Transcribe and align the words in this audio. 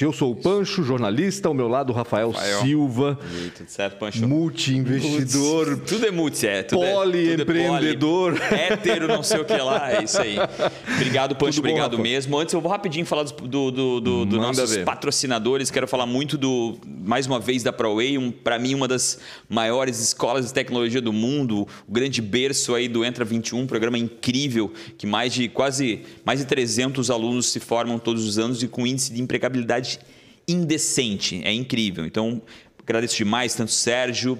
Eu 0.00 0.12
sou 0.12 0.32
o 0.32 0.36
Pancho, 0.36 0.82
jornalista, 0.82 1.48
ao 1.48 1.54
meu 1.54 1.68
lado 1.68 1.92
Rafael, 1.92 2.30
Rafael. 2.30 2.60
Silva, 2.62 3.18
E 3.46 3.50
tudo 3.50 3.68
certo, 3.68 3.98
Pancho? 3.98 4.26
multi-investidor, 4.26 5.66
Multi- 5.70 5.82
Tudo 5.86 6.06
é 6.06 6.10
multi, 6.10 6.46
é. 6.46 6.62
Tudo 6.62 6.82
é- 6.84 6.92
Poliempreendedor. 6.94 8.40
é 8.50 8.72
hétero, 8.72 9.08
não 9.08 9.22
sei 9.22 9.40
o 9.40 9.44
que 9.44 9.56
lá, 9.56 9.92
é 9.92 10.02
isso 10.04 10.20
aí. 10.20 10.36
Obrigado, 10.96 11.34
Pancho, 11.36 11.56
Tudo 11.56 11.68
obrigado 11.68 11.98
mesmo. 11.98 12.38
Antes, 12.38 12.54
eu 12.54 12.60
vou 12.60 12.70
rapidinho 12.70 13.04
falar 13.04 13.24
dos 13.24 13.32
do, 13.32 13.70
do, 13.70 14.00
do, 14.00 14.24
do 14.24 14.36
nossos 14.36 14.70
ver. 14.74 14.84
patrocinadores. 14.84 15.70
Quero 15.70 15.86
falar 15.86 16.06
muito 16.06 16.38
do, 16.38 16.78
mais 16.86 17.26
uma 17.26 17.38
vez, 17.38 17.62
da 17.62 17.72
ProWay, 17.72 18.16
um, 18.18 18.30
para 18.30 18.58
mim, 18.58 18.74
uma 18.74 18.88
das 18.88 19.18
maiores 19.48 20.00
escolas 20.00 20.46
de 20.46 20.52
tecnologia 20.54 21.00
do 21.00 21.12
mundo, 21.12 21.66
o 21.86 21.92
grande 21.92 22.22
berço 22.22 22.74
aí 22.74 22.88
do 22.88 23.04
Entra 23.04 23.24
21, 23.24 23.60
um 23.60 23.66
programa 23.66 23.98
incrível, 23.98 24.72
que 24.96 25.06
mais 25.06 25.32
de 25.32 25.48
quase 25.48 26.00
mais 26.24 26.38
de 26.40 26.46
300 26.46 27.10
alunos 27.10 27.46
se 27.50 27.60
formam 27.60 27.98
todos 27.98 28.24
os 28.26 28.38
anos 28.38 28.62
e 28.62 28.68
com 28.68 28.86
índice 28.86 29.12
de 29.12 29.20
empregabilidade 29.20 29.73
indecente. 30.46 31.40
É 31.44 31.52
incrível. 31.52 32.04
Então, 32.04 32.40
agradeço 32.82 33.16
demais, 33.16 33.54
tanto 33.54 33.68
o 33.68 33.72
Sérgio, 33.72 34.38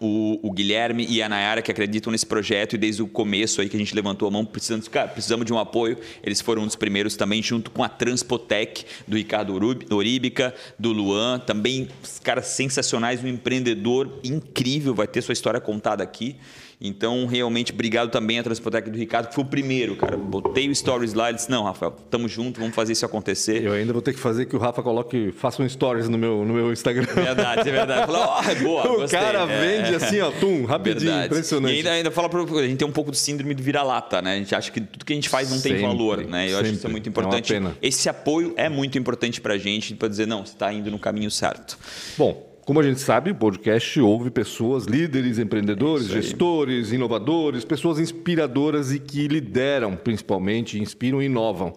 o, 0.00 0.38
o 0.42 0.52
Guilherme 0.52 1.06
e 1.08 1.22
a 1.22 1.28
Nayara 1.28 1.62
que 1.62 1.70
acreditam 1.70 2.10
nesse 2.10 2.26
projeto 2.26 2.74
e 2.74 2.78
desde 2.78 3.02
o 3.02 3.06
começo 3.06 3.60
aí 3.60 3.68
que 3.68 3.76
a 3.76 3.78
gente 3.78 3.94
levantou 3.94 4.28
a 4.28 4.30
mão, 4.30 4.44
precisando, 4.44 4.88
cara, 4.90 5.08
precisamos 5.08 5.46
de 5.46 5.52
um 5.52 5.58
apoio. 5.58 5.96
Eles 6.22 6.40
foram 6.40 6.62
um 6.62 6.66
dos 6.66 6.76
primeiros 6.76 7.16
também, 7.16 7.42
junto 7.42 7.70
com 7.70 7.82
a 7.82 7.88
Transpotec, 7.88 8.84
do 9.06 9.16
Ricardo 9.16 9.54
Oríbica, 9.90 10.54
do 10.78 10.92
Luan, 10.92 11.38
também 11.38 11.88
caras 12.22 12.46
sensacionais, 12.48 13.22
um 13.22 13.28
empreendedor 13.28 14.20
incrível, 14.22 14.94
vai 14.94 15.06
ter 15.06 15.22
sua 15.22 15.32
história 15.32 15.60
contada 15.60 16.02
aqui. 16.02 16.36
Então, 16.80 17.26
realmente, 17.26 17.72
obrigado 17.72 18.10
também 18.10 18.38
à 18.38 18.42
Transpotec 18.42 18.90
do 18.90 18.98
Ricardo, 18.98 19.28
que 19.28 19.34
foi 19.34 19.44
o 19.44 19.46
primeiro, 19.46 19.96
cara. 19.96 20.16
Botei 20.16 20.68
o 20.68 20.74
stories 20.74 21.14
lá 21.14 21.30
e 21.30 21.34
disse, 21.34 21.50
não, 21.50 21.64
Rafael, 21.64 21.92
tamo 22.10 22.28
junto, 22.28 22.60
vamos 22.60 22.74
fazer 22.74 22.92
isso 22.92 23.06
acontecer. 23.06 23.62
Eu 23.64 23.72
ainda 23.72 23.92
vou 23.92 24.02
ter 24.02 24.12
que 24.12 24.18
fazer 24.18 24.46
que 24.46 24.54
o 24.56 24.58
Rafa 24.58 24.82
coloque, 24.82 25.32
faça 25.32 25.62
um 25.62 25.68
stories 25.68 26.08
no 26.08 26.18
meu, 26.18 26.44
no 26.44 26.52
meu 26.52 26.72
Instagram. 26.72 27.06
Verdade, 27.14 27.68
é 27.68 27.72
verdade. 27.72 28.06
Falou, 28.06 28.22
ó, 28.26 28.42
é 28.42 28.54
boa, 28.56 28.82
o 28.92 28.96
gostei. 29.00 29.18
cara 29.18 29.40
É, 29.50 29.60
vende 29.60 29.92
é. 29.92 29.96
assim, 29.96 30.20
ó, 30.20 30.30
tum, 30.32 30.64
rapidinho, 30.64 31.10
Verdade. 31.10 31.26
impressionante. 31.26 31.74
E 31.74 31.78
ainda, 31.78 31.90
ainda 31.92 32.10
fala 32.10 32.28
pra, 32.28 32.42
a 32.42 32.66
gente 32.66 32.76
tem 32.78 32.88
um 32.88 32.92
pouco 32.92 33.10
do 33.10 33.16
síndrome 33.16 33.54
do 33.54 33.62
vira-lata, 33.62 34.20
né? 34.20 34.34
A 34.34 34.36
gente 34.38 34.54
acha 34.54 34.70
que 34.70 34.80
tudo 34.80 35.04
que 35.04 35.12
a 35.12 35.16
gente 35.16 35.28
faz 35.28 35.50
não 35.50 35.60
tem 35.60 35.72
Sempre, 35.72 35.86
valor, 35.86 36.18
né? 36.26 36.50
Eu 36.50 36.58
acho 36.58 36.64
que 36.64 36.76
isso 36.76 36.78
é 36.78 36.80
sempre. 36.82 36.92
muito 36.92 37.06
É 37.06 37.10
importante. 37.10 37.52
pena. 37.52 37.76
Esse 37.80 38.08
apoio 38.08 38.52
é 38.56 38.68
muito 38.68 38.98
importante 38.98 39.40
pra 39.40 39.56
gente, 39.56 39.94
pra 39.94 40.08
dizer, 40.08 40.26
não, 40.26 40.44
você 40.44 40.52
está 40.52 40.72
indo 40.72 40.90
no 40.90 40.98
caminho 40.98 41.30
certo. 41.30 41.78
Bom, 42.18 42.53
como 42.64 42.80
a 42.80 42.82
gente 42.82 43.00
sabe, 43.00 43.30
o 43.30 43.34
podcast 43.34 44.00
ouve 44.00 44.30
pessoas, 44.30 44.86
líderes, 44.86 45.38
empreendedores, 45.38 46.06
aí. 46.06 46.22
gestores, 46.22 46.92
inovadores, 46.92 47.64
pessoas 47.64 47.98
inspiradoras 47.98 48.92
e 48.92 48.98
que 48.98 49.28
lideram, 49.28 49.94
principalmente, 49.96 50.80
inspiram 50.80 51.22
e 51.22 51.26
inovam. 51.26 51.74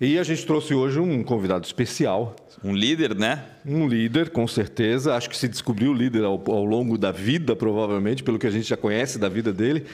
E 0.00 0.18
a 0.18 0.22
gente 0.22 0.44
trouxe 0.44 0.74
hoje 0.74 0.98
um 0.98 1.22
convidado 1.22 1.64
especial, 1.64 2.34
Um 2.64 2.74
líder, 2.74 3.14
né? 3.14 3.44
um 3.64 3.86
líder, 3.86 4.30
com 4.30 4.46
certeza. 4.48 5.14
Acho 5.14 5.30
que 5.30 5.36
se 5.36 5.48
descobriu 5.48 5.92
líder 5.92 6.24
ao, 6.24 6.42
ao 6.50 6.64
longo 6.64 6.98
da 6.98 7.12
vida, 7.12 7.54
provavelmente, 7.54 8.22
pelo 8.22 8.38
que 8.38 8.46
a 8.46 8.50
gente 8.50 8.68
já 8.68 8.76
conhece 8.76 9.18
da 9.18 9.28
vida 9.28 9.52
dele. 9.52 9.84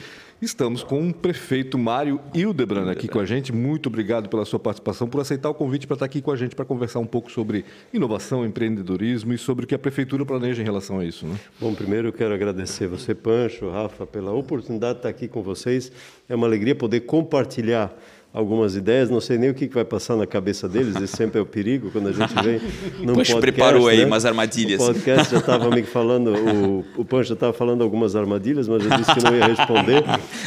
Estamos 0.41 0.83
com 0.83 1.09
o 1.09 1.13
prefeito 1.13 1.77
Mário 1.77 2.17
Hildebrand 2.33 2.87
aqui 2.87 3.09
com 3.09 3.19
a 3.19 3.25
gente. 3.25 3.51
Muito 3.51 3.87
obrigado 3.87 4.29
pela 4.29 4.45
sua 4.45 4.57
participação, 4.57 5.09
por 5.09 5.19
aceitar 5.19 5.49
o 5.49 5.53
convite 5.53 5.85
para 5.85 5.95
estar 5.95 6.05
aqui 6.05 6.21
com 6.21 6.31
a 6.31 6.37
gente 6.37 6.55
para 6.55 6.63
conversar 6.63 6.99
um 6.99 7.05
pouco 7.05 7.29
sobre 7.29 7.65
inovação, 7.93 8.45
empreendedorismo 8.45 9.33
e 9.33 9.37
sobre 9.37 9.65
o 9.65 9.67
que 9.67 9.75
a 9.75 9.79
prefeitura 9.79 10.25
planeja 10.25 10.61
em 10.61 10.65
relação 10.65 10.99
a 10.99 11.03
isso. 11.03 11.25
Né? 11.25 11.37
Bom, 11.59 11.75
primeiro 11.75 12.07
eu 12.07 12.13
quero 12.13 12.33
agradecer 12.33 12.87
você, 12.87 13.13
Pancho, 13.13 13.69
Rafa, 13.69 14.07
pela 14.07 14.31
oportunidade 14.31 14.93
de 14.93 14.99
estar 14.99 15.09
aqui 15.09 15.27
com 15.27 15.43
vocês. 15.43 15.91
É 16.29 16.35
uma 16.35 16.47
alegria 16.47 16.73
poder 16.73 17.01
compartilhar 17.01 17.93
algumas 18.33 18.75
ideias. 18.75 19.09
Não 19.09 19.19
sei 19.19 19.37
nem 19.37 19.49
o 19.49 19.53
que 19.53 19.67
vai 19.67 19.85
passar 19.85 20.15
na 20.15 20.27
cabeça 20.27 20.67
deles, 20.67 20.95
esse 20.95 21.15
sempre 21.15 21.39
é 21.39 21.41
o 21.41 21.45
perigo 21.45 21.89
quando 21.91 22.09
a 22.09 22.11
gente 22.11 22.33
vem 22.43 22.61
num 22.99 23.13
Poxa, 23.13 23.33
podcast, 23.33 23.39
preparou 23.39 23.87
aí 23.87 23.99
né? 23.99 24.05
umas 24.05 24.25
armadilhas. 24.25 24.81
O 24.81 24.85
podcast 24.85 25.31
já 25.31 25.39
estava 25.39 25.69
me 25.69 25.83
falando, 25.83 26.33
o, 26.33 27.01
o 27.01 27.05
Pancho 27.05 27.29
já 27.29 27.33
estava 27.33 27.53
falando 27.53 27.83
algumas 27.83 28.15
armadilhas, 28.15 28.67
mas 28.67 28.83
eu 28.83 28.97
disse 28.97 29.13
que 29.13 29.23
não 29.23 29.35
ia 29.35 29.45
responder. 29.45 30.03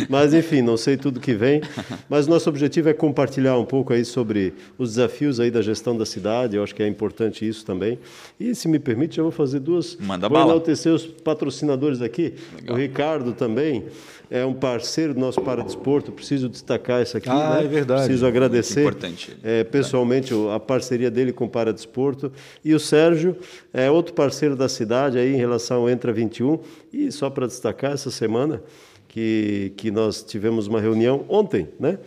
Mas, 0.09 0.33
enfim, 0.35 0.63
não 0.63 0.77
sei 0.77 0.97
tudo 0.97 1.21
que 1.21 1.35
vem. 1.35 1.61
Mas 2.09 2.27
nosso 2.27 2.49
objetivo 2.49 2.89
é 2.89 2.93
compartilhar 2.93 3.59
um 3.59 3.65
pouco 3.65 3.93
aí 3.93 4.05
sobre 4.05 4.55
os 4.79 4.91
desafios 4.91 5.41
aí 5.41 5.51
da 5.51 5.63
gestão 5.63 5.97
da 5.97 6.07
cidade. 6.07 6.57
Eu 6.57 6.63
acho 6.63 6.75
que 6.75 6.83
é 6.83 6.89
importante 6.89 7.47
isso 7.47 7.65
também. 7.65 7.99
E, 8.39 8.55
se 8.55 8.69
me 8.69 8.79
permite, 8.79 9.19
eu 9.19 9.25
vou 9.25 9.33
fazer 9.33 9.61
duas... 9.61 9.97
Manda 10.01 10.29
vou 10.29 10.39
bala. 10.39 10.53
enaltecer 10.53 10.93
os 10.93 11.07
patrocinadores 11.07 12.01
aqui. 12.01 12.35
O 12.69 12.75
Ricardo 12.75 13.33
também 13.33 13.85
é 14.31 14.45
um 14.47 14.55
parceiro 14.55 15.13
do 15.13 15.21
nosso 15.21 15.41
Paradesporto. 15.43 16.11
Preciso 16.11 16.49
destacar 16.49 17.03
isso 17.03 17.17
aqui. 17.17 17.29
Ah, 17.29 17.61
né? 17.61 17.69
É 17.73 17.77
verdade. 17.79 18.05
Preciso 18.05 18.27
agradecer 18.27 18.83
importante. 18.83 19.37
é, 19.43 19.65
pessoalmente 19.65 20.33
a 20.55 20.61
parceria 20.61 21.11
dele 21.11 21.33
com 21.33 21.45
o 21.47 21.49
Paradesporto. 21.49 22.33
E 22.65 22.75
o 22.75 22.81
Sérgio 22.81 23.37
é 23.73 23.91
outro 23.91 24.15
parceiro 24.15 24.55
da 24.57 24.69
cidade 24.69 25.19
aí 25.19 25.33
em 25.33 25.37
relação 25.37 25.83
ao 25.83 25.91
Entra 25.91 26.13
21. 26.13 26.59
E 26.93 27.11
só 27.11 27.29
para 27.31 27.47
destacar 27.47 27.93
essa 27.93 28.11
semana 28.11 28.63
que, 29.09 29.73
que 29.77 29.91
nós 29.91 30.23
tivemos 30.23 30.67
uma 30.67 30.81
reunião 30.81 31.25
ontem, 31.29 31.69
né? 31.79 31.99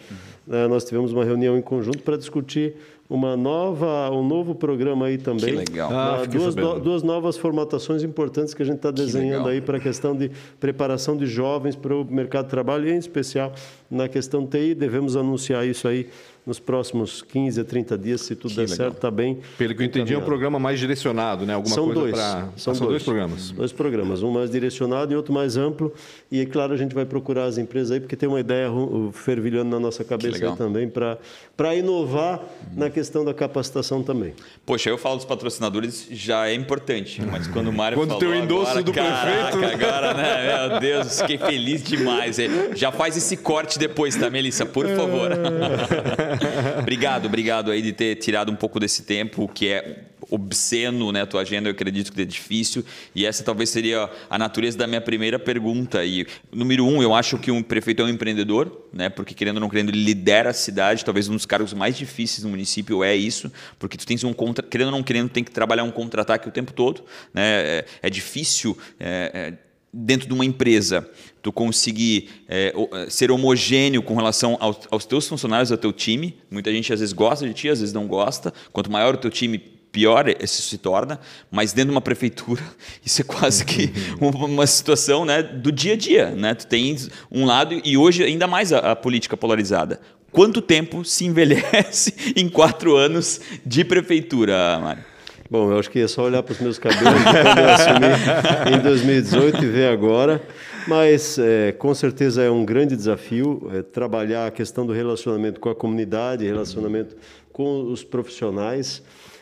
Eh, 0.49 0.67
Nós 0.67 0.83
tivemos 0.85 1.11
uma 1.11 1.23
reunião 1.25 1.57
em 1.57 1.61
conjunto 1.61 1.99
para 1.99 2.17
discutir 2.17 2.75
uma 3.09 3.37
nova, 3.37 4.09
um 4.11 4.27
novo 4.27 4.55
programa 4.55 5.05
aí 5.05 5.17
também. 5.17 5.45
Que 5.45 5.51
legal. 5.51 5.91
Ah, 5.93 6.21
Ah, 6.21 6.25
duas, 6.25 6.55
no- 6.55 6.79
duas 6.79 7.03
novas 7.03 7.37
formatações 7.37 8.01
importantes 8.03 8.53
que 8.53 8.63
a 8.63 8.65
gente 8.65 8.77
está 8.77 8.89
desenhando 8.91 9.47
aí 9.47 9.61
para 9.61 9.77
a 9.77 9.79
questão 9.79 10.15
de 10.15 10.31
preparação 10.59 11.15
de 11.15 11.27
jovens 11.27 11.75
para 11.75 11.95
o 11.95 12.03
mercado 12.03 12.45
de 12.45 12.49
trabalho, 12.51 12.87
e 12.87 12.91
em 12.91 12.97
especial 12.97 13.53
na 13.91 14.07
questão 14.07 14.45
TI. 14.45 14.73
Devemos 14.73 15.15
anunciar 15.15 15.65
isso 15.67 15.87
aí 15.87 16.07
nos 16.45 16.59
próximos 16.59 17.21
15 17.23 17.61
a 17.61 17.63
30 17.63 17.97
dias, 17.97 18.21
se 18.21 18.35
tudo 18.35 18.53
der 18.55 18.69
certo, 18.69 18.95
está 18.97 19.09
bem. 19.09 19.39
Pelo 19.57 19.73
que 19.73 19.81
eu 19.81 19.85
entendi, 19.85 20.13
é 20.13 20.17
um 20.17 20.21
programa 20.21 20.59
mais 20.59 20.79
direcionado, 20.79 21.45
né? 21.45 21.53
Alguma 21.55 21.73
São 21.73 21.85
coisa 21.85 21.99
dois. 22.01 22.11
para. 22.13 22.49
São, 22.55 22.73
dois. 22.73 23.03
programas. 23.03 23.51
Dois 23.51 23.71
programas, 23.71 24.21
um 24.21 24.31
mais 24.31 24.51
direcionado 24.51 25.11
e 25.11 25.15
outro 25.15 25.33
mais 25.33 25.57
amplo. 25.57 25.91
E 26.31 26.41
é 26.41 26.45
claro, 26.45 26.73
a 26.73 26.77
gente 26.77 26.93
vai 26.93 27.05
procurar 27.05 27.45
as 27.45 27.57
empresas 27.57 27.91
aí, 27.91 27.99
porque 27.99 28.15
tem 28.15 28.29
uma 28.29 28.39
ideia 28.39 28.69
fervilhando 29.13 29.71
na 29.71 29.79
nossa 29.79 30.03
cabeça 30.03 30.33
legal. 30.33 30.51
aí 30.51 30.57
também, 30.57 30.87
para 30.89 31.75
inovar 31.75 32.41
na 32.75 32.89
questão 32.89 33.25
da 33.25 33.33
capacitação 33.33 34.03
também. 34.03 34.33
Poxa, 34.65 34.89
eu 34.89 34.97
falo 34.97 35.15
dos 35.15 35.25
patrocinadores, 35.25 36.07
já 36.11 36.47
é 36.47 36.53
importante, 36.53 37.21
mas 37.23 37.47
quando 37.47 37.69
o 37.69 37.73
Mário 37.73 37.97
Quando 37.97 38.09
falou 38.09 38.19
tem 38.19 38.29
o 38.29 38.35
endosso 38.35 38.71
agora, 38.77 38.83
do 38.83 38.93
caraca, 38.93 39.57
prefeito. 39.57 39.83
agora, 39.83 40.13
né? 40.13 40.69
Meu 40.69 40.79
Deus, 40.79 41.21
fiquei 41.21 41.37
feliz 41.37 41.83
demais. 41.83 42.37
É, 42.37 42.75
Já 42.75 42.91
faz 42.91 43.17
esse 43.17 43.35
corte 43.37 43.79
depois, 43.79 44.15
tá, 44.15 44.29
Melissa? 44.29 44.65
Por 44.65 44.87
favor. 44.89 45.29
obrigado, 46.79 47.25
obrigado 47.25 47.71
aí 47.71 47.81
de 47.81 47.93
ter 47.93 48.15
tirado 48.15 48.51
um 48.51 48.55
pouco 48.55 48.79
desse 48.79 49.03
tempo, 49.03 49.47
que 49.47 49.69
é 49.69 50.05
obsceno, 50.29 51.11
né? 51.11 51.21
A 51.21 51.25
tua 51.25 51.41
agenda, 51.41 51.69
eu 51.69 51.71
acredito 51.71 52.11
que 52.11 52.21
é 52.21 52.25
difícil. 52.25 52.83
E 53.13 53.25
essa 53.25 53.43
talvez 53.43 53.69
seria 53.69 54.09
a 54.29 54.37
natureza 54.37 54.77
da 54.77 54.87
minha 54.87 55.01
primeira 55.01 55.37
pergunta. 55.37 56.03
E, 56.03 56.25
número 56.51 56.85
um, 56.85 57.01
eu 57.01 57.13
acho 57.13 57.37
que 57.37 57.51
um 57.51 57.61
prefeito 57.61 58.01
é 58.01 58.05
um 58.05 58.09
empreendedor, 58.09 58.87
né? 58.91 59.09
Porque 59.09 59.33
querendo 59.33 59.57
ou 59.57 59.61
não 59.61 59.69
querendo, 59.69 59.89
ele 59.89 60.03
lidera 60.03 60.49
a 60.49 60.53
cidade. 60.53 61.05
Talvez 61.05 61.29
um 61.29 61.33
dos 61.33 61.45
cargos 61.45 61.73
mais 61.73 61.97
difíceis 61.97 62.43
no 62.43 62.49
município 62.49 63.03
é 63.03 63.15
isso, 63.15 63.51
porque 63.77 63.97
tu 63.97 64.05
tens 64.05 64.23
um 64.23 64.33
contra, 64.33 64.65
querendo 64.65 64.87
ou 64.87 64.93
não 64.93 65.03
querendo, 65.03 65.29
tem 65.29 65.43
que 65.43 65.51
trabalhar 65.51 65.83
um 65.83 65.91
contra-ataque 65.91 66.47
o 66.47 66.51
tempo 66.51 66.73
todo, 66.73 67.03
né? 67.33 67.43
É, 67.43 67.85
é 68.03 68.09
difícil. 68.09 68.77
é, 68.99 69.31
é, 69.61 69.65
dentro 69.97 70.27
de 70.27 70.33
uma 70.33 70.43
empresa, 70.43 71.09
tu 71.41 71.53
conseguir 71.53 72.29
é, 72.49 72.73
é, 72.91 73.09
ser 73.09 73.31
homogêneo 73.31 74.03
com 74.03 74.13
relação 74.15 74.57
aos, 74.59 74.79
aos 74.91 75.05
teus 75.05 75.25
funcionários, 75.25 75.71
ao 75.71 75.77
teu 75.77 75.93
time. 75.93 76.35
Muita 76.51 76.71
gente 76.71 76.91
às 76.91 76.99
vezes 76.99 77.13
gosta 77.13 77.47
de 77.47 77.53
ti, 77.53 77.69
às 77.69 77.79
vezes 77.79 77.93
não 77.93 78.05
gosta. 78.05 78.53
Quanto 78.73 78.91
maior 78.91 79.15
o 79.15 79.17
teu 79.17 79.31
time, 79.31 79.57
pior 79.57 80.27
isso 80.27 80.61
se 80.63 80.77
torna. 80.77 81.17
Mas 81.49 81.71
dentro 81.71 81.91
de 81.91 81.95
uma 81.95 82.01
prefeitura, 82.01 82.61
isso 83.05 83.21
é 83.21 83.23
quase 83.23 83.63
que 83.63 83.89
uma, 84.19 84.45
uma 84.45 84.67
situação 84.67 85.23
né, 85.23 85.41
do 85.41 85.71
dia 85.71 85.93
a 85.93 85.97
dia. 85.97 86.31
Né? 86.31 86.53
Tu 86.53 86.67
tens 86.67 87.09
um 87.31 87.45
lado, 87.45 87.79
e 87.85 87.95
hoje 87.95 88.21
ainda 88.21 88.47
mais 88.47 88.73
a, 88.73 88.91
a 88.91 88.95
política 88.95 89.37
polarizada. 89.37 90.01
Quanto 90.29 90.61
tempo 90.61 91.05
se 91.05 91.23
envelhece 91.23 92.13
em 92.35 92.49
quatro 92.49 92.97
anos 92.97 93.39
de 93.65 93.85
prefeitura, 93.85 94.77
Mário? 94.79 95.14
Bom, 95.55 95.71
eu 95.71 95.79
acho 95.79 95.89
que 95.89 95.99
é 95.99 96.07
só 96.07 96.23
olhar 96.23 96.43
para 96.43 96.51
os 96.51 96.59
meus 96.59 96.77
cabelos 96.77 97.13
quando 97.23 97.59
eu 97.59 97.69
assumi 97.69 98.75
em 98.77 98.81
2018 98.81 99.63
e 99.63 99.67
ver 99.67 99.87
agora. 99.87 100.41
Mas, 100.85 101.39
é, 101.39 101.71
com 101.71 101.93
certeza, 101.95 102.43
é 102.43 102.51
um 102.51 102.65
grande 102.65 102.93
desafio 102.93 103.65
é, 103.73 103.81
trabalhar 103.81 104.47
a 104.47 104.51
questão 104.51 104.85
do 104.85 104.91
relacionamento 104.91 105.61
com 105.61 105.69
a 105.69 105.75
comunidade, 105.75 106.45
relacionamento 106.45 107.15
com 107.53 107.89
os 107.89 108.03
profissionais. 108.03 109.01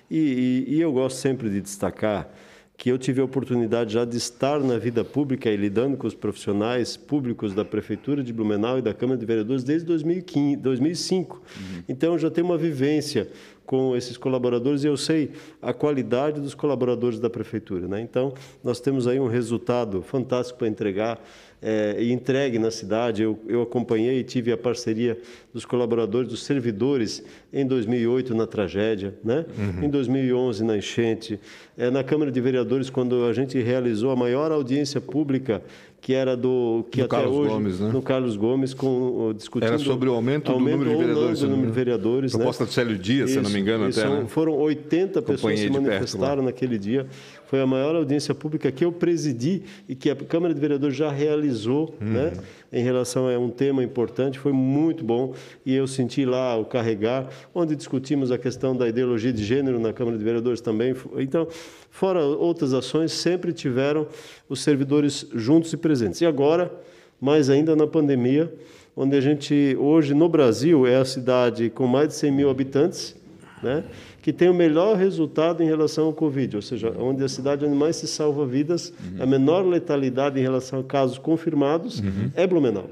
E, 0.10 0.66
e- 0.70 0.76
e 0.76 0.82
eu 0.82 0.92
gosto 0.94 1.18
sempre 1.18 1.50
de 1.50 1.60
destacar 1.62 2.30
que 2.76 2.90
eu 2.92 2.98
tive 2.98 3.22
a 3.22 3.24
oportunidade 3.24 3.94
já 3.94 4.04
de 4.04 4.18
estar 4.18 4.60
na 4.60 4.78
vida 4.78 5.04
pública 5.06 5.50
e 5.50 5.56
lidando 5.56 5.96
com 5.96 6.06
os 6.08 6.14
profissionais 6.16 6.98
públicos 6.98 7.54
da 7.54 7.64
Prefeitura 7.64 8.24
de 8.24 8.34
Blumenau 8.34 8.78
e 8.78 8.82
da 8.82 8.94
Câmara 8.94 9.18
de 9.18 9.26
Vereadores 9.26 9.64
desde 9.64 9.86
2015, 9.88 10.58
2005. 10.58 11.42
Então, 11.88 12.14
eu 12.14 12.20
já 12.20 12.30
tenho 12.30 12.46
uma 12.48 12.58
vivência 12.58 13.30
com 13.66 13.96
esses 13.96 14.18
colaboradores 14.18 14.84
e 14.84 14.88
eu 14.88 14.98
sei 14.98 15.32
a 15.62 15.74
qualidade 15.74 16.40
dos 16.42 16.54
colaboradores 16.54 17.20
da 17.20 17.30
prefeitura. 17.30 17.88
Né? 17.88 18.02
Então, 18.02 18.34
nós 18.64 18.80
temos 18.80 19.08
aí 19.08 19.20
um 19.20 19.28
resultado 19.28 20.02
fantástico 20.02 20.60
para 20.60 20.68
entregar 20.68 21.20
é, 21.64 21.96
e 21.98 22.12
entregue 22.12 22.60
na 22.60 22.70
cidade. 22.70 23.24
Eu, 23.24 23.40
eu 23.48 23.62
acompanhei 23.62 24.20
e 24.20 24.24
tive 24.24 24.52
a 24.52 24.58
parceria 24.58 25.18
dos 25.54 25.66
colaboradores, 25.66 26.30
dos 26.30 26.44
servidores, 26.44 27.24
em 27.54 27.66
2008 27.66 28.36
na 28.36 28.46
tragédia, 28.46 29.16
né? 29.24 29.46
Uhum. 29.58 29.86
em 29.86 29.90
2011 29.90 30.64
na 30.64 30.78
enchente, 30.78 31.40
é, 31.78 31.90
na 31.90 32.04
Câmara 32.04 32.32
de 32.32 32.42
Vereadores, 32.42 32.90
quando 32.90 33.26
a 33.26 33.32
gente 33.32 33.58
realizou 33.62 34.12
a 34.12 34.16
maior 34.16 34.52
audiência 34.52 35.00
pública 35.00 35.64
que 36.04 36.14
era 36.14 36.36
do 36.36 36.86
que 36.92 37.00
no 37.00 37.06
até 37.06 37.16
Carlos 37.16 37.38
hoje 37.38 37.50
Gomes, 37.50 37.80
né? 37.80 37.90
no 37.94 38.02
Carlos 38.02 38.36
Gomes 38.36 38.74
com 38.74 39.34
discutindo 39.38 39.70
era 39.70 39.80
sobre 39.80 40.10
o 40.10 40.14
aumento, 40.14 40.52
aumento 40.52 40.80
do 40.80 40.84
número 40.84 40.98
de 40.98 41.06
vereadores, 41.06 41.40
do 41.40 41.48
número 41.48 41.68
de 41.70 41.74
vereadores, 41.74 42.32
proposta 42.34 42.64
né? 42.66 42.68
do 42.68 42.74
Célio 42.74 42.98
Dias, 42.98 43.30
isso, 43.30 43.40
se 43.40 43.44
não 43.44 43.50
me 43.50 43.60
engano, 43.62 43.88
isso, 43.88 44.02
até. 44.02 44.10
Né? 44.10 44.26
Foram 44.28 44.54
80 44.54 45.22
pessoas 45.22 45.54
que 45.54 45.60
se 45.62 45.70
manifestaram 45.70 46.44
naquele 46.44 46.78
dia. 46.78 47.08
Foi 47.46 47.62
a 47.62 47.66
maior 47.66 47.96
audiência 47.96 48.36
pública 48.36 48.70
que 48.70 48.84
eu 48.84 48.92
presidi 48.92 49.64
e 49.88 49.96
que 49.96 50.10
a 50.10 50.16
Câmara 50.16 50.54
de 50.54 50.60
Vereadores 50.60 50.98
já 50.98 51.10
realizou, 51.10 51.96
hum. 52.02 52.12
né? 52.12 52.34
Em 52.74 52.82
relação 52.82 53.30
a 53.30 53.38
um 53.38 53.52
tema 53.52 53.84
importante, 53.84 54.40
foi 54.40 54.52
muito 54.52 55.04
bom 55.04 55.36
e 55.64 55.76
eu 55.76 55.86
senti 55.86 56.26
lá 56.26 56.58
o 56.58 56.66
carregar, 56.66 57.30
onde 57.54 57.76
discutimos 57.76 58.32
a 58.32 58.38
questão 58.38 58.76
da 58.76 58.90
ideologia 58.90 59.32
de 59.32 59.44
gênero 59.44 59.80
na 59.80 59.94
Câmara 59.94 60.18
de 60.18 60.24
Vereadores 60.24 60.60
também. 60.60 60.96
Então, 61.18 61.48
fora 61.92 62.26
outras 62.26 62.74
ações, 62.74 63.12
sempre 63.12 63.54
tiveram 63.54 64.08
os 64.50 64.64
servidores 64.64 65.24
juntos 65.36 65.72
e 65.72 65.78
presentes. 65.78 66.20
E 66.22 66.26
agora, 66.26 66.74
mais 67.22 67.48
ainda 67.48 67.76
na 67.76 67.86
pandemia, 67.86 68.52
onde 68.98 69.16
a 69.16 69.22
gente, 69.22 69.78
hoje 69.80 70.16
no 70.16 70.28
Brasil, 70.28 70.88
é 70.88 70.96
a 70.96 71.06
cidade 71.06 71.70
com 71.70 71.86
mais 71.86 72.08
de 72.08 72.16
100 72.16 72.32
mil 72.32 72.50
habitantes, 72.50 73.16
né? 73.64 73.84
que 74.22 74.32
tem 74.32 74.50
o 74.50 74.54
melhor 74.54 74.96
resultado 74.96 75.62
em 75.62 75.66
relação 75.66 76.06
ao 76.06 76.14
Covid, 76.14 76.56
ou 76.56 76.62
seja, 76.62 76.94
onde 76.98 77.24
a 77.24 77.28
cidade 77.28 77.66
onde 77.66 77.76
mais 77.76 77.98
se 77.98 78.08
salva 78.08 78.46
vidas, 78.46 78.90
uhum. 78.90 79.24
a 79.24 79.26
menor 79.26 79.66
letalidade 79.66 80.40
em 80.40 80.42
relação 80.42 80.80
a 80.80 80.84
casos 80.84 81.18
confirmados 81.18 82.00
uhum. 82.00 82.32
é 82.36 82.48
Blumenau. 82.48 82.90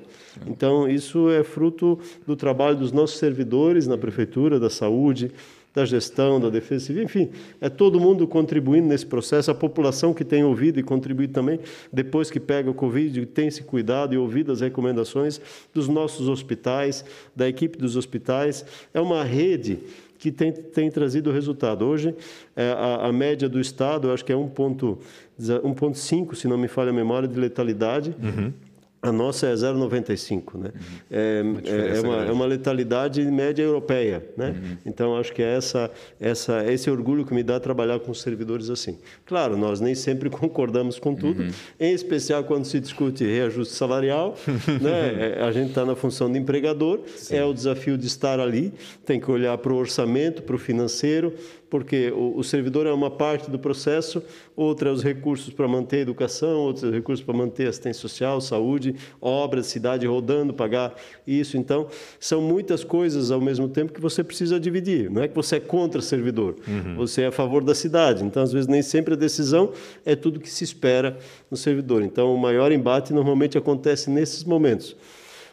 Então, 0.47 0.89
isso 0.89 1.29
é 1.29 1.43
fruto 1.43 1.99
do 2.25 2.35
trabalho 2.35 2.77
dos 2.77 2.91
nossos 2.91 3.17
servidores 3.17 3.87
na 3.87 3.97
prefeitura, 3.97 4.59
da 4.59 4.69
saúde, 4.69 5.31
da 5.73 5.85
gestão, 5.85 6.39
da 6.39 6.49
defesa 6.49 6.87
civil, 6.87 7.03
enfim, 7.03 7.29
é 7.61 7.69
todo 7.69 7.99
mundo 7.99 8.27
contribuindo 8.27 8.87
nesse 8.87 9.05
processo, 9.05 9.49
a 9.51 9.55
população 9.55 10.13
que 10.13 10.25
tem 10.25 10.43
ouvido 10.43 10.79
e 10.79 10.83
contribuído 10.83 11.33
também, 11.33 11.59
depois 11.91 12.29
que 12.29 12.39
pega 12.39 12.69
o 12.69 12.73
Covid, 12.73 13.25
tem 13.27 13.49
se 13.49 13.63
cuidado 13.63 14.13
e 14.13 14.17
ouvido 14.17 14.51
as 14.51 14.59
recomendações 14.59 15.39
dos 15.73 15.87
nossos 15.87 16.27
hospitais, 16.27 17.05
da 17.33 17.47
equipe 17.47 17.77
dos 17.77 17.95
hospitais. 17.95 18.65
É 18.93 18.99
uma 18.99 19.23
rede 19.23 19.79
que 20.21 20.31
tem, 20.31 20.51
tem 20.51 20.91
trazido 20.91 21.31
resultado. 21.31 21.83
Hoje, 21.83 22.13
é, 22.55 22.69
a, 22.77 23.07
a, 23.07 23.11
média 23.11 23.49
do 23.49 23.59
Estado, 23.59 24.11
acho 24.11 24.23
que 24.23 24.31
é 24.31 24.35
1,5, 24.35 26.35
se 26.35 26.47
não 26.47 26.59
me 26.59 26.67
falha 26.67 26.91
a 26.91 26.93
memória, 26.93 27.27
de 27.27 27.39
letalidade. 27.39 28.15
Uhum. 28.21 28.53
A 29.01 29.11
nossa 29.11 29.47
é 29.47 29.53
0,95, 29.53 30.59
né? 30.59 30.69
Uhum. 30.69 30.81
É, 31.09 31.43
é, 31.65 31.97
é, 31.97 32.01
uma, 32.01 32.25
é, 32.25 32.31
uma, 32.31 32.45
letalidade 32.45 33.19
média 33.23 33.63
europeia, 33.63 34.23
né? 34.37 34.49
Uhum. 34.49 34.77
Então 34.85 35.17
acho 35.17 35.33
que 35.33 35.41
é 35.41 35.55
essa, 35.57 35.89
essa, 36.19 36.71
esse 36.71 36.87
orgulho 36.87 37.25
que 37.25 37.33
me 37.33 37.41
dá 37.41 37.59
trabalhar 37.59 37.99
com 37.99 38.13
servidores 38.13 38.69
assim. 38.69 38.99
Claro, 39.25 39.57
nós 39.57 39.81
nem 39.81 39.95
sempre 39.95 40.29
concordamos 40.31 40.99
com 40.99 41.15
tudo, 41.15 41.41
uhum. 41.41 41.49
em 41.79 41.93
especial 41.93 42.43
quando 42.43 42.65
se 42.65 42.79
discute 42.79 43.25
reajuste 43.25 43.73
salarial, 43.73 44.37
né? 44.79 45.37
É, 45.39 45.43
a 45.43 45.51
gente 45.51 45.69
está 45.69 45.83
na 45.83 45.95
função 45.95 46.31
de 46.31 46.37
empregador, 46.37 46.99
Sim. 47.15 47.37
é 47.37 47.43
o 47.43 47.53
desafio 47.53 47.97
de 47.97 48.05
estar 48.05 48.39
ali, 48.39 48.71
tem 49.03 49.19
que 49.19 49.31
olhar 49.31 49.57
para 49.57 49.73
o 49.73 49.77
orçamento, 49.77 50.43
para 50.43 50.55
o 50.55 50.59
financeiro, 50.59 51.33
porque 51.71 52.11
o, 52.11 52.37
o, 52.37 52.43
servidor 52.43 52.85
é 52.85 52.91
uma 52.91 53.09
parte 53.09 53.49
do 53.49 53.57
processo, 53.57 54.21
outra 54.57 54.89
é 54.89 54.91
os 54.91 55.01
recursos 55.01 55.53
para 55.53 55.65
manter 55.69 55.99
a 55.99 56.01
educação, 56.01 56.59
outros 56.59 56.83
é 56.83 56.87
os 56.87 56.93
recursos 56.93 57.25
para 57.25 57.33
manter 57.33 57.65
assistência 57.65 58.01
social, 58.01 58.41
saúde, 58.41 58.93
obras, 59.21 59.67
cidade 59.67 60.05
rodando, 60.05 60.53
pagar 60.53 60.93
isso. 61.25 61.55
Então, 61.55 61.87
são 62.19 62.41
muitas 62.41 62.83
coisas 62.83 63.31
ao 63.31 63.39
mesmo 63.39 63.69
tempo 63.69 63.93
que 63.93 64.01
você 64.01 64.21
precisa 64.21 64.59
dividir. 64.59 65.09
Não 65.09 65.23
é 65.23 65.29
que 65.29 65.33
você 65.33 65.55
é 65.55 65.59
contra 65.61 65.99
o 65.99 66.01
servidor, 66.01 66.57
uhum. 66.67 66.95
você 66.97 67.21
é 67.21 67.27
a 67.27 67.31
favor 67.31 67.63
da 67.63 67.73
cidade. 67.73 68.21
Então, 68.21 68.43
às 68.43 68.51
vezes, 68.51 68.67
nem 68.67 68.81
sempre 68.81 69.13
a 69.13 69.17
decisão 69.17 69.71
é 70.05 70.13
tudo 70.13 70.41
que 70.41 70.49
se 70.49 70.65
espera 70.65 71.17
no 71.49 71.55
servidor. 71.55 72.03
Então, 72.03 72.35
o 72.35 72.37
maior 72.37 72.73
embate 72.73 73.13
normalmente 73.13 73.57
acontece 73.57 74.09
nesses 74.09 74.43
momentos. 74.43 74.93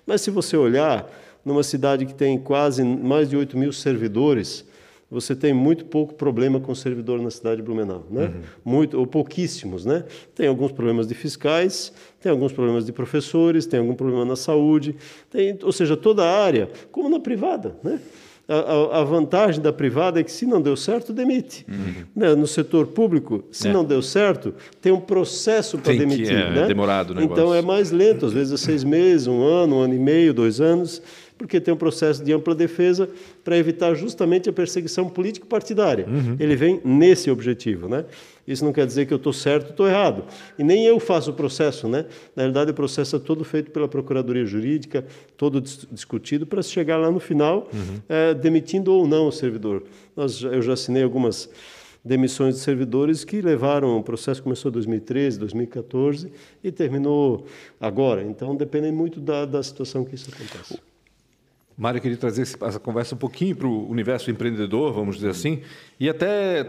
Mas 0.05 0.21
se 0.21 0.33
você 0.33 0.57
olhar 0.57 1.09
numa 1.45 1.63
cidade 1.63 2.05
que 2.05 2.15
tem 2.15 2.37
quase 2.41 2.83
mais 2.83 3.31
de 3.31 3.37
8 3.37 3.57
mil 3.57 3.73
servidores, 3.73 4.67
você 5.11 5.35
tem 5.35 5.55
muito 5.55 5.87
pouco 5.87 6.15
problema 6.15 6.61
com 6.61 6.71
o 6.71 6.77
servidor 6.77 7.21
na 7.21 7.31
cidade 7.31 7.57
de 7.57 7.63
Blumenau, 7.63 8.07
né? 8.11 8.27
Uhum. 8.27 8.41
Muito 8.65 8.99
ou 8.99 9.07
pouquíssimos, 9.07 9.87
né? 9.87 10.05
Tem 10.35 10.47
alguns 10.47 10.71
problemas 10.71 11.07
de 11.07 11.15
fiscais, 11.15 11.93
tem 12.21 12.31
alguns 12.31 12.53
problemas 12.53 12.85
de 12.85 12.93
professores, 12.93 13.65
tem 13.65 13.81
algum 13.81 13.95
problema 13.95 14.25
na 14.25 14.37
saúde, 14.37 14.95
tem, 15.31 15.59
ou 15.63 15.73
seja, 15.73 15.97
toda 15.97 16.25
a 16.25 16.45
área, 16.45 16.69
como 16.93 17.09
na 17.09 17.21
privada, 17.21 17.77
né? 17.83 18.01
A, 18.51 19.01
a, 19.01 19.05
vantagem 19.05 19.61
da 19.61 19.71
privada 19.71 20.19
é 20.21 20.25
que, 20.25 20.33
se 20.33 20.47
não 20.47 20.59
deu 20.59 20.75
certo, 20.75 21.13
demite. 21.13 21.67
Uhum. 21.69 21.95
Né? 22.17 22.35
No 22.35 22.47
setor 22.47 22.87
público, 22.87 23.45
se 23.53 23.69
é. 23.69 23.73
não 23.75 23.85
deu 23.85 24.01
certo, 24.01 24.55
tem 24.81 24.91
um 24.91 25.01
processo 25.01 25.77
para 25.77 25.93
demitir. 25.93 26.33
É, 26.33 26.51
né? 26.53 26.67
demorado 26.67 27.13
o 27.13 27.21
Então, 27.21 27.55
é 27.55 27.61
mais 27.61 27.91
lento, 27.91 28.25
às 28.25 28.33
vezes 28.33 28.55
é 28.55 28.57
seis 28.57 28.85
meses, 28.85 29.27
um 29.27 29.43
ano, 29.43 29.77
um 29.77 29.81
ano 29.81 29.93
e 29.93 29.99
meio, 29.99 30.33
dois 30.33 30.63
anos 30.63 31.03
porque 31.39 31.61
tem 31.61 31.73
um 31.73 31.77
processo 31.77 32.23
de 32.23 32.33
ampla 32.33 32.55
defesa 32.55 33.09
para 33.45 33.57
evitar 33.57 33.95
justamente 33.95 34.51
a 34.51 34.53
perseguição 34.53 35.09
político-partidária. 35.09 36.07
Uhum. 36.07 36.37
Ele 36.39 36.57
vem 36.57 36.81
nesse 36.85 37.31
objetivo, 37.31 37.89
né? 37.89 38.05
Isso 38.47 38.65
não 38.65 38.73
quer 38.73 38.87
dizer 38.87 39.07
que 39.07 39.13
eu 39.13 39.19
estou 39.19 39.33
certo 39.33 39.67
ou 39.67 39.71
estou 39.71 39.89
errado. 39.89 40.25
E 40.59 40.65
nem 40.65 40.85
eu 40.85 40.99
faço 40.99 41.31
o 41.31 41.35
processo, 41.35 41.87
né? 41.87 42.07
Na 42.35 42.43
realidade, 42.43 42.71
o 42.71 42.75
processo 42.75 43.17
é 43.17 43.19
todo 43.19 43.45
feito 43.45 43.71
pela 43.71 43.87
Procuradoria 43.87 44.45
Jurídica, 44.45 45.05
todo 45.37 45.61
discutido 45.61 46.47
para 46.47 46.61
chegar 46.63 46.97
lá 46.97 47.11
no 47.11 47.21
final, 47.21 47.69
uhum. 47.73 48.01
é, 48.09 48.35
demitindo 48.35 48.93
ou 48.93 49.07
não 49.07 49.29
o 49.29 49.33
servidor. 49.33 49.85
Nós, 50.17 50.43
eu 50.43 50.61
já 50.61 50.73
assinei 50.73 51.03
algumas 51.03 51.49
demissões 52.05 52.55
de 52.55 52.61
servidores 52.63 53.23
que 53.23 53.43
levaram, 53.43 53.99
o 53.99 54.03
processo 54.03 54.43
começou 54.43 54.71
em 54.71 54.73
2013, 54.73 55.39
2014 55.39 56.33
e 56.65 56.73
terminou 56.73 57.45
agora. 57.79 58.23
Então, 58.23 58.57
depende 58.57 58.91
muito 58.91 59.21
da, 59.21 59.45
da 59.45 59.63
situação 59.63 60.05
que 60.05 60.15
isso 60.15 60.31
acontece. 60.35 60.88
Mário, 61.79 61.99
eu 61.99 62.03
queria 62.03 62.17
trazer 62.17 62.43
essa 62.43 62.81
conversa 62.81 63.15
um 63.15 63.19
pouquinho 63.19 63.55
para 63.55 63.69
o 63.69 63.89
universo 63.89 64.33
empreendedor, 64.33 64.93
vamos 64.93 65.15
dizer 65.15 65.31
assim, 65.31 65.63
e 66.01 66.09
até 66.09 66.65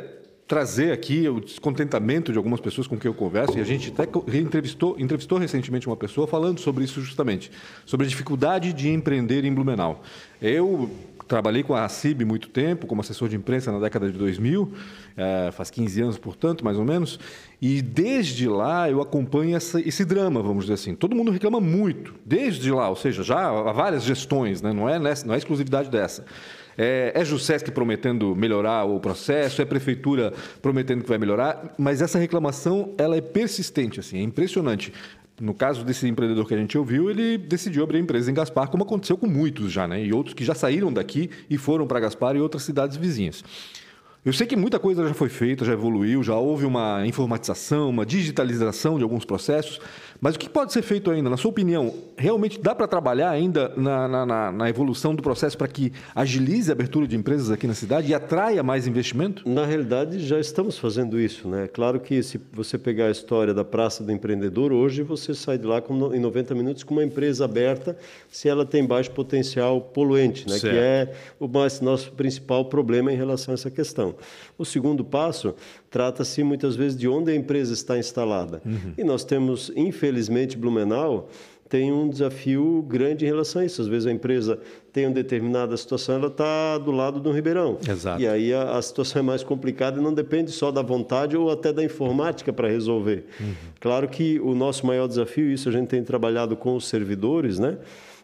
trazer 0.47 0.91
aqui 0.91 1.27
o 1.27 1.39
descontentamento 1.39 2.31
de 2.31 2.37
algumas 2.37 2.59
pessoas 2.59 2.85
com 2.85 2.95
quem 2.95 3.09
eu 3.09 3.15
converso, 3.15 3.57
e 3.57 3.61
a 3.61 3.63
gente 3.63 3.91
até 3.91 4.03
entrevistou, 4.37 4.95
entrevistou 4.99 5.39
recentemente 5.39 5.87
uma 5.87 5.97
pessoa 5.97 6.27
falando 6.27 6.59
sobre 6.59 6.83
isso 6.83 7.01
justamente, 7.01 7.51
sobre 7.87 8.05
a 8.05 8.09
dificuldade 8.09 8.71
de 8.71 8.87
empreender 8.89 9.45
em 9.45 9.53
Blumenau. 9.53 10.03
Eu 10.39 10.91
trabalhei 11.27 11.63
com 11.63 11.73
a 11.73 11.87
CIB 11.89 12.23
muito 12.23 12.49
tempo, 12.49 12.85
como 12.85 13.01
assessor 13.01 13.29
de 13.29 13.35
imprensa 13.35 13.71
na 13.71 13.79
década 13.79 14.11
de 14.11 14.17
2000, 14.17 14.73
é, 15.19 15.51
faz 15.51 15.69
15 15.69 16.01
anos, 16.01 16.17
portanto, 16.17 16.63
mais 16.63 16.77
ou 16.77 16.85
menos, 16.85 17.19
e 17.61 17.81
desde 17.81 18.47
lá 18.47 18.89
eu 18.89 19.01
acompanho 19.01 19.55
essa, 19.55 19.81
esse 19.81 20.05
drama, 20.05 20.41
vamos 20.41 20.63
dizer 20.63 20.75
assim. 20.75 20.95
Todo 20.95 21.13
mundo 21.13 21.29
reclama 21.29 21.59
muito, 21.59 22.15
desde 22.25 22.71
lá, 22.71 22.87
ou 22.87 22.95
seja, 22.95 23.21
já 23.21 23.49
há 23.49 23.73
várias 23.73 24.03
gestões, 24.03 24.61
né? 24.61 24.71
não, 24.71 24.87
é 24.87 24.97
nessa, 24.97 25.27
não 25.27 25.33
é 25.33 25.37
exclusividade 25.37 25.89
dessa. 25.89 26.25
É, 26.77 27.11
é 27.13 27.25
Jusesc 27.25 27.69
prometendo 27.71 28.33
melhorar 28.33 28.85
o 28.85 29.01
processo, 29.01 29.61
é 29.61 29.65
Prefeitura 29.65 30.31
prometendo 30.61 31.03
que 31.03 31.09
vai 31.09 31.17
melhorar, 31.17 31.75
mas 31.77 32.01
essa 32.01 32.17
reclamação 32.17 32.93
ela 32.97 33.17
é 33.17 33.21
persistente, 33.21 33.99
assim, 33.99 34.19
é 34.19 34.21
impressionante. 34.21 34.93
No 35.41 35.53
caso 35.53 35.83
desse 35.83 36.07
empreendedor 36.07 36.47
que 36.47 36.53
a 36.53 36.57
gente 36.57 36.77
ouviu, 36.77 37.09
ele 37.09 37.37
decidiu 37.37 37.83
abrir 37.83 37.97
a 37.97 38.01
empresa 38.01 38.31
em 38.31 38.33
Gaspar, 38.33 38.69
como 38.69 38.83
aconteceu 38.83 39.17
com 39.17 39.27
muitos 39.27 39.71
já, 39.71 39.87
né? 39.87 40.03
E 40.03 40.13
outros 40.13 40.33
que 40.33 40.43
já 40.43 40.53
saíram 40.53 40.91
daqui 40.91 41.29
e 41.49 41.57
foram 41.57 41.87
para 41.87 41.99
Gaspar 42.01 42.35
e 42.35 42.41
outras 42.41 42.63
cidades 42.63 42.97
vizinhas. 42.97 43.43
Eu 44.25 44.33
sei 44.33 44.45
que 44.45 44.55
muita 44.55 44.77
coisa 44.77 45.07
já 45.07 45.13
foi 45.13 45.29
feita, 45.29 45.63
já 45.63 45.71
evoluiu, 45.71 46.21
já 46.21 46.35
houve 46.35 46.65
uma 46.65 47.07
informatização, 47.07 47.89
uma 47.89 48.05
digitalização 48.05 48.97
de 48.97 49.03
alguns 49.03 49.23
processos, 49.23 49.79
mas 50.21 50.35
o 50.35 50.39
que 50.39 50.49
pode 50.49 50.73
ser 50.73 50.81
feito 50.81 51.09
ainda? 51.09 51.29
Na 51.29 51.37
sua 51.37 51.49
opinião, 51.49 51.93
realmente 52.17 52.59
dá 52.59 52.75
para 52.75 52.87
trabalhar 52.87 53.29
ainda 53.29 53.71
na, 53.77 54.25
na, 54.25 54.51
na, 54.51 54.69
evolução 54.69 55.15
do 55.15 55.23
processo 55.23 55.57
para 55.57 55.67
que 55.67 55.93
agilize 56.13 56.69
a 56.69 56.73
abertura 56.73 57.07
de 57.07 57.15
empresas 57.15 57.49
aqui 57.49 57.65
na 57.65 57.73
cidade 57.73 58.11
e 58.11 58.13
atraia 58.13 58.61
mais 58.61 58.85
investimento? 58.85 59.47
Na 59.47 59.65
realidade, 59.65 60.19
já 60.19 60.37
estamos 60.37 60.77
fazendo 60.77 61.17
isso. 61.17 61.47
Né? 61.47 61.67
Claro 61.67 62.01
que 62.01 62.21
se 62.21 62.39
você 62.51 62.77
pegar 62.77 63.05
a 63.05 63.11
história 63.11 63.53
da 63.53 63.63
Praça 63.63 64.03
do 64.03 64.11
Empreendedor, 64.11 64.73
hoje 64.73 65.03
você 65.03 65.33
sai 65.33 65.57
de 65.57 65.65
lá 65.65 65.81
com, 65.81 66.13
em 66.13 66.19
90 66.19 66.53
minutos 66.53 66.83
com 66.83 66.95
uma 66.95 67.03
empresa 67.03 67.45
aberta 67.45 67.97
se 68.29 68.49
ela 68.49 68.65
tem 68.65 68.85
baixo 68.85 69.11
potencial 69.11 69.79
poluente, 69.79 70.49
né? 70.49 70.59
que 70.59 70.67
é 70.67 71.13
o 71.39 71.47
mais, 71.47 71.79
nosso 71.79 72.11
principal 72.11 72.65
problema 72.65 73.11
em 73.13 73.15
relação 73.15 73.53
a 73.53 73.55
essa 73.55 73.71
questão. 73.71 74.15
O 74.57 74.65
segundo 74.65 75.03
passo 75.05 75.55
trata-se 75.89 76.43
muitas 76.43 76.75
vezes 76.75 76.97
de 76.97 77.07
onde 77.07 77.31
a 77.31 77.35
empresa 77.35 77.73
está 77.73 77.97
instalada. 77.97 78.61
Uhum. 78.65 78.93
E 78.97 79.03
nós 79.03 79.23
temos, 79.23 79.71
infelizmente, 79.75 80.57
Blumenau 80.57 81.29
tem 81.69 81.91
um 81.91 82.09
desafio 82.09 82.83
grande 82.87 83.23
em 83.23 83.27
relação 83.27 83.61
a 83.61 83.65
isso. 83.65 83.79
Às 83.79 83.87
vezes 83.87 84.07
a 84.07 84.11
empresa 84.11 84.59
tem 84.91 85.05
uma 85.05 85.13
determinada 85.13 85.77
situação, 85.77 86.15
ela 86.15 86.27
está 86.27 86.79
do 86.79 86.89
lado 86.89 87.19
do 87.19 87.31
Ribeirão. 87.31 87.77
Exato. 87.87 88.19
E 88.19 88.27
aí 88.27 88.51
a, 88.51 88.75
a, 88.75 88.81
situação 88.81 89.19
é 89.19 89.23
mais 89.23 89.43
complicada 89.43 89.99
e 89.99 90.03
não 90.03 90.11
depende 90.11 90.51
só 90.51 90.71
da 90.71 90.81
vontade 90.81 91.37
ou 91.37 91.51
até 91.51 91.71
da 91.71 91.83
informática 91.83 92.51
para 92.51 92.67
resolver. 92.67 93.25
Uhum. 93.39 93.53
Claro 93.79 94.07
que 94.07 94.39
o 94.39 94.55
nosso 94.55 94.85
maior 94.87 95.07
desafio, 95.07 95.51
isso 95.51 95.69
a 95.69 95.71
gente 95.71 95.87
tem 95.87 96.03
trabalhado 96.03 96.57
com 96.57 96.75
os 96.75 96.87
servidores, 96.87 97.59
né? 97.59 97.77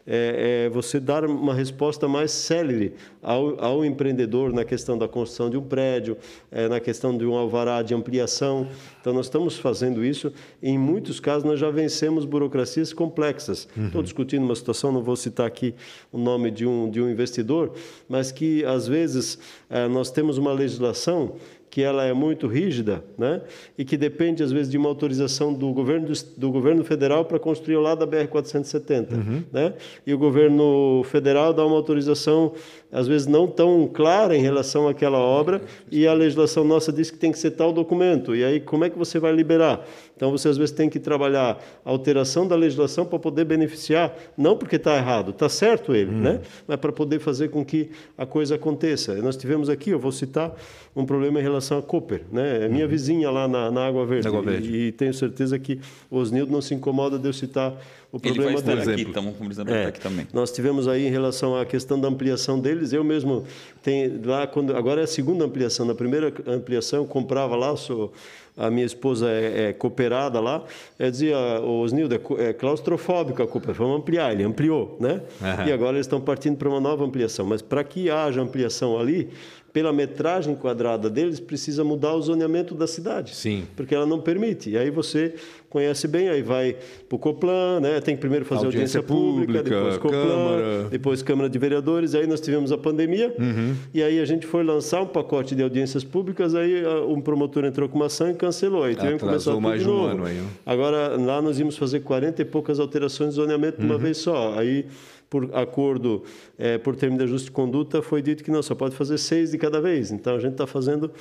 É, 0.08 0.66
é 0.66 0.70
você 0.70 1.00
dar 1.00 1.26
uma 1.26 1.54
resposta 1.54 2.08
mais 2.08 2.32
célere 2.32 2.94
ao, 3.22 3.64
ao, 3.64 3.86
empreendedor 3.86 4.54
na 4.54 4.64
questão 4.64 4.98
da 4.98 5.08
construção 5.08 5.50
de 5.50 5.58
um 5.58 5.62
prédio, 5.62 6.18
é, 6.52 6.68
na 6.68 6.80
questão 6.80 7.18
de 7.18 7.26
um 7.26 7.36
alvará 7.36 7.82
de 7.82 7.94
ampliação. 7.94 8.68
Então, 9.02 9.14
nós 9.14 9.26
estamos 9.26 9.58
fazendo 9.58 10.06
isso. 10.06 10.32
Em 10.62 10.78
muitos 10.78 11.20
casos, 11.20 11.44
nós 11.44 11.60
já 11.60 11.72
vencemos 11.72 12.26
burocracias 12.26 12.94
complexas. 12.94 13.68
Uhum. 13.76 13.88
Estou 13.88 14.04
discutindo 14.04 14.44
uma 14.44 14.56
situação, 14.56 14.92
não 14.92 15.02
vou 15.02 15.16
citar 15.16 15.48
aqui 15.48 15.74
o 16.12 16.18
nome 16.18 16.52
de 16.52 16.66
um, 16.66 16.90
de 16.90 17.02
um 17.02 17.10
investidor, 17.10 17.74
mas 18.08 18.32
que, 18.32 18.64
às 18.66 18.88
vezes, 18.88 19.40
é, 19.70 19.88
nós 19.88 20.12
temos 20.12 20.38
uma 20.38 20.54
legislação 20.54 21.36
que 21.76 21.82
ela 21.82 22.06
é 22.06 22.14
muito 22.14 22.48
rígida, 22.48 23.04
né? 23.18 23.42
E 23.78 23.84
que 23.84 23.98
depende 23.98 24.42
às 24.42 24.50
vezes 24.50 24.72
de 24.72 24.78
uma 24.78 24.88
autorização 24.88 25.54
do 25.54 25.74
governo 25.74 26.08
do, 26.08 26.14
do 26.38 26.50
governo 26.50 26.86
federal 26.86 27.26
para 27.26 27.38
construir 27.38 27.76
ao 27.76 27.82
lado 27.82 28.00
da 28.00 28.06
BR 28.06 28.30
470, 28.30 29.14
uhum. 29.14 29.44
né? 29.52 29.74
E 30.08 30.14
o 30.14 30.18
governo 30.18 31.04
federal 31.04 31.54
dá 31.54 31.66
uma 31.66 31.76
autorização 31.76 32.54
às 32.96 33.10
vezes 33.10 33.28
não 33.28 33.46
tão 33.46 33.90
clara 33.92 34.38
em 34.38 34.42
relação 34.42 34.88
àquela 34.88 35.18
obra 35.20 35.62
e 35.92 36.08
a 36.08 36.14
legislação 36.14 36.64
nossa 36.64 36.94
diz 36.94 37.12
que 37.12 37.18
tem 37.18 37.30
que 37.30 37.38
ser 37.38 37.52
tal 37.52 37.74
documento. 37.74 38.34
E 38.34 38.42
aí 38.42 38.62
como 38.62 38.86
é 38.86 38.90
que 38.90 38.98
você 38.98 39.20
vai 39.20 39.34
liberar? 39.34 39.86
Então 40.16 40.32
você 40.32 40.48
às 40.48 40.58
vezes 40.58 40.74
tem 40.74 40.90
que 40.90 40.98
trabalhar 40.98 41.62
a 41.84 41.90
alteração 41.90 42.48
da 42.48 42.56
legislação 42.56 43.06
para 43.06 43.20
poder 43.20 43.44
beneficiar, 43.44 44.16
não 44.38 44.56
porque 44.56 44.78
está 44.78 44.96
errado, 44.96 45.32
está 45.32 45.50
certo 45.50 45.94
ele, 45.94 46.12
uhum. 46.12 46.22
né? 46.22 46.42
Mas 46.66 46.78
para 46.78 46.94
poder 46.94 47.20
fazer 47.20 47.50
com 47.50 47.66
que 47.66 47.90
a 48.18 48.26
coisa 48.26 48.56
aconteça. 48.56 49.14
Nós 49.16 49.36
tivemos 49.36 49.70
aqui, 49.70 49.90
eu 49.90 50.00
vou 50.00 50.14
citar 50.14 50.56
um 50.96 51.06
problema 51.06 51.42
em 51.42 51.44
relação 51.44 51.78
a 51.78 51.82
Cooper, 51.82 52.22
né? 52.32 52.64
É 52.64 52.70
minha 52.70 52.86
uhum. 52.86 52.90
vizinha 52.90 53.30
lá 53.30 53.46
na, 53.46 53.70
na 53.70 53.86
Água 53.86 54.06
Verde. 54.06 54.26
Água 54.26 54.42
Verde. 54.42 54.72
E, 54.72 54.88
e, 54.88 54.92
tenho 54.94 55.14
certeza 55.14 55.60
que 55.60 55.82
o 56.10 56.18
Osnildo 56.18 56.50
não 56.50 56.62
se 56.62 56.74
incomoda 56.74 57.20
de 57.20 57.28
eu 57.28 57.34
citar 57.34 57.74
o 58.16 58.20
problema 58.20 58.52
Ele 58.52 58.62
vai 58.62 58.76
estar 58.76 58.92
aqui, 58.92 59.02
estamos 59.02 59.36
conversando 59.36 59.74
é, 59.74 59.86
aqui 59.88 60.00
também. 60.00 60.26
Nós 60.34 60.50
tivemos 60.50 60.88
aí 60.88 61.06
em 61.06 61.12
relação 61.12 61.60
à 61.60 61.66
questão 61.66 62.00
da 62.00 62.08
ampliação 62.08 62.58
deles, 62.58 62.94
eu 62.94 63.04
mesmo 63.04 63.44
tenho 63.84 64.22
lá 64.26 64.48
quando 64.48 64.74
agora 64.74 65.02
é 65.02 65.04
a 65.04 65.08
segunda 65.08 65.44
ampliação, 65.44 65.86
na 65.86 65.94
primeira 65.94 66.34
ampliação 66.48 67.00
eu 67.00 67.06
comprava 67.06 67.58
lá, 67.58 67.76
sou 67.76 68.14
a 68.56 68.72
minha 68.72 68.86
esposa 68.86 69.30
é, 69.30 69.64
é 69.68 69.74
cooperada 69.74 70.40
lá, 70.40 70.64
eu 70.98 71.12
dizia, 71.12 71.38
Osnildo, 71.62 72.16
é, 72.16 72.44
é 72.46 72.54
claustrofóbico 72.54 73.44
a 73.44 73.48
Cooper, 73.48 73.74
vamos 73.74 73.98
ampliar, 73.98 74.32
ele 74.32 74.44
ampliou, 74.44 74.96
né? 74.98 75.22
Uhum. 75.42 75.68
E 75.68 75.74
agora 75.74 75.98
eles 75.98 76.06
estão 76.06 76.22
partindo 76.22 76.56
para 76.56 76.70
uma 76.70 76.80
nova 76.80 77.04
ampliação, 77.04 77.46
mas 77.46 77.62
para 77.62 77.84
que 77.84 78.10
haja 78.10 78.42
ampliação 78.42 78.98
ali, 78.98 79.30
pela 79.76 79.92
metragem 79.92 80.56
quadrada 80.56 81.10
deles, 81.10 81.38
precisa 81.38 81.84
mudar 81.84 82.14
o 82.14 82.22
zoneamento 82.22 82.74
da 82.74 82.88
cidade. 82.88 83.36
Sim. 83.36 83.66
Porque 83.76 83.94
ela 83.94 84.06
não 84.06 84.22
permite. 84.22 84.70
E 84.70 84.78
aí 84.78 84.90
você 84.90 85.36
conhece 85.70 86.08
bem, 86.08 86.30
aí 86.30 86.42
vai 86.42 86.78
para 87.10 87.16
o 87.18 87.20
Coplan, 87.20 87.82
né? 87.82 88.00
tem 88.00 88.16
que 88.16 88.22
primeiro 88.22 88.46
fazer 88.46 88.68
audiência, 88.68 89.00
audiência 89.00 89.04
pública, 89.04 89.62
pública, 89.62 89.76
depois 89.76 89.98
Coplan, 89.98 90.28
Câmara. 90.28 90.90
depois 90.90 91.22
Câmara 91.22 91.50
de 91.50 91.60
Vereadores, 91.60 92.16
aí 92.16 92.26
nós 92.26 92.40
tivemos 92.40 92.72
a 92.72 92.78
pandemia, 92.78 93.36
uhum. 93.38 93.76
e 93.94 94.02
aí 94.02 94.22
a 94.22 94.24
gente 94.24 94.48
foi 94.48 94.64
lançar 94.64 95.02
um 95.02 95.08
pacote 95.08 95.54
de 95.54 95.62
audiências 95.62 96.06
públicas, 96.06 96.56
aí 96.56 96.82
um 97.10 97.20
promotor 97.20 97.66
entrou 97.66 97.90
com 97.90 97.98
uma 97.98 98.06
ação 98.06 98.32
e 98.32 98.34
cancelou, 98.34 98.86
aí 98.86 98.96
tivemos 98.96 99.22
que 99.22 99.28
começar 99.28 99.52
tudo 99.52 99.62
mais 99.62 99.82
de 99.82 99.88
novo. 99.88 100.06
Um 100.06 100.12
ano 100.12 100.26
aí. 100.26 100.42
Agora, 100.66 101.18
lá 101.18 101.42
nós 101.42 101.60
íamos 101.60 101.76
fazer 101.76 102.00
40 102.00 102.42
e 102.42 102.46
poucas 102.46 102.80
alterações 102.80 103.32
de 103.32 103.36
zoneamento 103.36 103.78
de 103.78 103.86
uma 103.86 103.96
uhum. 103.96 104.00
vez 104.00 104.16
só, 104.20 104.58
aí 104.58 104.86
por 105.30 105.50
acordo, 105.54 106.24
é, 106.58 106.78
por 106.78 106.96
termo 106.96 107.18
de 107.18 107.24
ajuste 107.24 107.46
de 107.46 107.52
conduta, 107.52 108.02
foi 108.02 108.22
dito 108.22 108.44
que 108.44 108.52
não, 108.52 108.62
só 108.62 108.76
pode 108.76 108.96
fazer 108.96 109.18
seis 109.18 109.52
de 109.52 109.58
cada 109.58 109.82
vez. 109.82 110.12
Então, 110.12 110.36
a 110.36 110.40
gente 110.40 110.54
está 110.54 110.68
fazendo 110.68 111.12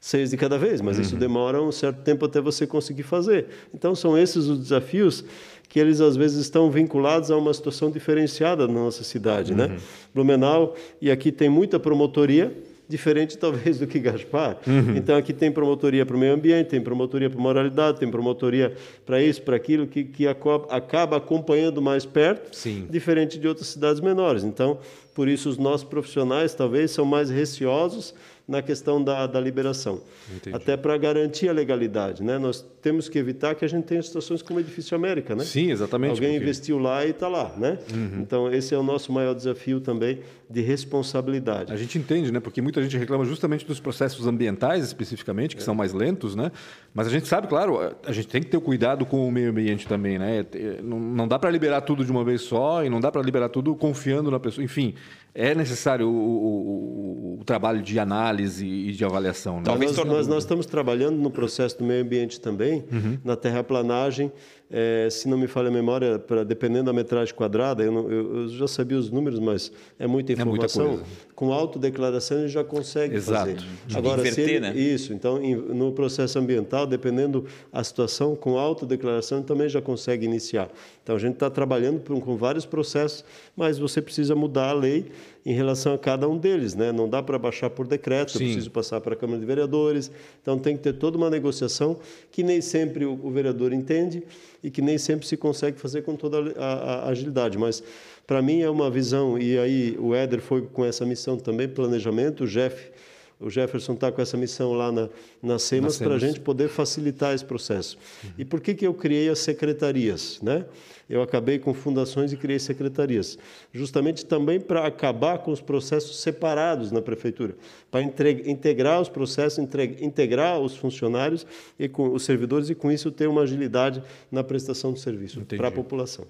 seis 0.00 0.30
de 0.30 0.36
cada 0.36 0.58
vez, 0.58 0.80
mas 0.80 0.96
uhum. 0.96 1.02
isso 1.02 1.16
demora 1.16 1.62
um 1.62 1.72
certo 1.72 2.02
tempo 2.02 2.26
até 2.26 2.40
você 2.40 2.66
conseguir 2.66 3.04
fazer. 3.04 3.46
Então, 3.72 3.94
são 3.94 4.18
esses 4.18 4.46
os 4.46 4.58
desafios 4.58 5.24
que 5.68 5.80
eles, 5.80 6.00
às 6.00 6.14
vezes, 6.14 6.38
estão 6.38 6.70
vinculados 6.70 7.30
a 7.30 7.36
uma 7.36 7.54
situação 7.54 7.90
diferenciada 7.90 8.66
na 8.66 8.74
nossa 8.74 9.02
cidade. 9.02 9.54
Né? 9.54 9.64
Uhum. 9.64 9.70
Né? 9.70 9.78
Blumenau, 10.14 10.74
e 11.00 11.10
aqui 11.10 11.32
tem 11.32 11.48
muita 11.48 11.80
promotoria, 11.80 12.54
diferente 12.88 13.36
talvez 13.38 13.78
do 13.78 13.86
que 13.86 13.98
Gaspar. 13.98 14.58
Uhum. 14.66 14.96
Então 14.96 15.16
aqui 15.16 15.32
tem 15.32 15.50
promotoria 15.50 16.04
para 16.04 16.16
o 16.16 16.18
meio 16.18 16.34
ambiente, 16.34 16.68
tem 16.68 16.80
promotoria 16.80 17.30
para 17.30 17.40
moralidade, 17.40 17.98
tem 17.98 18.10
promotoria 18.10 18.74
para 19.04 19.22
isso, 19.22 19.42
para 19.42 19.56
aquilo, 19.56 19.86
que, 19.86 20.04
que 20.04 20.26
acaba 20.26 21.16
acompanhando 21.16 21.80
mais 21.80 22.04
perto, 22.04 22.54
Sim. 22.54 22.86
diferente 22.90 23.38
de 23.38 23.48
outras 23.48 23.68
cidades 23.68 24.00
menores. 24.00 24.44
Então, 24.44 24.78
por 25.14 25.28
isso 25.28 25.48
os 25.48 25.58
nossos 25.58 25.84
profissionais 25.84 26.54
talvez 26.54 26.90
são 26.90 27.04
mais 27.04 27.30
receosos 27.30 28.14
na 28.46 28.60
questão 28.60 29.02
da, 29.02 29.26
da 29.26 29.40
liberação. 29.40 30.02
Entendi. 30.34 30.54
Até 30.54 30.76
para 30.76 30.96
garantir 30.98 31.48
a 31.48 31.52
legalidade. 31.52 32.22
Né? 32.22 32.38
Nós 32.38 32.64
temos 32.82 33.08
que 33.08 33.18
evitar 33.18 33.54
que 33.54 33.64
a 33.64 33.68
gente 33.68 33.84
tenha 33.84 34.02
situações 34.02 34.42
como 34.42 34.58
o 34.58 34.60
Edifício 34.60 34.94
América. 34.94 35.34
Né? 35.34 35.44
Sim, 35.44 35.70
exatamente. 35.70 36.10
Alguém 36.10 36.32
porque... 36.32 36.44
investiu 36.44 36.78
lá 36.78 37.06
e 37.06 37.10
está 37.10 37.26
lá. 37.26 37.54
Né? 37.56 37.78
Uhum. 37.90 38.20
Então, 38.20 38.52
esse 38.52 38.74
é 38.74 38.78
o 38.78 38.82
nosso 38.82 39.10
maior 39.12 39.34
desafio 39.34 39.80
também 39.80 40.20
de 40.48 40.60
responsabilidade. 40.60 41.72
A 41.72 41.76
gente 41.76 41.96
entende, 41.96 42.30
né? 42.30 42.38
porque 42.38 42.60
muita 42.60 42.82
gente 42.82 42.98
reclama 42.98 43.24
justamente 43.24 43.66
dos 43.66 43.80
processos 43.80 44.26
ambientais, 44.26 44.84
especificamente, 44.84 45.56
que 45.56 45.62
é. 45.62 45.64
são 45.64 45.74
mais 45.74 45.94
lentos, 45.94 46.36
né? 46.36 46.52
mas 46.92 47.06
a 47.06 47.10
gente 47.10 47.26
sabe, 47.26 47.48
claro, 47.48 47.96
a 48.04 48.12
gente 48.12 48.28
tem 48.28 48.42
que 48.42 48.48
ter 48.48 48.60
cuidado 48.60 49.06
com 49.06 49.26
o 49.26 49.32
meio 49.32 49.50
ambiente 49.50 49.88
também. 49.88 50.18
Né? 50.18 50.44
Não 50.82 51.26
dá 51.26 51.38
para 51.38 51.50
liberar 51.50 51.80
tudo 51.80 52.04
de 52.04 52.10
uma 52.10 52.22
vez 52.22 52.42
só 52.42 52.84
e 52.84 52.90
não 52.90 53.00
dá 53.00 53.10
para 53.10 53.22
liberar 53.22 53.48
tudo 53.48 53.74
confiando 53.74 54.30
na 54.30 54.38
pessoa. 54.38 54.62
Enfim, 54.62 54.94
é 55.34 55.52
necessário 55.52 56.08
o, 56.08 56.12
o, 56.12 57.38
o, 57.40 57.44
trabalho 57.44 57.82
de 57.82 57.98
análise 57.98 58.64
e 58.64 58.92
de 58.92 59.04
avaliação. 59.04 59.56
Né? 59.56 59.62
Talvez 59.64 59.96
nós, 59.96 60.06
nós, 60.06 60.28
nós, 60.28 60.42
estamos 60.44 60.64
trabalhando 60.64 61.16
no 61.16 61.30
processo 61.30 61.76
do 61.78 61.84
meio 61.84 62.02
ambiente 62.02 62.40
também, 62.40 62.84
uhum. 62.90 63.18
na 63.24 63.34
terraplanagem. 63.34 64.30
É, 64.70 65.08
se 65.10 65.28
não 65.28 65.36
me 65.36 65.48
falha 65.48 65.68
a 65.68 65.72
memória, 65.72 66.18
pra, 66.18 66.44
dependendo 66.44 66.84
da 66.84 66.92
metragem 66.92 67.34
quadrada, 67.34 67.82
eu, 67.82 67.92
não, 67.92 68.10
eu, 68.10 68.36
eu, 68.36 68.48
já 68.48 68.68
sabia 68.68 68.96
os 68.96 69.10
números, 69.10 69.40
mas 69.40 69.72
é 69.98 70.06
muita 70.06 70.32
informação. 70.32 70.84
É 70.84 70.88
muita 70.88 71.04
Com 71.34 71.52
autodeclaração 71.52 72.38
ele 72.38 72.48
já 72.48 72.62
consegue 72.62 73.16
Exato. 73.16 73.50
fazer. 73.50 73.66
Agora, 73.94 74.20
Inverter, 74.20 74.48
ele, 74.48 74.60
né? 74.60 74.76
Isso, 74.76 75.12
então 75.12 75.40
no 75.40 75.92
processo 75.92 76.38
ambiental, 76.38 76.86
dependendo 76.86 77.44
a 77.72 77.82
situação, 77.82 78.36
com 78.36 78.56
autodeclaração 78.56 79.38
ele 79.38 79.46
também 79.46 79.68
já 79.68 79.82
consegue 79.82 80.24
iniciar. 80.24 80.70
Então 81.02 81.16
a 81.16 81.18
gente 81.18 81.34
está 81.34 81.50
trabalhando 81.50 82.00
com, 82.00 82.20
com 82.20 82.36
vários 82.36 82.64
processos, 82.64 83.24
mas 83.56 83.78
você 83.78 84.00
precisa 84.00 84.34
mudar 84.34 84.70
a 84.70 84.72
lei 84.72 85.06
em 85.46 85.52
relação 85.52 85.92
a 85.92 85.98
cada 85.98 86.26
um 86.28 86.38
deles, 86.38 86.74
né? 86.74 86.90
Não 86.90 87.08
dá 87.08 87.22
para 87.22 87.38
baixar 87.38 87.68
por 87.68 87.86
decreto, 87.86 88.32
Sim. 88.32 88.38
eu 88.38 88.44
preciso 88.46 88.70
passar 88.70 89.00
para 89.00 89.12
a 89.12 89.16
Câmara 89.16 89.38
de 89.38 89.44
Vereadores. 89.44 90.10
Então 90.40 90.58
tem 90.58 90.76
que 90.76 90.82
ter 90.82 90.94
toda 90.94 91.18
uma 91.18 91.28
negociação 91.28 91.98
que 92.30 92.42
nem 92.42 92.60
sempre 92.60 93.04
o, 93.04 93.18
o 93.22 93.30
vereador 93.30 93.72
entende 93.72 94.22
e 94.62 94.70
que 94.70 94.80
nem 94.80 94.96
sempre 94.96 95.26
se 95.26 95.36
consegue 95.36 95.78
fazer 95.78 96.02
com 96.02 96.16
toda 96.16 96.38
a, 96.56 96.64
a, 96.64 96.94
a 97.00 97.08
agilidade. 97.08 97.58
Mas 97.58 97.82
para 98.26 98.40
mim 98.40 98.62
é 98.62 98.70
uma 98.70 98.90
visão 98.90 99.38
e 99.38 99.58
aí 99.58 99.96
o 100.00 100.14
Éder 100.14 100.40
foi 100.40 100.62
com 100.62 100.82
essa 100.82 101.04
missão 101.04 101.23
também, 101.36 101.68
planejamento, 101.68 102.44
o 102.44 102.46
Jeff 102.46 102.92
o 103.40 103.50
Jefferson 103.50 103.94
está 103.94 104.12
com 104.12 104.22
essa 104.22 104.36
missão 104.36 104.72
lá 104.72 104.92
na, 104.92 105.08
na 105.42 105.58
SEMAS 105.58 105.98
para 105.98 106.14
a 106.14 106.18
gente 106.18 106.40
poder 106.40 106.68
facilitar 106.68 107.34
esse 107.34 107.44
processo. 107.44 107.98
Uhum. 108.22 108.30
E 108.38 108.44
por 108.44 108.60
que, 108.60 108.74
que 108.74 108.86
eu 108.86 108.94
criei 108.94 109.28
as 109.28 109.40
secretarias? 109.40 110.40
Né? 110.40 110.64
Eu 111.10 111.20
acabei 111.20 111.58
com 111.58 111.74
fundações 111.74 112.32
e 112.32 112.36
criei 112.36 112.58
secretarias, 112.58 113.38
justamente 113.72 114.24
também 114.24 114.58
para 114.58 114.86
acabar 114.86 115.38
com 115.38 115.50
os 115.50 115.60
processos 115.60 116.20
separados 116.20 116.90
na 116.90 117.02
prefeitura, 117.02 117.54
para 117.90 118.00
integrar 118.00 119.00
os 119.00 119.08
processos, 119.08 119.58
integrar 120.00 120.58
os 120.58 120.76
funcionários 120.76 121.46
e 121.78 121.88
com 121.88 122.14
os 122.14 122.24
servidores 122.24 122.70
e 122.70 122.74
com 122.74 122.90
isso 122.90 123.10
ter 123.10 123.28
uma 123.28 123.42
agilidade 123.42 124.02
na 124.30 124.42
prestação 124.42 124.92
do 124.92 124.98
serviço 124.98 125.42
para 125.42 125.68
a 125.68 125.72
população. 125.72 126.24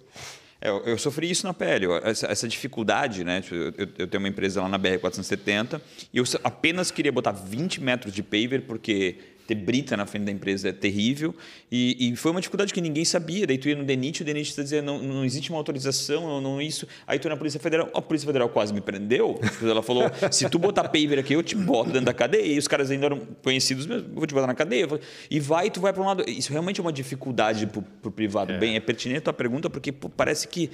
É, 0.61 0.69
eu 0.71 0.97
sofri 0.97 1.31
isso 1.31 1.47
na 1.47 1.53
pele, 1.53 1.87
essa, 2.03 2.27
essa 2.27 2.49
dificuldade, 2.49 3.25
né? 3.25 3.41
Tipo, 3.41 3.55
eu, 3.55 3.89
eu, 3.99 4.07
tenho 4.07 4.23
uma 4.23 4.29
empresa 4.29 4.63
lá 4.63 4.69
na 4.69 4.79
BR-470 4.79 5.81
e 6.13 6.19
eu 6.19 6.25
apenas 6.43 6.91
queria 6.91 7.13
botar 7.13 7.33
20 7.33 7.83
metros 7.83 8.15
de 8.15 8.23
paver 8.23 8.63
porque 8.63 9.17
ter 9.47 9.55
brita 9.55 9.97
na 9.97 10.07
frente 10.07 10.25
da 10.25 10.33
empresa 10.33 10.69
é 10.69 10.73
terrível. 10.73 11.35
E, 11.71 12.13
e, 12.13 12.17
foi 12.17 12.31
uma 12.31 12.41
dificuldade 12.41 12.73
que 12.73 12.81
ninguém 12.81 13.05
sabia. 13.05 13.47
Daí 13.47 13.59
tu 13.59 13.69
ia 13.69 13.77
no 13.77 13.85
DENIT, 13.85 14.23
o 14.23 14.25
DENIT 14.25 14.51
está 14.51 14.63
dizendo 14.63 14.87
não, 14.87 15.03
não 15.03 15.25
existe 15.25 15.51
uma 15.51 15.59
autorização, 15.59 16.23
não, 16.23 16.41
não 16.41 16.63
isso. 16.63 16.87
Aí 17.07 17.19
tu 17.19 17.27
ia 17.27 17.31
na 17.31 17.37
Polícia 17.37 17.61
Federal, 17.61 17.91
a 17.95 18.01
Polícia 18.01 18.27
Federal 18.27 18.49
quase 18.49 18.73
me 18.73 18.81
prendeu. 18.81 19.41
Ela 19.63 19.83
falou, 19.83 20.05
se 20.31 20.49
tu 20.49 20.59
botar 20.59 20.85
paver 20.85 21.19
aqui, 21.19 21.35
eu 21.35 21.43
te 21.43 21.55
boto 21.55 21.91
dentro 21.91 22.07
da 22.07 22.15
cadeia. 22.15 22.55
E 22.55 22.59
os 22.59 22.69
caras 22.69 22.91
ainda 22.91 23.07
eram 23.07 23.21
conhecidos 23.43 23.87
mesmo, 23.87 24.09
vou 24.15 24.27
te 24.27 24.35
botar 24.35 24.47
na 24.47 24.55
cadeia. 24.55 24.89
E 25.31 25.41
vai, 25.41 25.71
tu 25.71 25.81
vai 25.81 25.93
para 25.93 26.03
um 26.03 26.07
lado. 26.07 26.25
Isso 26.29 26.51
realmente 26.51 26.81
é 26.81 26.83
uma 26.83 26.93
dificuldade 26.93 27.67
para 27.67 28.09
o 28.09 28.11
privado. 28.11 28.53
É. 28.53 28.59
Bem, 28.59 28.77
é 28.77 28.81
pertinente 28.81 29.19
a 29.19 29.23
tua 29.23 29.33
pergunta, 29.33 29.69
porque 29.69 29.93
pô, 29.93 30.09
parece 30.09 30.49
que 30.49 30.71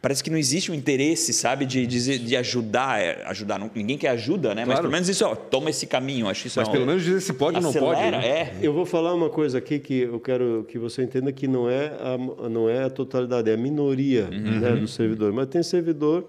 parece 0.00 0.24
que 0.24 0.30
não 0.30 0.38
existe 0.38 0.72
um 0.72 0.74
interesse, 0.74 1.32
sabe, 1.32 1.66
de, 1.66 1.86
de, 1.86 2.18
de 2.18 2.36
ajudar, 2.36 3.00
é, 3.00 3.22
ajudar. 3.26 3.58
Não, 3.58 3.70
ninguém 3.74 3.98
quer 3.98 4.08
ajuda, 4.08 4.54
né? 4.54 4.64
Claro. 4.64 4.68
Mas 4.68 4.80
pelo 4.80 4.92
menos 4.92 5.08
isso, 5.08 5.24
ó, 5.24 5.34
toma 5.34 5.70
esse 5.70 5.86
caminho. 5.86 6.28
Acho 6.28 6.46
isso 6.46 6.58
Mas 6.58 6.68
é 6.68 6.72
pelo 6.72 6.86
menos 6.86 7.02
dizer 7.02 7.20
se 7.20 7.32
pode 7.32 7.56
ou 7.56 7.62
não 7.62 7.72
pode. 7.72 8.00
Né? 8.00 8.26
É. 8.26 8.54
Eu 8.62 8.72
vou 8.72 8.86
falar 8.86 9.14
uma 9.14 9.28
coisa 9.28 9.58
aqui 9.58 9.78
que 9.78 10.00
eu 10.00 10.18
quero 10.18 10.64
que 10.68 10.78
você 10.78 11.02
entenda 11.02 11.30
que 11.32 11.46
não 11.46 11.68
é 11.68 11.92
a, 12.00 12.48
não 12.48 12.68
é 12.68 12.84
a 12.84 12.90
totalidade, 12.90 13.50
é 13.50 13.54
a 13.54 13.58
minoria 13.58 14.28
uhum. 14.30 14.60
né, 14.60 14.76
do 14.76 14.88
servidor. 14.88 15.32
Mas 15.32 15.48
tem 15.48 15.62
servidor 15.62 16.26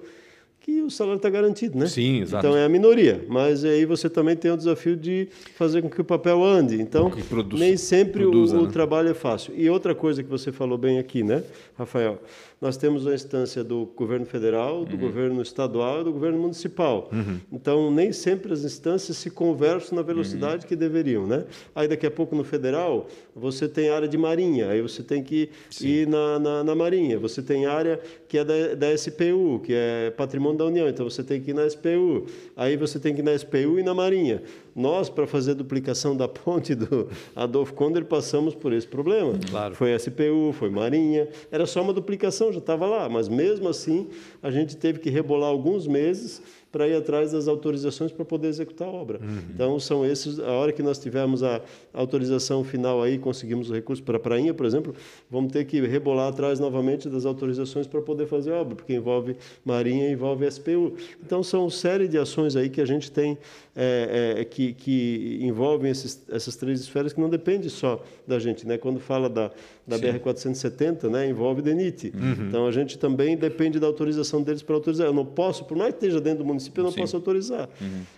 que 0.60 0.82
o 0.82 0.92
salário 0.92 1.18
está 1.18 1.30
garantido, 1.30 1.78
né? 1.78 1.88
Sim, 1.88 2.22
exato. 2.22 2.46
Então 2.46 2.58
é 2.58 2.64
a 2.64 2.70
minoria, 2.70 3.26
mas 3.28 3.66
aí 3.66 3.84
você 3.84 4.08
também 4.08 4.36
tem 4.36 4.52
o 4.52 4.58
desafio 4.58 4.96
de 4.96 5.28
fazer 5.56 5.82
com 5.82 5.90
que 5.90 6.00
o 6.00 6.04
papel 6.04 6.44
ande. 6.44 6.80
Então 6.80 7.10
produz, 7.10 7.60
nem 7.60 7.76
sempre 7.76 8.22
produza, 8.22 8.58
o, 8.58 8.62
o 8.62 8.66
né? 8.68 8.72
trabalho 8.72 9.10
é 9.10 9.14
fácil. 9.14 9.54
E 9.58 9.68
outra 9.70 9.96
coisa 9.96 10.22
que 10.22 10.30
você 10.30 10.52
falou 10.52 10.78
bem 10.78 11.00
aqui, 11.00 11.24
né, 11.24 11.44
Rafael? 11.76 12.22
Nós 12.62 12.78
temos 12.78 13.08
a 13.08 13.14
instância 13.16 13.64
do 13.64 13.88
governo 13.96 14.26
federal, 14.26 14.86
do 14.86 14.96
governo 14.96 15.42
estadual 15.42 16.02
e 16.02 16.04
do 16.04 16.14
governo 16.14 16.38
municipal. 16.38 17.10
Então 17.52 17.90
nem 17.90 18.12
sempre 18.12 18.54
as 18.54 18.64
instâncias 18.64 19.18
se 19.18 19.32
conversam 19.32 19.96
na 19.96 20.04
velocidade 20.04 20.68
que 20.68 20.76
deveriam, 20.76 21.26
né? 21.26 21.46
Aí 21.74 21.88
daqui 21.88 22.06
a 22.06 22.12
pouco 22.12 22.36
no 22.36 22.44
federal 22.44 23.08
você 23.36 23.68
tem 23.68 23.90
área 23.90 24.08
de 24.08 24.16
marinha, 24.16 24.70
aí 24.70 24.80
você 24.80 25.02
tem 25.02 25.24
que 25.24 25.50
ir 25.82 26.08
na, 26.08 26.38
na, 26.38 26.64
na 26.64 26.76
marinha. 26.76 27.18
Você 27.18 27.42
tem 27.42 27.66
área 27.66 28.00
que 28.28 28.38
é 28.38 28.44
da, 28.46 28.76
da 28.76 28.96
SPU, 28.96 29.60
que 29.64 29.74
é 29.74 30.12
patrimônio 30.12 30.60
da 30.60 30.66
União, 30.66 30.88
então 30.88 31.10
você 31.10 31.24
tem 31.24 31.42
que 31.42 31.50
ir 31.50 31.54
na 31.56 31.68
SPU. 31.68 32.28
Aí 32.56 32.78
você 32.78 33.00
tem 33.00 33.16
que 33.16 33.22
ir 33.22 33.24
na 33.24 33.36
SPU 33.36 33.80
e 33.80 33.84
na 33.84 33.96
marinha. 33.96 34.44
Nós, 34.76 35.10
para 35.10 35.28
fazer 35.28 35.52
a 35.52 35.56
duplicação 35.56 36.16
da 36.16 36.28
ponte 36.28 36.74
do 36.74 37.10
Adolfo 37.36 37.74
Konder, 37.74 38.06
passamos 38.06 38.56
por 38.56 38.72
esse 38.74 38.88
problema. 38.88 39.34
Claro. 39.50 39.76
Foi 39.76 39.98
SPU, 39.98 40.54
foi 40.54 40.70
Marinha, 40.70 41.28
era 41.52 41.66
só 41.66 41.82
uma 41.82 41.94
duplicação, 41.94 42.52
já 42.52 42.60
estava 42.60 42.86
lá, 42.86 43.10
mas 43.10 43.28
mesmo 43.28 43.68
assim 43.68 44.08
a 44.42 44.50
gente 44.50 44.78
teve 44.78 45.00
que 45.00 45.10
rebolar 45.10 45.50
alguns 45.50 45.88
meses 45.88 46.42
para 46.72 46.88
ir 46.88 46.96
atrás 46.96 47.32
das 47.32 47.48
autorizações 47.48 48.12
para 48.12 48.24
poder 48.24 48.48
executar 48.48 48.88
a 48.88 48.92
obra. 48.92 49.20
Então 49.54 49.80
são 49.80 50.06
esses, 50.06 50.40
a 50.40 50.52
hora 50.52 50.72
que 50.72 50.82
nós 50.82 50.98
tivermos 50.98 51.44
a 51.44 51.62
autorização 51.94 52.64
final 52.64 53.02
aí, 53.04 53.18
conseguimos 53.18 53.70
o 53.70 53.74
recurso 53.74 54.02
para 54.04 54.18
a 54.18 54.20
prainha, 54.20 54.54
por 54.54 54.66
exemplo, 54.66 54.96
vamos 55.30 55.52
ter 55.52 55.66
que 55.66 55.82
rebolar 55.82 56.30
atrás 56.30 56.60
novamente 56.60 57.10
das 57.10 57.26
autorizações 57.26 57.88
para 57.88 58.02
poder 58.02 58.28
fazer 58.28 58.54
a 58.54 58.62
obra, 58.62 58.76
porque 58.76 58.94
envolve 58.94 59.36
Marinha 59.66 60.10
envolve 60.10 60.50
SPU. 60.50 60.94
Então 61.24 61.44
são 61.44 61.70
série 61.70 62.08
de 62.08 62.18
ações 62.18 62.56
aí 62.56 62.70
que 62.70 62.82
a 62.82 62.86
gente 62.86 63.12
tem 63.12 63.38
é, 63.76 64.36
é, 64.40 64.46
que, 64.46 64.74
que 64.74 65.40
envolvem 65.42 65.92
esses, 65.92 66.24
essas 66.30 66.56
três 66.56 66.82
esferas 66.82 67.14
que 67.14 67.20
não 67.20 67.30
depende 67.30 67.70
só 67.70 68.04
da 68.28 68.38
gente, 68.40 68.68
né? 68.68 68.78
Quando 68.78 69.00
fala 69.00 69.30
da, 69.30 69.52
da 69.92 69.98
BR-470, 70.20 71.10
né, 71.10 71.30
envolve 71.30 71.62
DENIT. 71.62 72.12
Então, 72.48 72.66
a 72.68 72.72
gente 72.72 72.98
também 72.98 73.36
depende 73.38 73.80
da 73.80 73.88
autorização 73.88 74.42
deles 74.42 74.62
para 74.62 74.76
autorizar. 74.76 75.08
Eu 75.08 75.14
não 75.14 75.26
posso, 75.26 75.66
por 75.66 75.78
mais 75.78 75.92
que 75.94 75.98
esteja 76.00 76.20
dentro 76.22 76.40
do 76.40 76.46
município, 76.46 76.82
eu 76.82 76.86
não 76.86 76.92
posso 76.94 77.16
autorizar. 77.16 77.70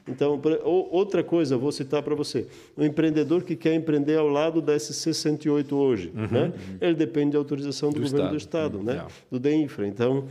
Então, 0.07 0.39
por- 0.39 0.59
ou- 0.63 0.89
outra 0.91 1.23
coisa, 1.23 1.57
vou 1.57 1.71
citar 1.71 2.01
para 2.03 2.15
você. 2.15 2.45
Um 2.77 2.83
empreendedor 2.85 3.43
que 3.43 3.55
quer 3.55 3.73
empreender 3.73 4.17
ao 4.17 4.27
lado 4.27 4.61
da 4.61 4.73
SC 4.77 5.13
108 5.13 5.75
hoje, 5.75 6.11
né? 6.31 6.53
Ele 6.81 6.95
depende 6.95 7.31
da 7.31 7.37
autorização 7.39 7.89
do, 7.89 7.95
Do 7.95 8.01
governo 8.01 8.29
do 8.31 8.37
Estado. 8.37 8.77
Estado, 8.77 8.83
né? 8.83 9.03
É. 9.05 9.11
Do 9.31 9.39
DEINFRA. 9.39 9.87
Então... 9.87 10.25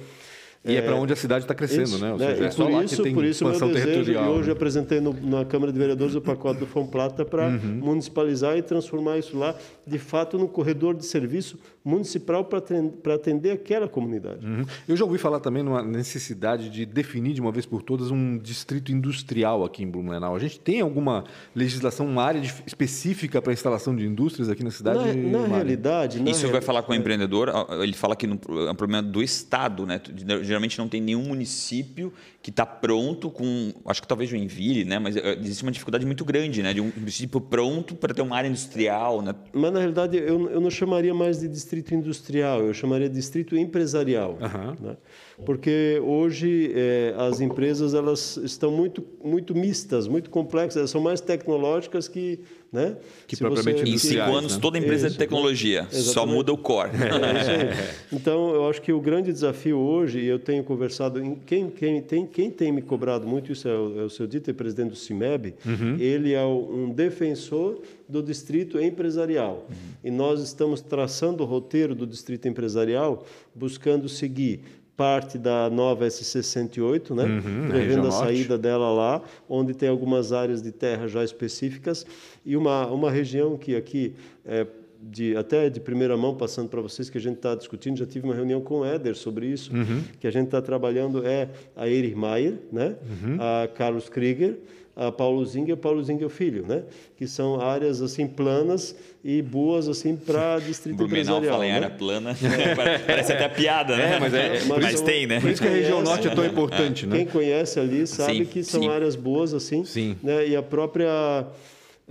E 0.64 0.76
é, 0.76 0.80
para 0.82 0.94
onde 0.94 1.12
a 1.12 1.16
cidade 1.16 1.42
está 1.44 1.54
crescendo, 1.56 1.82
Isso, 1.88 1.98
né? 1.98 2.12
Ou 2.12 2.18
né? 2.18 2.28
seja, 2.30 2.42
E 2.42 2.46
é 2.46 2.50
só 2.52 2.64
por 2.64 2.72
lá 2.72 2.84
isso, 2.84 2.96
que 2.96 3.02
tem 3.02 3.12
por 3.14 3.24
isso 3.24 3.44
o 3.44 3.48
meu 3.48 3.54
expansão 3.54 3.74
desejo, 3.74 3.90
e 3.90 4.04
territorial. 4.04 4.32
hoje 4.32 4.46
né? 4.46 4.52
apresentei 4.52 5.00
no- 5.00 5.12
na 5.20 5.44
Câmara 5.44 5.72
de 5.72 5.78
Vereadores 5.78 6.14
o 6.14 6.20
pacote 6.20 6.60
do 6.60 6.66
Fomplata 6.66 7.24
para 7.24 7.48
Uhum. 7.48 7.80
municipalizar 7.82 8.56
e 8.56 8.62
transformar 8.62 9.18
isso 9.18 9.36
lá, 9.36 9.56
de 9.84 9.98
fato, 9.98 10.38
num 10.38 10.46
corredor 10.46 10.94
de 10.94 11.04
serviço 11.04 11.58
municipal 11.84 12.44
para 12.44 13.14
atender, 13.14 13.50
aquela 13.50 13.88
comunidade. 13.88 14.46
Uhum. 14.46 14.64
Eu 14.86 14.96
já 14.96 15.04
ouvi 15.04 15.18
falar 15.18 15.40
também 15.40 15.62
numa 15.62 15.82
necessidade 15.82 16.70
de 16.70 16.86
definir 16.86 17.32
de 17.34 17.40
uma 17.40 17.50
vez 17.50 17.66
por 17.66 17.82
todas 17.82 18.10
um 18.10 18.38
distrito 18.38 18.92
industrial 18.92 19.64
aqui 19.64 19.82
em 19.82 19.90
Blumenau. 19.90 20.36
A 20.36 20.38
gente 20.38 20.60
tem 20.60 20.80
alguma 20.80 21.24
legislação, 21.54 22.06
uma 22.06 22.22
área 22.22 22.40
de- 22.40 22.54
específica 22.66 23.42
para 23.42 23.52
instalação 23.52 23.96
de 23.96 24.06
indústrias 24.06 24.48
aqui 24.48 24.62
na 24.62 24.70
cidade? 24.70 25.12
Na, 25.16 25.40
na 25.48 25.56
realidade... 25.56 26.20
na 26.20 26.30
Isso 26.30 26.42
real- 26.42 26.52
vai 26.52 26.60
falar 26.60 26.82
com 26.82 26.92
o 26.92 26.94
empreendedor, 26.94 27.50
ele 27.82 27.94
fala 27.94 28.14
que 28.14 28.26
no- 28.26 28.38
é 28.66 28.70
um 28.70 28.74
problema 28.76 29.02
do 29.02 29.22
Estado, 29.22 29.84
né? 29.84 30.00
Geralmente 30.42 30.78
não 30.78 30.88
tem 30.88 31.00
nenhum 31.00 31.24
município 31.24 32.12
que 32.40 32.50
está 32.50 32.64
pronto 32.66 33.30
com, 33.30 33.72
acho 33.86 34.02
que 34.02 34.08
talvez 34.08 34.28
Joinville, 34.30 34.84
né? 34.84 34.98
Mas 34.98 35.16
eh, 35.16 35.38
existe 35.40 35.62
uma 35.62 35.70
dificuldade 35.72 36.04
muito 36.06 36.24
grande, 36.24 36.62
né? 36.62 36.72
De 36.74 36.80
um 36.80 36.92
município 36.96 37.40
pronto 37.40 37.94
para 37.94 38.12
ter 38.12 38.22
uma 38.22 38.36
área 38.36 38.48
industrial, 38.48 39.22
né? 39.22 39.34
Mas, 39.52 39.72
na 39.72 39.78
realidade, 39.78 40.16
eu, 40.16 40.48
eu 40.50 40.60
não 40.60 40.70
chamaria 40.70 41.14
mais 41.14 41.40
de 41.40 41.48
distrito 41.48 41.71
industrial, 41.94 42.60
eu 42.60 42.74
chamaria 42.74 43.08
de 43.08 43.14
distrito 43.14 43.56
empresarial. 43.56 44.38
Aham. 44.40 44.76
né? 44.80 44.96
Porque 45.44 46.00
hoje 46.04 46.72
eh, 46.74 47.14
as 47.18 47.40
empresas 47.40 47.94
elas 47.94 48.36
estão 48.38 48.70
muito, 48.70 49.04
muito 49.24 49.54
mistas, 49.54 50.06
muito 50.08 50.30
complexas, 50.30 50.76
elas 50.76 50.90
são 50.90 51.00
mais 51.00 51.20
tecnológicas 51.20 52.08
que... 52.08 52.40
Né? 52.72 52.96
Que 53.26 53.36
Se 53.36 53.42
propriamente 53.42 53.82
você- 53.82 53.90
Em 53.90 53.98
cinco 53.98 54.34
anos, 54.34 54.54
né? 54.54 54.58
toda 54.62 54.78
empresa 54.78 55.04
é 55.04 55.08
Isso, 55.08 55.12
de 55.12 55.18
tecnologia, 55.18 55.86
só 55.90 55.98
Exatamente. 55.98 56.34
muda 56.34 56.52
o 56.54 56.56
core. 56.56 56.90
É 56.96 57.70
aí. 57.70 57.94
Então, 58.10 58.54
eu 58.54 58.66
acho 58.66 58.80
que 58.80 58.90
o 58.90 58.98
grande 58.98 59.30
desafio 59.30 59.76
hoje, 59.78 60.20
e 60.20 60.26
eu 60.26 60.38
tenho 60.38 60.64
conversado, 60.64 61.22
em, 61.22 61.34
quem, 61.34 61.68
quem, 61.68 62.00
tem, 62.00 62.24
quem 62.26 62.50
tem 62.50 62.72
me 62.72 62.80
cobrado 62.80 63.26
muito 63.26 63.52
isso 63.52 63.68
é 63.68 63.76
o, 63.78 64.00
é 64.00 64.04
o 64.04 64.08
seu 64.08 64.26
Dito, 64.26 64.48
é 64.50 64.54
presidente 64.54 64.88
do 64.88 64.96
CIMEB, 64.96 65.54
ele 66.00 66.32
é 66.32 66.42
um 66.46 66.88
defensor 66.90 67.82
do 68.08 68.22
distrito 68.22 68.80
empresarial. 68.80 69.66
E 70.02 70.10
nós 70.10 70.40
estamos 70.40 70.80
traçando 70.80 71.42
o 71.42 71.46
roteiro 71.46 71.94
do 71.94 72.06
distrito 72.06 72.48
empresarial, 72.48 73.26
buscando 73.54 74.08
seguir 74.08 74.60
parte 74.96 75.38
da 75.38 75.70
nova 75.70 76.06
SC108, 76.06 77.14
né? 77.14 77.24
região 77.24 77.68
prevendo 77.68 78.00
a 78.00 78.10
norte. 78.10 78.18
saída 78.18 78.58
dela 78.58 78.90
lá, 78.92 79.22
onde 79.48 79.74
tem 79.74 79.88
algumas 79.88 80.32
áreas 80.32 80.62
de 80.62 80.70
terra 80.70 81.08
já 81.08 81.24
específicas 81.24 82.06
e 82.44 82.56
uma, 82.56 82.86
uma 82.86 83.10
região 83.10 83.56
que 83.56 83.74
aqui 83.74 84.14
é 84.44 84.66
de, 85.02 85.36
até 85.36 85.68
de 85.68 85.80
primeira 85.80 86.16
mão 86.16 86.34
passando 86.36 86.68
para 86.68 86.80
vocês 86.80 87.10
que 87.10 87.18
a 87.18 87.20
gente 87.20 87.36
está 87.36 87.54
discutindo, 87.56 87.96
já 87.98 88.06
tive 88.06 88.24
uma 88.24 88.34
reunião 88.34 88.60
com 88.60 88.80
o 88.80 88.84
Éder 88.84 89.16
sobre 89.16 89.46
isso, 89.46 89.72
que 90.20 90.26
a 90.26 90.30
gente 90.30 90.46
está 90.46 90.62
trabalhando 90.62 91.26
é 91.26 91.48
a 91.74 91.88
Erich 91.88 92.14
Maier, 92.14 92.54
né? 92.70 92.94
a 93.40 93.66
Carlos 93.66 94.08
Krieger, 94.08 94.58
a 94.94 95.10
Paulo 95.10 95.44
Zinger, 95.46 95.76
Paulo 95.76 96.02
Zinger 96.04 96.28
Filho, 96.28 96.66
né? 96.66 96.82
que 97.16 97.26
são 97.26 97.60
áreas 97.60 98.02
assim 98.02 98.26
planas 98.26 98.94
e 99.24 99.40
boas 99.40 99.88
assim 99.88 100.14
para 100.16 100.58
distrito 100.64 100.96
Blumenau 100.96 101.38
empresarial. 101.38 101.52
fala 101.52 101.66
em 101.66 101.70
né? 101.70 101.74
área 101.76 101.90
plana, 101.90 102.36
parece 103.06 103.32
até 103.32 103.48
piada, 103.48 103.96
né? 103.96 104.16
É, 104.16 104.20
mas 104.20 104.34
é- 104.34 104.56
é- 104.56 104.64
mas, 104.66 104.96
são- 104.98 105.06
tem, 105.06 105.26
né? 105.26 105.40
Por 105.40 105.50
isso 105.50 105.62
que 105.62 105.68
a 105.68 105.70
região 105.70 106.02
norte 106.02 106.28
é 106.28 106.34
tão 106.34 106.44
importante, 106.44 107.06
né? 107.06 107.16
Quem 107.16 107.26
conhece 107.26 107.80
ali 107.80 108.06
sabe 108.06 108.38
Sim, 108.38 108.44
que 108.44 108.62
são 108.62 108.82
sim. 108.82 108.88
áreas 108.88 109.16
boas 109.16 109.54
assim. 109.54 109.84
Sim. 109.84 110.16
Né? 110.22 110.48
E 110.48 110.56
a 110.56 110.62
própria. 110.62 111.08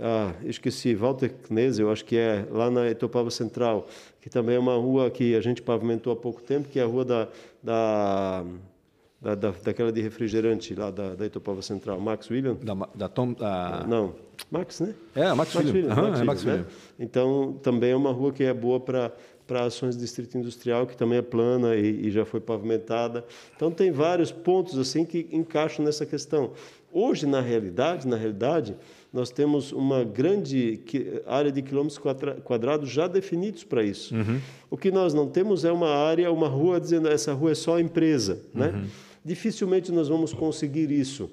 Ah, 0.00 0.32
esqueci, 0.44 0.94
Walter 0.94 1.30
Knese, 1.46 1.80
eu 1.82 1.92
acho 1.92 2.04
que 2.04 2.16
é 2.16 2.44
lá 2.50 2.70
na 2.70 2.88
Etopava 2.88 3.30
Central, 3.30 3.86
que 4.20 4.28
também 4.28 4.56
é 4.56 4.58
uma 4.58 4.74
rua 4.74 5.08
que 5.10 5.36
a 5.36 5.40
gente 5.40 5.62
pavimentou 5.62 6.12
há 6.12 6.16
pouco 6.16 6.42
tempo, 6.42 6.68
que 6.68 6.80
é 6.80 6.82
a 6.82 6.86
rua 6.86 7.04
da. 7.04 7.28
da 7.62 8.44
da, 9.22 9.34
da- 9.34 9.54
daquela 9.62 9.92
de 9.92 10.00
refrigerante 10.00 10.74
lá 10.74 10.90
da, 10.90 11.14
da 11.14 11.24
Etopava 11.26 11.62
Central, 11.62 12.00
Max 12.00 12.28
William? 12.30 12.54
Da, 12.62 12.74
da 12.94 13.08
Tom, 13.08 13.32
da... 13.32 13.84
Não, 13.88 14.14
Max, 14.50 14.80
né? 14.80 14.94
É, 15.14 15.32
Max 15.32 15.52
Filho. 15.52 15.90
Aham, 15.92 16.20
é 16.20 16.24
Max 16.24 16.44
né? 16.44 16.52
Filho. 16.54 16.66
Então, 16.98 17.56
também 17.62 17.90
é 17.92 17.96
uma 17.96 18.10
rua 18.12 18.32
que 18.32 18.42
é 18.44 18.52
boa 18.52 18.80
para 18.80 19.12
para 19.44 19.64
ações 19.64 19.96
de 19.96 20.00
distrito 20.02 20.38
industrial, 20.38 20.86
que 20.86 20.96
também 20.96 21.18
é 21.18 21.22
plana 21.22 21.74
e, 21.74 22.06
e 22.06 22.10
já 22.12 22.24
foi 22.24 22.40
pavimentada. 22.40 23.24
Então, 23.54 23.70
tem 23.72 23.90
vários 23.90 24.30
pontos 24.30 24.78
assim 24.78 25.04
que 25.04 25.26
encaixam 25.32 25.84
nessa 25.84 26.06
questão. 26.06 26.52
Hoje, 26.92 27.26
na 27.26 27.40
realidade, 27.40 28.06
na 28.06 28.16
realidade, 28.16 28.76
nós 29.12 29.30
temos 29.30 29.72
uma 29.72 30.04
grande 30.04 30.80
área 31.26 31.50
de 31.50 31.60
quilômetros 31.60 31.98
quadra- 31.98 32.34
quadrados 32.42 32.88
já 32.88 33.06
definidos 33.08 33.64
para 33.64 33.82
isso. 33.82 34.14
O 34.70 34.76
que 34.76 34.90
nós 34.92 35.12
não 35.12 35.26
temos 35.28 35.64
é 35.64 35.72
uma 35.72 35.90
área, 35.90 36.30
uma 36.30 36.48
rua 36.48 36.80
dizendo 36.80 37.08
essa 37.08 37.32
rua 37.34 37.50
é 37.50 37.54
só 37.54 37.78
empresa, 37.80 38.40
né? 38.54 38.84
Dificilmente 39.24 39.92
nós 39.92 40.08
vamos 40.08 40.32
conseguir 40.32 40.90
isso, 40.90 41.30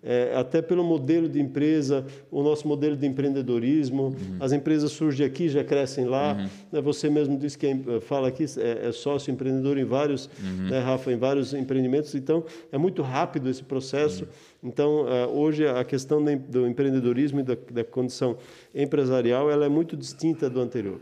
É, 0.00 0.32
até 0.36 0.62
pelo 0.62 0.84
modelo 0.84 1.28
de 1.28 1.40
empresa, 1.40 2.06
o 2.30 2.40
nosso 2.40 2.68
modelo 2.68 2.96
de 2.96 3.04
empreendedorismo. 3.04 4.14
As 4.38 4.52
empresas 4.52 4.92
surgem 4.92 5.26
aqui, 5.26 5.48
já 5.48 5.64
crescem 5.64 6.04
lá. 6.04 6.34
né? 6.70 6.80
Você 6.80 7.10
mesmo 7.10 7.36
disse 7.36 7.58
que 7.58 7.66
é, 7.66 8.00
fala 8.00 8.28
aqui 8.28 8.44
é, 8.58 8.86
é 8.88 8.92
sócio 8.92 9.32
empreendedor 9.32 9.76
em 9.76 9.84
vários, 9.84 10.30
né, 10.70 10.78
Rafa, 10.78 11.12
em 11.12 11.16
vários 11.16 11.52
empreendimentos. 11.52 12.14
Então 12.14 12.44
é 12.70 12.78
muito 12.78 13.02
rápido 13.02 13.48
esse 13.50 13.64
processo. 13.64 14.28
Então 14.62 15.06
eh, 15.08 15.26
hoje 15.26 15.66
a 15.66 15.82
questão 15.84 16.22
do 16.22 16.30
em- 16.30 16.38
do 16.38 16.64
empreendedorismo 16.68 17.40
e 17.40 17.42
da, 17.42 17.56
da 17.72 17.82
condição 17.82 18.36
empresarial 18.72 19.50
ela 19.50 19.64
é 19.66 19.68
muito 19.68 19.96
distinta 19.96 20.48
do 20.48 20.60
anterior. 20.60 21.00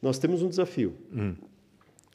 Nós 0.00 0.18
temos 0.18 0.42
um 0.42 0.48
desafio. 0.48 0.94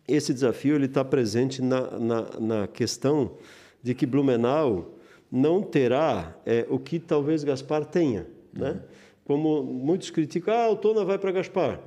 Esse 0.08 0.34
desafio 0.34 0.76
ele 0.76 0.86
está 0.86 1.04
presente 1.04 1.62
na, 1.62 2.00
na, 2.00 2.28
na 2.40 2.68
questão 2.68 3.38
de 3.82 3.94
que 3.94 4.06
Blumenau 4.06 4.98
não 5.32 5.62
terá 5.62 6.36
é, 6.46 6.66
o 6.70 6.78
que 6.78 7.00
talvez 7.00 7.44
Gaspar 7.44 7.86
tenha, 7.86 8.28
né? 8.54 8.82
Como 9.24 9.64
muitos 9.64 10.10
criticam, 10.10 10.54
ah, 10.54 10.58
a 10.58 10.66
Autona 10.66 11.06
vai 11.06 11.18
para 11.18 11.32
Gaspar. 11.32 11.80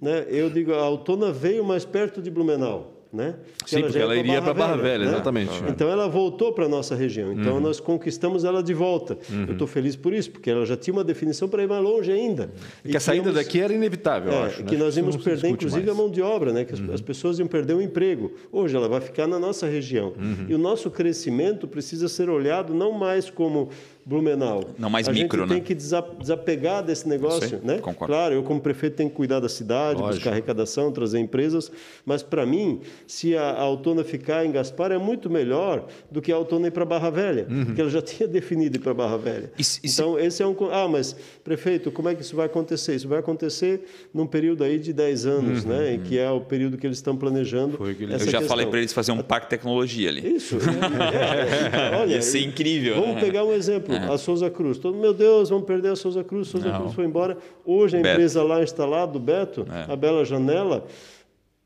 Né? 0.00 0.24
Eu 0.28 0.48
digo, 0.48 0.72
a 0.72 0.80
Autona 0.80 1.30
veio 1.32 1.62
mais 1.64 1.84
perto 1.84 2.22
de 2.22 2.30
Blumenau. 2.30 2.97
Né? 3.12 3.36
Sim, 3.66 3.82
porque 3.82 3.98
ela 3.98 4.14
iria 4.16 4.42
para 4.42 4.52
Barra 4.52 4.76
Velha, 4.76 5.04
né? 5.06 5.10
exatamente. 5.12 5.50
Então 5.68 5.88
ela 5.88 6.06
voltou 6.08 6.52
para 6.52 6.66
a 6.66 6.68
nossa 6.68 6.94
região. 6.94 7.32
Então 7.32 7.54
Uhum. 7.54 7.60
nós 7.60 7.80
conquistamos 7.80 8.44
ela 8.44 8.62
de 8.62 8.74
volta. 8.74 9.16
Eu 9.46 9.52
estou 9.52 9.66
feliz 9.66 9.96
por 9.96 10.12
isso, 10.12 10.30
porque 10.30 10.50
ela 10.50 10.66
já 10.66 10.76
tinha 10.76 10.92
uma 10.92 11.02
definição 11.04 11.48
para 11.48 11.62
ir 11.62 11.68
mais 11.68 11.82
longe 11.82 12.12
ainda. 12.12 12.50
E 12.84 12.90
que 12.90 12.96
a 12.96 13.00
saída 13.00 13.32
daqui 13.32 13.60
era 13.60 13.72
inevitável, 13.72 14.32
eu 14.32 14.38
é, 14.38 14.42
acho. 14.46 14.60
né? 14.62 14.68
que 14.68 14.76
nós 14.76 14.96
íamos 14.96 15.16
não 15.16 15.22
perder, 15.22 15.48
inclusive, 15.48 15.86
mais. 15.86 15.98
a 15.98 16.02
mão 16.02 16.10
de 16.10 16.20
obra, 16.20 16.52
né? 16.52 16.64
Que 16.64 16.74
Uhum. 16.74 16.84
as, 16.88 16.94
as 16.96 17.00
pessoas 17.00 17.38
iam 17.38 17.48
perder 17.48 17.74
o 17.74 17.80
emprego. 17.80 18.32
Hoje 18.52 18.76
ela 18.76 18.88
vai 18.88 19.00
ficar 19.00 19.26
na 19.26 19.38
nossa 19.38 19.66
região. 19.66 20.12
Uhum. 20.18 20.46
E 20.48 20.54
o 20.54 20.58
nosso 20.58 20.90
crescimento 20.90 21.66
precisa 21.66 22.08
ser 22.08 22.28
olhado 22.28 22.74
não 22.74 22.92
mais 22.92 23.30
como 23.30 23.70
Blumenau. 24.08 24.64
Não 24.78 24.88
mais 24.88 25.06
a 25.06 25.12
micro, 25.12 25.40
gente 25.42 25.48
né? 25.50 25.54
tem 25.56 25.62
que 25.62 25.74
desa- 25.74 26.04
desapegar 26.18 26.82
desse 26.82 27.06
negócio, 27.06 27.60
né? 27.62 27.76
concordo. 27.78 28.12
Claro, 28.12 28.34
eu 28.34 28.42
como 28.42 28.58
prefeito 28.58 28.96
tenho 28.96 29.10
que 29.10 29.16
cuidar 29.16 29.38
da 29.38 29.48
cidade, 29.50 30.00
Lógico. 30.00 30.14
buscar 30.16 30.30
arrecadação, 30.30 30.90
trazer 30.90 31.18
empresas, 31.18 31.70
mas 32.06 32.22
para 32.22 32.46
mim, 32.46 32.80
se 33.06 33.36
a, 33.36 33.42
a 33.42 33.60
Autona 33.60 34.02
ficar 34.02 34.46
em 34.46 34.50
Gaspar 34.50 34.92
é 34.92 34.98
muito 34.98 35.28
melhor 35.28 35.86
do 36.10 36.22
que 36.22 36.32
a 36.32 36.36
Autona 36.36 36.68
ir 36.68 36.70
para 36.70 36.86
Barra 36.86 37.10
Velha, 37.10 37.46
porque 37.66 37.80
ela 37.80 37.90
já 37.90 38.00
tinha 38.02 38.26
definido 38.26 38.76
ir 38.76 38.80
para 38.80 38.94
Barra 38.94 39.18
Velha. 39.18 39.44
Uhum. 39.44 39.50
E 39.58 39.64
se- 39.64 39.80
e 39.84 39.88
se- 39.88 40.00
então 40.00 40.18
esse 40.18 40.42
é 40.42 40.46
um 40.46 40.56
ah, 40.72 40.88
mas 40.88 41.14
prefeito, 41.44 41.90
como 41.92 42.08
é 42.08 42.14
que 42.14 42.22
isso 42.22 42.34
vai 42.34 42.46
acontecer? 42.46 42.94
Isso 42.94 43.06
vai 43.08 43.18
acontecer 43.18 43.82
num 44.14 44.26
período 44.26 44.64
aí 44.64 44.78
de 44.78 44.92
10 44.92 45.26
anos, 45.26 45.64
né? 45.64 45.94
Em 45.94 46.00
que 46.00 46.18
é 46.18 46.30
o 46.30 46.40
período 46.40 46.78
que 46.78 46.86
eles 46.86 46.96
estão 46.98 47.16
planejando. 47.16 47.76
Foi 47.76 47.90
Eu 47.98 48.08
já 48.08 48.18
questão. 48.18 48.42
falei 48.44 48.66
para 48.66 48.78
eles 48.78 48.92
fazer 48.92 49.12
um 49.12 49.22
parque 49.22 49.46
de 49.46 49.50
tecnologia 49.50 50.08
ali. 50.08 50.36
Isso. 50.36 50.56
é, 50.56 51.92
é, 51.94 51.96
olha, 52.00 52.14
Ia 52.14 52.22
ser 52.22 52.40
incrível, 52.40 52.94
Vamos 52.96 53.16
né? 53.16 53.20
pegar 53.20 53.44
um 53.44 53.52
exemplo, 53.52 53.94
a 54.12 54.18
Souza 54.18 54.48
Cruz. 54.50 54.78
Todo, 54.78 54.96
meu 54.98 55.12
Deus, 55.14 55.48
vamos 55.50 55.64
perder 55.66 55.92
a 55.92 55.96
Souza 55.96 56.22
Cruz. 56.24 56.48
Souza 56.48 56.68
Não. 56.70 56.80
Cruz 56.80 56.94
foi 56.94 57.04
embora. 57.04 57.36
Hoje 57.64 57.96
a 57.96 58.00
Beto. 58.00 58.14
empresa 58.14 58.42
lá 58.42 58.62
instalada, 58.62 59.12
do 59.12 59.18
Beto, 59.20 59.66
É. 59.70 59.92
a 59.92 59.96
Bela 59.96 60.24
Janela, 60.24 60.84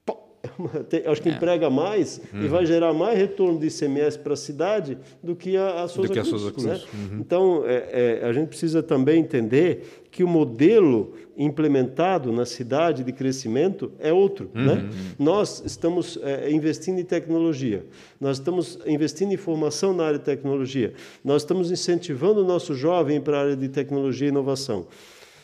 tem- 0.89 1.07
acho 1.07 1.23
que 1.23 1.29
É. 1.29 1.33
emprega 1.33 1.71
mais 1.71 2.21
Uhum. 2.33 2.43
e 2.45 2.49
vai 2.49 2.67
gerar 2.67 2.93
mais 2.93 3.17
retorno 3.19 3.59
de 3.59 3.67
ICMS 3.69 4.19
para 4.19 4.33
a 4.33 4.37
cidade 4.37 4.99
do 5.23 5.37
que 5.37 5.57
a, 5.57 5.83
a 5.85 5.89
Souza 5.89 6.13
que 6.13 6.19
a 6.19 6.23
Cruz. 6.23 6.29
Souza 6.41 6.53
Cruz. 6.53 6.67
né? 6.67 6.81
Então, 7.21 7.63
é, 7.67 8.21
é, 8.23 8.27
a 8.27 8.33
gente 8.33 8.49
precisa 8.49 8.83
também 8.83 9.21
entender 9.21 10.02
que 10.13 10.23
o 10.23 10.29
modelo 10.29 11.15
implementado 11.35 12.31
na 12.31 12.45
cidade 12.45 13.03
de 13.03 13.13
crescimento 13.13 13.91
é 13.99 14.13
outro. 14.13 14.51
Né? 14.53 14.91
Nós 15.19 15.63
estamos 15.65 16.19
é, 16.23 16.53
investindo 16.53 17.01
em 17.01 17.05
tecnologia, 17.05 17.85
nós 18.21 18.37
estamos 18.37 18.79
investindo 18.87 19.33
em 19.33 19.39
formação 19.39 19.95
na 19.95 20.05
área 20.05 20.19
de 20.19 20.25
tecnologia, 20.25 20.93
nós 21.25 21.43
estamos 21.43 21.73
incentivando 21.73 22.43
o 22.43 22.47
nosso 22.47 22.75
jovem 22.75 23.23
para 23.23 23.39
a 23.39 23.41
área 23.41 23.57
de 23.57 23.69
tecnologia 23.71 24.27
e 24.27 24.31
inovação. 24.31 24.87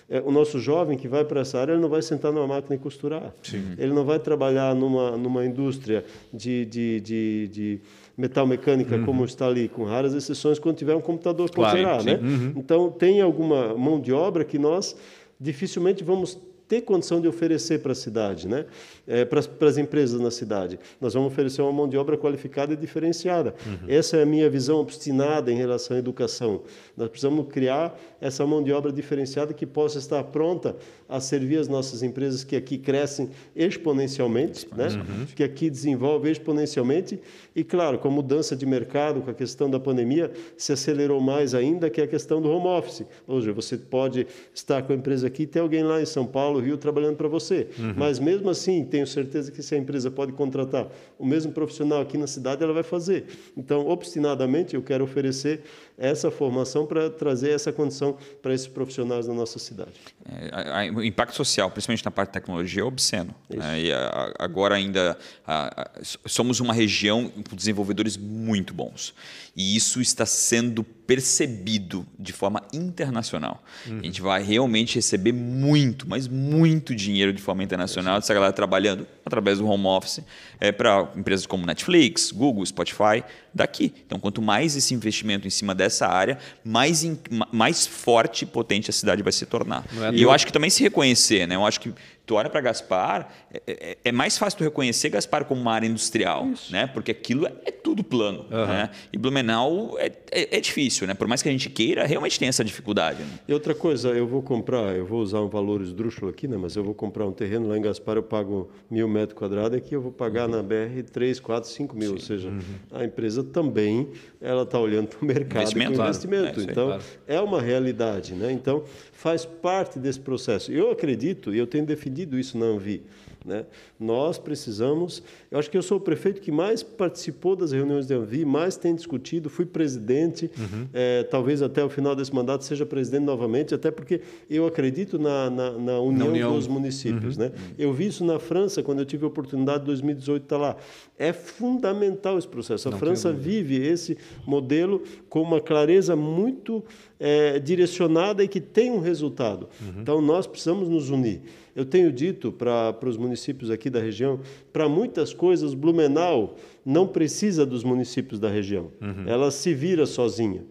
É, 0.07 0.21
o 0.21 0.31
nosso 0.31 0.59
jovem 0.59 0.99
que 0.99 1.09
vai 1.09 1.25
para 1.25 1.41
essa 1.41 1.59
área, 1.59 1.73
ele 1.73 1.81
não 1.81 1.89
vai 1.89 2.03
sentar 2.03 2.31
numa 2.31 2.47
máquina 2.47 2.77
e 2.77 2.79
costurar. 2.79 3.35
Ele 3.79 3.93
não 3.93 4.05
vai 4.05 4.19
trabalhar 4.19 4.75
numa, 4.75 5.17
numa 5.17 5.45
indústria 5.45 6.05
de, 6.33 6.67
de, 6.67 7.01
de, 7.01 7.49
de 7.49 7.81
metal 8.19 8.45
mecânica, 8.47 8.99
como 9.05 9.25
está 9.25 9.47
ali, 9.47 9.69
com 9.69 9.85
raras 9.85 10.13
exceções, 10.13 10.59
quando 10.59 10.77
tiver 10.77 10.97
um 10.97 11.01
computador 11.01 11.49
para 11.51 11.71
Claro, 11.81 12.03
sim. 12.03 12.07
Né? 12.17 12.53
Então, 12.57 12.91
tem 12.91 13.21
alguma 13.21 13.75
mão 13.75 14.01
de 14.01 14.13
obra 14.13 14.45
que 14.45 14.59
nós 14.59 14.97
dificilmente 15.41 16.03
vamos 16.03 16.37
ter 16.69 16.83
condição 16.83 17.21
de 17.21 17.27
oferecer 17.27 17.81
para 17.81 17.93
a 17.93 17.95
cidade, 17.95 18.47
né? 18.47 18.67
É, 19.07 19.25
para, 19.25 19.41
as, 19.41 19.47
para 19.47 19.69
as 19.69 19.79
empresas 19.79 20.21
na 20.21 20.31
cidade. 20.31 20.79
Nós 21.01 21.15
vamos 21.15 21.33
oferecer 21.33 21.63
uma 21.63 21.73
mão 21.73 21.89
de 21.89 21.97
obra 21.97 22.17
qualificada 22.19 22.75
e 22.75 22.77
diferenciada. 22.77 23.55
Essa 23.89 24.19
é 24.19 24.23
a 24.23 24.27
minha 24.27 24.49
visão 24.51 24.79
obstinada 24.79 25.51
em 25.51 25.57
relação 25.57 25.97
à 25.97 25.99
educação. 25.99 26.63
Nós 26.97 27.09
precisamos 27.09 27.47
criar 27.49 27.99
essa 28.21 28.47
mão 28.47 28.63
de 28.63 28.71
obra 28.73 28.93
diferenciada 28.93 29.55
que 29.55 29.65
possa 29.65 29.99
estar 29.99 30.23
pronta 30.25 30.77
a 31.09 31.21
servir 31.21 31.59
as 31.59 31.69
nossas 31.69 32.03
empresas 32.03 32.45
que 32.45 32.55
aqui 32.55 32.77
crescem 32.77 33.31
exponencialmente, 33.57 34.69
né? 34.77 34.89
que 35.35 35.43
aqui 35.43 35.71
desenvolvem 35.71 36.31
exponencialmente. 36.31 37.19
E, 37.57 37.65
claro, 37.65 37.99
com 37.99 38.09
a 38.09 38.11
mudança 38.11 38.55
de 38.55 38.67
mercado, 38.67 39.23
com 39.23 39.31
a 39.31 39.35
questão 39.35 39.71
da 39.71 39.81
pandemia, 39.81 40.31
se 40.57 40.73
acelerou 40.73 41.21
mais 41.21 41.55
ainda, 41.55 41.89
que 41.89 42.01
é 42.01 42.05
a 42.05 42.09
questão 42.09 42.43
do 42.43 42.51
home 42.51 42.67
office. 42.67 43.05
Seja, 43.27 43.53
você 43.53 43.77
pode 43.79 44.27
estar 44.55 44.83
com 44.83 44.93
a 44.93 44.97
empresa 44.97 45.27
aqui 45.27 45.45
e 45.45 45.47
ter 45.47 45.61
alguém 45.61 45.83
lá 45.83 46.03
em 46.03 46.07
São 46.07 46.27
Paulo, 46.27 46.58
Rio, 46.61 46.77
trabalhando 46.77 47.17
para 47.17 47.29
você. 47.29 47.69
Mas, 47.97 48.19
mesmo 48.19 48.49
assim, 48.51 48.85
tenho 48.85 49.07
certeza 49.07 49.51
que 49.53 49.63
se 49.63 49.75
a 49.75 49.79
empresa 49.79 50.11
pode 50.11 50.33
contratar 50.33 50.89
o 51.19 51.27
mesmo 51.27 51.53
profissional 51.53 52.01
aqui 52.01 52.17
na 52.19 52.27
cidade, 52.27 52.63
ela 52.63 52.73
vai 52.73 52.83
fazer. 52.83 53.27
Então, 53.57 53.87
obstinadamente, 53.89 54.75
eu 54.75 54.83
quero 54.83 55.05
oferecer 55.05 55.63
essa 55.97 56.31
formação 56.31 56.87
para 56.87 57.11
trazer 57.11 57.51
essa 57.51 57.73
condição 57.73 58.17
para 58.41 58.55
esses 58.55 58.67
profissionais 58.69 59.27
na 59.27 59.35
nossa 59.35 59.59
cidade. 59.59 59.91
É, 60.31 60.91
o 60.93 61.03
impacto 61.03 61.35
social, 61.35 61.71
principalmente 61.71 62.05
na 62.05 62.11
parte 62.11 62.29
de 62.31 62.35
tecnologia, 62.35 62.83
é 62.83 62.85
obsceno. 62.85 63.35
né? 63.51 63.81
E 63.81 63.93
a- 63.93 64.33
agora 64.39 64.75
ainda 64.77 65.19
a- 65.47 65.83
a- 65.83 65.91
somos 66.27 66.61
uma 66.61 66.73
região 66.73 67.29
com 67.49 67.57
desenvolvedores 67.57 68.17
muito 68.17 68.73
bons. 68.75 69.13
E 69.61 69.75
isso 69.77 70.01
está 70.01 70.25
sendo 70.25 70.85
percebido 71.29 72.07
de 72.19 72.33
forma 72.33 72.63
internacional. 72.73 73.63
A 73.87 74.05
gente 74.05 74.21
vai 74.23 74.41
realmente 74.43 74.95
receber 74.95 75.33
muito, 75.33 76.09
mas 76.09 76.29
muito 76.29 76.95
dinheiro 76.95 77.33
de 77.33 77.43
forma 77.43 77.63
internacional 77.65 78.21
dessa 78.21 78.33
galera 78.33 78.53
trabalhando 78.53 79.05
através 79.27 79.59
do 79.59 79.67
home 79.67 79.87
office 79.87 80.21
é, 80.61 80.71
para 80.71 81.11
empresas 81.17 81.45
como 81.45 81.67
Netflix, 81.67 82.31
Google, 82.31 82.65
Spotify, 82.65 83.25
daqui. 83.53 83.93
Então, 84.07 84.21
quanto 84.21 84.41
mais 84.41 84.77
esse 84.77 84.95
investimento 84.95 85.47
em 85.47 85.51
cima 85.51 85.75
dessa 85.75 86.07
área, 86.07 86.39
mais, 86.65 87.03
in- 87.03 87.19
ma- 87.31 87.49
mais 87.53 87.87
forte 87.87 88.43
e 88.43 88.47
potente 88.47 88.91
a 88.91 88.93
cidade 88.93 89.23
vai 89.23 89.33
se 89.33 89.45
tornar. 89.45 89.85
É 90.01 90.15
e 90.15 90.23
eu 90.23 90.31
acho 90.31 90.47
que 90.47 90.53
também 90.53 90.71
se 90.71 90.83
reconhecer, 90.83 91.49
né? 91.49 91.57
Eu 91.57 91.67
acho 91.67 91.81
que 91.81 91.93
tu 92.25 92.35
olha 92.35 92.49
para 92.51 92.61
Gaspar, 92.61 93.29
é, 93.53 93.63
é- 93.67 93.97
é 94.05 94.13
mais 94.13 94.37
fácil 94.37 94.59
tu 94.59 94.65
reconhecer 94.65 95.09
Gaspar 95.09 95.45
como 95.45 95.61
uma 95.61 95.73
área 95.73 95.87
industrial, 95.87 96.47
né? 96.71 96.87
Porque 96.87 97.11
aquilo 97.11 97.47
é, 97.47 97.53
é 97.65 97.71
tudo 97.71 98.03
plano, 98.05 98.47
né? 98.51 98.91
E 99.13 99.19
Blumenau 99.19 99.97
é, 99.99 100.13
é, 100.31 100.61
difícil, 100.61 101.07
né? 101.07 101.15
Por 101.15 101.27
mais 101.27 101.43
que 101.43 101.49
a 101.49 101.53
gente 101.53 101.71
queira, 101.71 102.05
realmente 102.07 102.39
tem 102.39 102.49
essa 102.49 102.63
dificuldade. 102.65 103.23
né? 103.23 103.39
E 103.49 103.53
outra 103.53 103.75
coisa, 103.75 104.09
eu 104.11 104.27
vou 104.27 104.43
comprar, 104.43 104.95
eu 104.97 105.07
vou 105.07 105.21
usar 105.21 105.41
um 105.41 105.49
valor 105.49 105.81
esdrúxulo 105.83 106.31
aqui, 106.31 106.47
né? 106.47 106.57
Mas 106.57 106.77
eu 106.77 106.85
vou 106.85 106.95
comprar 106.95 107.27
um 107.27 107.33
terreno 107.33 107.69
lá 107.69 107.79
em 107.79 107.83
Gaspar, 107.83 108.17
eu 108.17 108.23
pago 108.23 108.71
mil 108.91 109.09
metros 109.09 109.39
quadrados, 109.39 109.77
aqui 109.79 109.95
eu 109.95 110.01
vou 110.03 110.13
pagar 110.13 110.47
na 110.49 110.63
BR 110.63 111.03
3, 111.11 111.41
4, 111.41 111.69
5 111.71 111.97
mil. 111.97 112.13
Ou 112.13 112.21
seja, 112.21 112.53
a 112.93 113.05
empresa 113.05 113.43
também 113.43 114.09
ela 114.41 114.63
está 114.63 114.79
olhando 114.79 115.09
para 115.09 115.23
o 115.23 115.25
mercado 115.25 115.63
Investimento, 115.63 115.91
com 115.93 115.97
claro. 115.97 116.11
investimento. 116.11 116.47
É, 116.47 116.51
isso 116.51 116.61
aí, 116.61 116.67
então, 116.71 116.87
claro. 116.89 117.03
é 117.27 117.41
uma 117.41 117.61
realidade, 117.63 118.35
né? 118.35 118.53
Então, 118.53 118.85
faz 119.13 119.45
parte 119.45 119.99
desse 119.99 120.21
processo. 120.21 120.71
Eu 120.71 120.91
acredito, 120.91 121.55
e 121.55 121.59
eu 121.59 121.67
tenho 121.67 121.85
defendido 121.87 122.39
isso 122.39 122.57
na 122.59 122.67
Anvi, 122.67 123.03
né? 123.49 123.65
Nós 123.99 124.39
precisamos. 124.39 125.23
Eu 125.51 125.59
acho 125.59 125.71
que 125.71 125.77
eu 125.77 125.83
sou 125.83 125.99
o 125.99 126.01
prefeito 126.01 126.41
que 126.41 126.53
mais 126.53 126.83
participou 126.83 127.57
das 127.57 127.73
reuniões 127.73 128.07
da 128.07 128.15
Anvi, 128.17 128.45
mais 128.45 128.77
tem 128.77 128.95
discutido. 128.95 129.49
Fui 129.49 129.65
presidente, 129.65 130.51
eh, 130.93 131.27
talvez 131.31 131.63
até 131.63 131.83
o 131.83 131.89
final 131.89 132.15
desse 132.15 132.33
mandato 132.33 132.65
seja 132.65 132.85
presidente 132.85 133.25
novamente, 133.25 133.75
até 133.75 133.91
porque 133.91 134.21
eu 134.49 134.67
acredito 134.67 135.19
na, 135.19 135.49
na, 135.49 135.71
na 135.73 135.99
união, 136.01 136.29
união. 136.29 136.55
dos 136.55 136.69
municípios. 136.69 137.37
Né? 137.37 137.51
Eu 137.79 137.93
vi 137.93 138.07
isso 138.07 138.25
na 138.25 138.39
França, 138.39 138.83
quando 138.83 138.99
eu 138.99 139.07
tive 139.07 139.25
a 139.25 139.29
oportunidade 139.29 139.83
em 139.83 139.87
2018 139.87 140.43
de 140.43 140.47
estar 140.47 140.59
lá. 140.59 140.77
É 141.19 141.33
fundamental 141.33 142.39
esse 142.39 142.47
processo. 142.47 142.89
A 142.89 142.93
França 142.93 143.33
vive 143.33 143.77
esse 143.77 144.19
modelo 144.47 145.03
com 145.29 145.41
uma 145.41 145.61
clareza 145.61 146.15
muito 146.15 146.85
eh, 147.21 147.59
direcionada 147.59 148.45
e 148.45 148.49
que 148.49 148.61
tem 148.61 148.91
um 148.91 149.01
resultado. 149.01 149.69
Então, 150.01 150.21
nós 150.21 150.47
precisamos 150.47 150.89
nos 150.89 151.11
unir. 151.11 151.41
Eu 151.75 151.85
tenho 151.85 152.13
dito 152.13 152.51
para 152.51 152.97
os 153.07 153.17
municípios 153.17 153.71
aqui 153.71 153.89
da 153.89 154.01
região, 154.01 154.41
para 154.73 154.89
muitas 154.89 155.33
coisas, 155.33 155.75
Blumenau 155.75 156.57
não 156.85 157.07
precisa 157.07 157.65
dos 157.65 157.85
municípios 157.85 158.41
da 158.41 158.49
região. 158.49 158.91
Ela 159.27 159.51
se 159.51 159.73
vira 159.75 160.07
sozinha. 160.07 160.65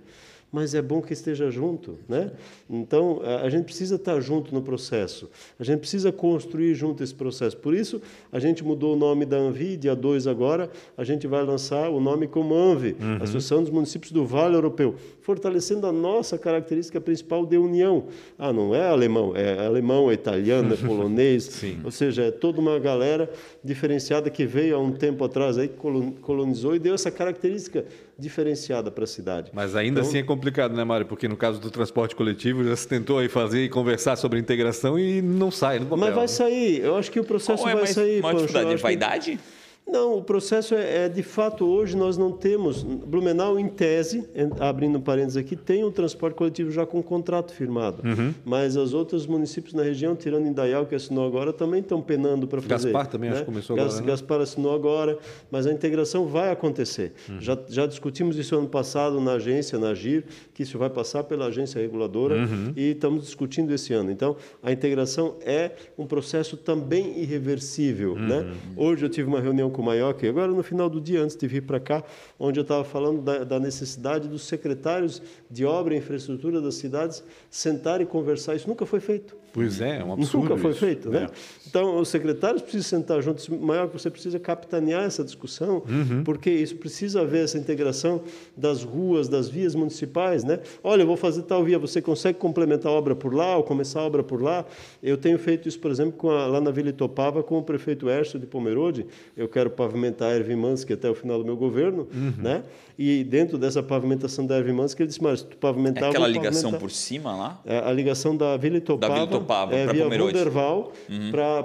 Mas 0.57 0.73
é 0.73 0.81
bom 0.81 1.03
que 1.03 1.13
esteja 1.13 1.51
junto, 1.51 1.99
né? 2.09 2.31
Então, 2.67 3.21
a- 3.23 3.47
gente 3.47 3.65
precisa 3.65 3.93
estar 3.95 4.19
junto 4.19 4.51
no 4.55 4.59
processo. 4.63 5.29
A 5.59 5.63
gente 5.63 5.81
precisa 5.81 6.11
construir 6.11 6.73
junto 6.73 7.03
esse 7.03 7.13
processo. 7.13 7.55
Por 7.57 7.75
isso, 7.75 8.01
a 8.31 8.39
gente 8.39 8.63
mudou 8.63 8.95
o 8.95 8.97
nome 8.97 9.23
da 9.23 9.37
Anvi, 9.37 9.77
dia 9.77 9.95
2 9.95 10.25
agora, 10.25 10.67
a 10.97 11.03
gente 11.03 11.27
vai 11.27 11.43
lançar 11.43 11.89
o 11.91 11.99
nome 11.99 12.25
como 12.27 12.55
ANVI, 12.55 12.95
Associação 13.21 13.61
dos 13.61 13.69
Municípios 13.69 14.11
do 14.11 14.25
Vale 14.25 14.55
Europeu, 14.55 14.95
fortalecendo 15.21 15.85
a 15.85 15.91
nossa 15.91 16.39
característica 16.39 16.99
principal 16.99 17.45
de 17.45 17.55
união. 17.59 18.05
Ah, 18.35 18.51
não 18.51 18.73
é 18.73 18.87
alemão, 18.89 19.35
é 19.35 19.63
alemão, 19.63 20.09
é 20.09 20.15
italiano, 20.15 20.73
é 20.73 20.77
polonês, 20.87 21.63
ou 21.83 21.91
seja, 21.91 22.23
é 22.23 22.31
toda 22.31 22.59
uma 22.59 22.79
galera 22.79 23.29
diferenciada 23.63 24.27
que 24.31 24.43
veio 24.43 24.75
há 24.75 24.79
um 24.79 24.91
tempo 24.91 25.23
atrás 25.23 25.55
aí, 25.59 25.67
colon- 25.67 26.13
colonizou 26.13 26.75
e 26.75 26.79
deu 26.79 26.95
essa 26.95 27.11
característica 27.11 27.85
diferenciada 28.19 28.89
para 28.89 29.03
a 29.03 29.07
cidade. 29.07 29.51
Mas 29.53 29.75
ainda 29.75 29.99
Então- 29.99 30.09
assim 30.09 30.17
é 30.19 30.23
complicado, 30.23 30.73
né, 30.75 30.83
Mário? 30.83 31.05
Porque 31.05 31.27
no 31.27 31.37
caso 31.37 31.59
do 31.59 31.69
transporte 31.69 32.15
coletivo 32.15 32.63
já 32.63 32.75
se 32.75 32.87
tentou 32.87 33.19
aí 33.19 33.29
fazer 33.29 33.63
e 33.63 33.69
conversar 33.69 34.15
sobre 34.15 34.39
integração 34.39 34.97
e 34.97 35.21
não 35.21 35.51
sai 35.51 35.79
no 35.79 35.85
papel. 35.85 35.97
Mas 35.99 36.13
vai 36.15 36.23
né? 36.23 36.27
sair, 36.27 36.79
eu 36.81 36.95
acho 36.95 37.11
que 37.11 37.19
o 37.19 37.23
processo 37.23 37.63
Qual 37.63 37.69
é 37.69 37.75
vai 37.75 37.87
sair. 37.87 38.21
eu 38.23 38.31
dificuldade? 38.37 38.75
que- 38.75 38.81
Vaidade? 38.81 39.39
Não, 39.87 40.17
o 40.17 40.23
processo 40.23 40.75
é, 40.75 41.05
é, 41.05 41.09
de 41.09 41.23
fato 41.23 41.65
hoje 41.65 41.95
nós 41.95 42.17
não 42.17 42.31
temos 42.31 42.83
Blumenau 42.83 43.57
em 43.57 43.69
tese, 43.69 44.27
abrindo 44.59 44.99
parênteses 44.99 45.37
aqui, 45.37 45.55
tem 45.55 45.83
um 45.85 45.91
transporte 45.91 46.35
coletivo 46.35 46.69
já 46.69 46.85
com 46.85 47.01
contrato 47.01 47.53
firmado, 47.53 48.03
uhum. 48.05 48.33
mas 48.43 48.75
os 48.75 48.93
outros 48.93 49.25
municípios 49.25 49.73
na 49.73 49.83
região, 49.83 50.13
tirando 50.13 50.45
Indaial 50.45 50.85
que 50.85 50.93
assinou 50.93 51.25
agora, 51.25 51.53
também 51.53 51.79
estão 51.79 52.01
penando 52.01 52.47
para 52.47 52.61
fazer. 52.61 52.91
Gaspar 52.91 53.07
também 53.07 53.29
né? 53.29 53.37
acho 53.37 53.45
que 53.45 53.51
começou 53.51 53.79
agora. 53.79 53.95
Né? 53.95 54.01
Gaspar 54.05 54.41
assinou 54.41 54.75
agora, 54.75 55.17
mas 55.49 55.65
a 55.65 55.71
integração 55.71 56.25
vai 56.25 56.51
acontecer. 56.51 57.13
Uhum. 57.29 57.39
Já, 57.39 57.57
já 57.69 57.87
discutimos 57.87 58.37
isso 58.37 58.57
ano 58.57 58.67
passado 58.67 59.21
na 59.21 59.33
agência, 59.33 59.79
na 59.79 59.93
GIR, 59.93 60.25
que 60.53 60.63
isso 60.63 60.77
vai 60.77 60.89
passar 60.89 61.23
pela 61.23 61.45
agência 61.45 61.81
reguladora 61.81 62.35
uhum. 62.35 62.73
e 62.75 62.91
estamos 62.91 63.23
discutindo 63.23 63.73
esse 63.73 63.93
ano. 63.93 64.11
Então, 64.11 64.35
a 64.61 64.69
integração 64.69 65.35
é 65.41 65.71
um 65.97 66.05
processo 66.05 66.57
também 66.57 67.19
irreversível, 67.21 68.15
né? 68.15 68.39
Uhum. 68.39 68.85
Hoje 68.85 69.05
eu 69.05 69.09
tive 69.09 69.29
uma 69.29 69.39
reunião 69.39 69.69
com 69.77 69.83
o 69.83 69.85
Maioca, 69.85 70.27
agora 70.27 70.51
no 70.51 70.63
final 70.63 70.89
do 70.89 70.99
dia, 70.99 71.21
antes 71.21 71.35
de 71.35 71.47
vir 71.47 71.61
para 71.61 71.79
cá, 71.79 72.03
onde 72.39 72.59
eu 72.59 72.63
estava 72.63 72.83
falando 72.83 73.21
da, 73.21 73.43
da, 73.43 73.59
necessidade 73.59 74.27
dos 74.27 74.47
secretários 74.47 75.21
de 75.51 75.65
obra 75.65 75.93
e 75.93 75.99
infraestrutura 75.99 76.59
das 76.59 76.73
cidades 76.75 77.23
sentar 77.47 78.01
e 78.01 78.05
conversar. 78.07 78.55
Isso 78.55 78.67
nunca 78.67 78.87
foi 78.87 78.99
feito. 78.99 79.37
Pois 79.57 79.81
é, 79.81 80.01
é 80.01 80.03
um 80.03 80.13
absurdo. 80.13 80.49
Nunca 80.49 80.61
foi 80.61 80.69
isso. 80.69 80.79
feito, 80.79 81.09
né? 81.09 81.23
É. 81.23 81.57
Então, 81.67 81.99
os 81.99 82.09
secretários 82.09 82.61
precisam 82.61 82.99
sentar 82.99 83.19
juntos. 83.23 83.49
Maior 83.49 83.87
você 83.87 84.07
precisa 84.07 84.37
capitanear 84.37 85.03
essa 85.03 85.23
discussão, 85.23 85.81
uhum. 85.89 86.23
porque 86.23 86.51
isso 86.51 86.75
precisa 86.75 87.21
haver 87.21 87.43
essa 87.43 87.57
integração 87.57 88.21
das 88.55 88.83
ruas, 88.83 89.27
das 89.27 89.49
vias 89.49 89.73
municipais, 89.73 90.43
né? 90.43 90.59
Olha, 90.83 91.01
eu 91.01 91.07
vou 91.07 91.17
fazer 91.17 91.41
tal 91.41 91.63
via, 91.63 91.79
você 91.79 92.03
consegue 92.03 92.37
complementar 92.37 92.91
a 92.91 92.95
obra 92.95 93.15
por 93.15 93.33
lá 93.33 93.57
ou 93.57 93.63
começar 93.63 94.01
a 94.01 94.05
obra 94.05 94.21
por 94.21 94.43
lá? 94.43 94.63
Eu 95.01 95.17
tenho 95.17 95.39
feito 95.39 95.67
isso, 95.67 95.79
por 95.79 95.89
exemplo, 95.89 96.29
a, 96.29 96.45
lá 96.45 96.61
na 96.61 96.69
Vila 96.69 96.89
Itopava 96.89 97.41
com 97.41 97.57
o 97.57 97.63
prefeito 97.63 98.07
Ércio 98.07 98.37
de 98.37 98.45
Pomerode. 98.45 99.07
Eu 99.35 99.49
quero 99.49 99.71
pavimentar 99.71 100.33
a 100.33 100.35
Ervimansky 100.35 100.93
até 100.93 101.09
o 101.09 101.15
final 101.15 101.39
do 101.39 101.45
meu 101.45 101.57
governo, 101.57 102.07
uhum. 102.13 102.33
né? 102.37 102.63
E 102.99 103.23
dentro 103.23 103.59
dessa 103.59 103.83
pavimentação 103.83 104.45
da 104.45 104.57
Ervimansky, 104.57 105.03
ele 105.03 105.07
disse, 105.07 105.21
mas 105.21 105.43
tu 105.43 105.55
pavimentar... 105.57 106.05
É 106.05 106.09
aquela 106.09 106.27
ligação 106.27 106.73
por 106.73 106.89
cima 106.89 107.35
lá? 107.35 107.61
É 107.63 107.77
a 107.77 107.91
ligação 107.91 108.35
da 108.35 108.57
Vila 108.57 108.77
Itopava, 108.77 109.13
da 109.13 109.19
Vila 109.19 109.27
Itopava 109.27 109.46
é, 109.71 109.87
via 109.87 110.07
Wunderval 110.07 110.91
uhum. 111.09 111.31
para 111.31 111.59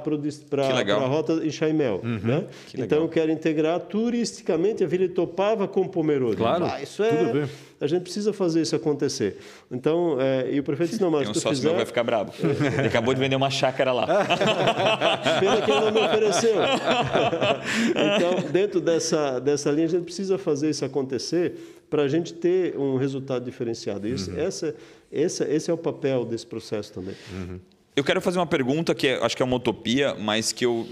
a 0.94 1.06
rota 1.06 1.34
em 1.44 1.50
Chaimel. 1.50 2.00
Uhum. 2.02 2.20
Né? 2.22 2.44
Então, 2.76 3.02
eu 3.02 3.08
quero 3.08 3.30
integrar 3.30 3.80
turisticamente 3.80 4.84
a 4.84 4.86
Vila 4.86 5.04
Itopava 5.04 5.66
com 5.68 5.86
Pomerode. 5.86 6.36
Claro, 6.36 6.64
ah, 6.64 6.82
isso 6.82 7.02
é... 7.02 7.48
A 7.82 7.86
gente 7.88 8.02
precisa 8.02 8.32
fazer 8.32 8.62
isso 8.62 8.76
acontecer. 8.76 9.38
Então, 9.68 10.16
é, 10.20 10.52
e 10.52 10.60
o 10.60 10.62
prefeito 10.62 10.90
disse, 10.90 11.02
não, 11.02 11.10
mas 11.10 11.22
Tem 11.22 11.30
um 11.32 11.34
sócio 11.34 11.48
fizer... 11.48 11.66
meu 11.66 11.76
vai 11.78 11.84
ficar 11.84 12.04
bravo. 12.04 12.32
Ele 12.78 12.86
acabou 12.86 13.12
de 13.12 13.18
vender 13.18 13.34
uma 13.34 13.50
chácara 13.50 13.92
lá. 13.92 14.06
Pena 15.40 15.62
que 15.62 15.68
ele 15.68 15.80
não 15.80 15.90
me 15.90 15.98
ofereceu. 15.98 16.54
então, 17.90 18.50
dentro 18.52 18.80
dessa, 18.80 19.40
dessa 19.40 19.68
linha, 19.72 19.86
a 19.86 19.90
gente 19.90 20.04
precisa 20.04 20.38
fazer 20.38 20.70
isso 20.70 20.84
acontecer 20.84 21.82
para 21.90 22.02
a 22.04 22.08
gente 22.08 22.32
ter 22.32 22.78
um 22.78 22.96
resultado 22.96 23.44
diferenciado. 23.44 24.06
Isso, 24.06 24.30
uhum. 24.30 24.38
essa, 24.38 24.76
essa, 25.12 25.44
esse 25.48 25.70
é 25.70 25.74
o 25.74 25.78
papel 25.78 26.24
desse 26.24 26.46
processo 26.46 26.92
também. 26.92 27.14
Uhum. 27.32 27.60
Eu 27.94 28.02
quero 28.02 28.20
fazer 28.20 28.38
uma 28.38 28.46
pergunta 28.46 28.94
que 28.94 29.06
é, 29.06 29.22
acho 29.22 29.36
que 29.36 29.42
é 29.42 29.44
uma 29.44 29.56
utopia, 29.56 30.14
mas 30.14 30.50
que 30.52 30.64
eu 30.64 30.88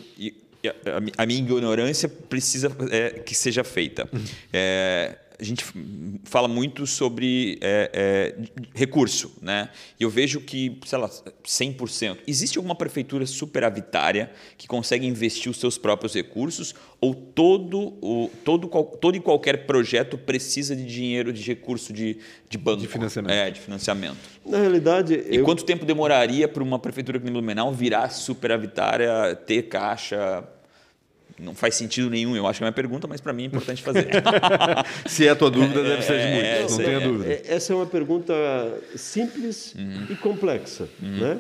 a 1.17 1.25
minha 1.25 1.39
ignorância 1.39 2.09
precisa 2.09 2.71
é, 2.91 3.11
que 3.21 3.35
seja 3.35 3.65
feita. 3.65 4.07
Uhum. 4.13 4.23
É, 4.53 5.17
a 5.41 5.45
gente 5.45 5.65
fala 6.25 6.47
muito 6.47 6.87
sobre 6.87 7.59
é, 7.63 7.91
é, 7.95 8.69
recurso, 8.75 9.33
né? 9.41 9.71
E 9.99 10.03
eu 10.03 10.11
vejo 10.11 10.41
que, 10.43 10.79
sei 10.85 10.99
lá, 10.99 11.09
100%. 11.09 12.19
Existe 12.27 12.59
alguma 12.59 12.75
prefeitura 12.75 13.25
superavitária 13.25 14.31
que 14.59 14.69
consegue 14.69 15.07
investir 15.07 15.51
os 15.51 15.59
seus 15.59 15.79
próprios 15.79 16.15
recursos 16.15 16.75
ou 17.01 17.15
todo, 17.15 17.95
o, 18.03 18.31
todo, 18.45 18.69
todo 18.69 19.17
e 19.17 19.21
qualquer 19.21 19.65
projeto 19.65 20.19
precisa 20.19 20.77
de 20.77 20.85
dinheiro, 20.85 21.33
de 21.33 21.43
recurso 21.43 21.91
de, 21.91 22.19
de 22.49 22.59
banco? 22.59 22.83
De 22.83 22.87
financiamento. 22.87 23.33
É, 23.33 23.51
de 23.51 23.61
financiamento. 23.61 24.19
Na 24.45 24.59
realidade... 24.59 25.25
E 25.31 25.37
eu... 25.37 25.45
quanto 25.45 25.65
tempo 25.65 25.87
demoraria 25.87 26.47
para 26.47 26.63
uma 26.63 26.79
prefeitura 26.79 27.19
como 27.19 27.33
Blumenau 27.33 27.73
virar 27.73 28.11
superavitária, 28.11 29.35
ter 29.47 29.63
caixa 29.63 30.47
não 31.41 31.55
faz 31.55 31.75
sentido 31.75 32.11
nenhum, 32.11 32.37
eu 32.37 32.47
acho 32.47 32.59
que 32.59 32.65
é 32.65 32.67
uma 32.67 32.73
pergunta, 32.73 33.07
mas 33.07 33.21
para 33.21 33.33
mim 33.33 33.45
é 33.45 33.47
importante 33.47 33.83
fazer. 33.83 34.09
Se 35.07 35.27
é 35.27 35.31
a 35.31 35.37
tua 35.37 35.51
dúvida, 35.51 35.83
deve 35.83 36.03
ser 36.03 36.19
de 36.19 36.47
é, 36.47 36.67
não 36.69 36.77
tenha 36.77 37.01
dúvida. 37.01 37.33
É, 37.33 37.43
essa 37.47 37.73
é 37.73 37.77
uma 37.77 37.87
pergunta 37.87 38.35
simples 38.95 39.75
uhum. 39.75 40.07
e 40.11 40.17
complexa. 40.17 40.89
Uhum. 41.03 41.19
Né? 41.19 41.39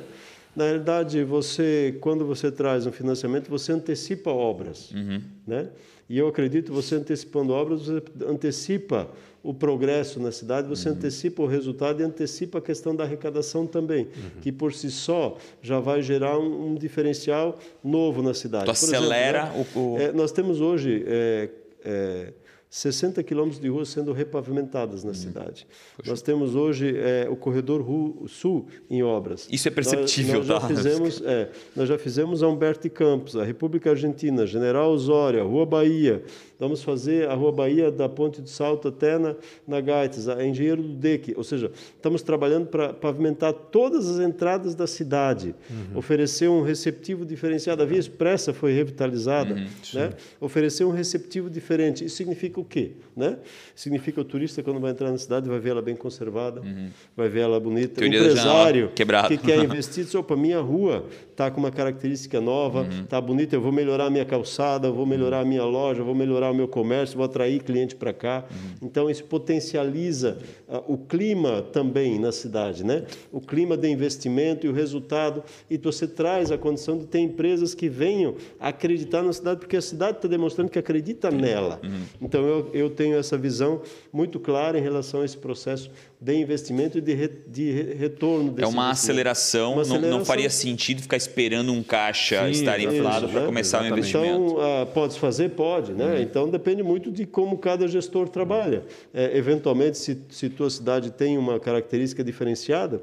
Na 0.54 0.64
realidade, 0.64 1.22
você, 1.22 1.96
quando 2.00 2.26
você 2.26 2.50
traz 2.50 2.86
um 2.86 2.92
financiamento, 2.92 3.48
você 3.48 3.72
antecipa 3.72 4.30
obras. 4.30 4.90
Uhum. 4.90 5.20
Né? 5.46 5.68
E 6.08 6.18
eu 6.18 6.26
acredito, 6.26 6.72
você 6.72 6.96
antecipando 6.96 7.52
obras, 7.52 7.82
você 7.82 8.02
antecipa 8.26 9.08
o 9.42 9.54
progresso 9.54 10.20
na 10.20 10.30
cidade, 10.30 10.68
você 10.68 10.88
uhum. 10.88 10.94
antecipa 10.94 11.42
o 11.42 11.46
resultado 11.46 12.00
e 12.00 12.04
antecipa 12.04 12.58
a 12.58 12.60
questão 12.60 12.94
da 12.94 13.04
arrecadação 13.04 13.66
também, 13.66 14.04
uhum. 14.04 14.40
que 14.42 14.52
por 14.52 14.72
si 14.72 14.90
só 14.90 15.36
já 15.62 15.80
vai 15.80 16.02
gerar 16.02 16.38
um, 16.38 16.72
um 16.72 16.74
diferencial 16.74 17.58
novo 17.82 18.22
na 18.22 18.34
cidade. 18.34 18.66
Tu 18.66 18.70
acelera 18.70 19.50
exemplo, 19.54 19.58
né, 19.58 19.96
o, 19.96 19.98
É, 19.98 20.12
nós 20.12 20.30
temos 20.30 20.60
hoje 20.60 21.04
é, 21.06 21.48
é, 21.84 22.32
60 22.70 23.20
quilômetros 23.24 23.60
de 23.60 23.68
ruas 23.68 23.88
sendo 23.88 24.12
repavimentadas 24.12 25.02
na 25.02 25.08
uhum. 25.08 25.14
cidade. 25.14 25.66
Poxa. 25.96 26.10
Nós 26.10 26.22
temos 26.22 26.54
hoje 26.54 26.96
é, 26.96 27.26
o 27.28 27.34
corredor 27.34 27.84
sul 28.28 28.68
em 28.88 29.02
obras. 29.02 29.48
Isso 29.50 29.66
é 29.66 29.70
perceptível, 29.72 30.38
nós, 30.38 30.46
nós 30.46 30.62
já 30.62 30.68
tá? 30.68 30.68
fizemos, 30.68 31.22
é, 31.24 31.50
nós 31.74 31.88
já 31.88 31.98
fizemos 31.98 32.42
a 32.44 32.48
Humberto 32.48 32.88
Campos, 32.88 33.36
a 33.36 33.42
República 33.42 33.90
Argentina, 33.90 34.46
General 34.46 34.88
Osório, 34.88 35.40
a 35.40 35.44
Rua 35.44 35.66
Bahia, 35.66 36.22
Vamos 36.60 36.82
fazer 36.82 37.26
a 37.26 37.34
Rua 37.34 37.50
Bahia 37.50 37.90
da 37.90 38.06
Ponte 38.06 38.42
de 38.42 38.50
Salto 38.50 38.88
até 38.88 39.18
na, 39.18 39.34
na 39.66 39.80
Gaites, 39.80 40.28
a 40.28 40.44
Engenheiro 40.44 40.82
do 40.82 40.92
DEC. 40.92 41.32
Ou 41.34 41.42
seja, 41.42 41.72
estamos 41.96 42.20
trabalhando 42.20 42.66
para 42.66 42.92
pavimentar 42.92 43.54
todas 43.54 44.06
as 44.06 44.20
entradas 44.20 44.74
da 44.74 44.86
cidade, 44.86 45.54
uhum. 45.70 45.98
oferecer 45.98 46.48
um 46.48 46.62
receptivo 46.62 47.24
diferenciado. 47.24 47.82
A 47.82 47.86
Via 47.86 47.98
Expressa 47.98 48.52
foi 48.52 48.74
revitalizada, 48.74 49.54
uhum, 49.54 49.66
né? 49.94 50.10
oferecer 50.38 50.84
um 50.84 50.90
receptivo 50.90 51.48
diferente. 51.48 52.04
Isso 52.04 52.16
significa 52.16 52.60
o 52.60 52.64
quê? 52.64 52.92
Né? 53.16 53.38
Significa 53.74 54.20
o 54.20 54.24
turista, 54.24 54.62
quando 54.62 54.80
vai 54.80 54.90
entrar 54.90 55.10
na 55.10 55.18
cidade, 55.18 55.48
vai 55.48 55.58
ver 55.58 55.70
ela 55.70 55.82
bem 55.82 55.96
conservada, 55.96 56.60
uhum. 56.60 56.90
vai 57.16 57.30
ver 57.30 57.40
ela 57.40 57.58
bonita. 57.58 58.00
Teoria 58.00 58.20
o 58.20 58.24
empresário 58.24 58.90
que 59.28 59.38
quer 59.38 59.58
investir, 59.64 60.04
diz, 60.04 60.14
opa, 60.14 60.36
minha 60.36 60.60
rua 60.60 61.06
está 61.30 61.50
com 61.50 61.58
uma 61.58 61.70
característica 61.70 62.38
nova, 62.38 62.86
está 63.02 63.18
uhum. 63.18 63.24
bonita, 63.24 63.56
eu 63.56 63.62
vou 63.62 63.72
melhorar 63.72 64.06
a 64.06 64.10
minha 64.10 64.26
calçada, 64.26 64.90
vou 64.90 65.06
melhorar 65.06 65.40
a 65.40 65.44
minha 65.44 65.64
loja, 65.64 66.02
vou 66.02 66.14
melhorar 66.14 66.49
o 66.50 66.54
meu 66.54 66.68
comércio, 66.68 67.16
vou 67.16 67.24
atrair 67.24 67.62
cliente 67.62 67.94
para 67.94 68.12
cá. 68.12 68.44
Uhum. 68.50 68.88
Então, 68.88 69.10
isso 69.10 69.24
potencializa 69.24 70.38
uh, 70.68 70.92
o 70.92 70.98
clima 70.98 71.62
também 71.62 72.18
na 72.18 72.32
cidade, 72.32 72.84
né? 72.84 73.04
o 73.32 73.40
clima 73.40 73.76
de 73.76 73.88
investimento 73.88 74.66
e 74.66 74.68
o 74.68 74.72
resultado. 74.72 75.42
E 75.68 75.76
você 75.76 76.06
traz 76.06 76.50
a 76.50 76.58
condição 76.58 76.98
de 76.98 77.06
ter 77.06 77.20
empresas 77.20 77.74
que 77.74 77.88
venham 77.88 78.34
acreditar 78.58 79.22
na 79.22 79.32
cidade, 79.32 79.60
porque 79.60 79.76
a 79.76 79.82
cidade 79.82 80.18
está 80.18 80.28
demonstrando 80.28 80.70
que 80.70 80.78
acredita 80.78 81.30
nela. 81.30 81.80
Uhum. 81.82 82.02
Então, 82.20 82.42
eu, 82.44 82.70
eu 82.72 82.90
tenho 82.90 83.16
essa 83.16 83.36
visão 83.36 83.82
muito 84.12 84.38
clara 84.38 84.78
em 84.78 84.82
relação 84.82 85.22
a 85.22 85.24
esse 85.24 85.36
processo 85.36 85.90
de 86.20 86.34
investimento 86.34 86.98
e 86.98 87.00
de, 87.00 87.14
re, 87.14 87.30
de 87.46 87.72
retorno 87.94 88.54
É 88.58 88.66
uma 88.66 88.90
aceleração, 88.90 89.72
uma 89.72 89.82
aceleração. 89.82 90.10
Não, 90.10 90.18
não, 90.18 90.24
faria 90.24 90.50
sentido 90.50 91.00
ficar 91.00 91.16
esperando 91.16 91.72
um 91.72 91.82
caixa 91.82 92.44
Sim, 92.44 92.50
estar 92.50 92.78
inflado 92.78 93.26
para 93.26 93.40
né? 93.40 93.46
começar 93.46 93.78
Exatamente. 93.78 93.92
o 93.92 94.18
investimento. 94.18 94.52
Então, 94.52 94.82
uh, 94.82 94.86
pode 94.86 95.18
fazer? 95.18 95.48
Pode. 95.50 95.92
Né? 95.92 96.04
Uhum. 96.04 96.20
Então, 96.20 96.50
depende 96.50 96.82
muito 96.82 97.10
de 97.10 97.24
como 97.24 97.56
cada 97.56 97.88
gestor 97.88 98.28
trabalha. 98.28 98.84
É, 99.14 99.34
eventualmente, 99.36 99.96
se, 99.96 100.20
se 100.28 100.50
tua 100.50 100.68
cidade 100.68 101.10
tem 101.10 101.38
uma 101.38 101.58
característica 101.58 102.22
diferenciada, 102.22 103.02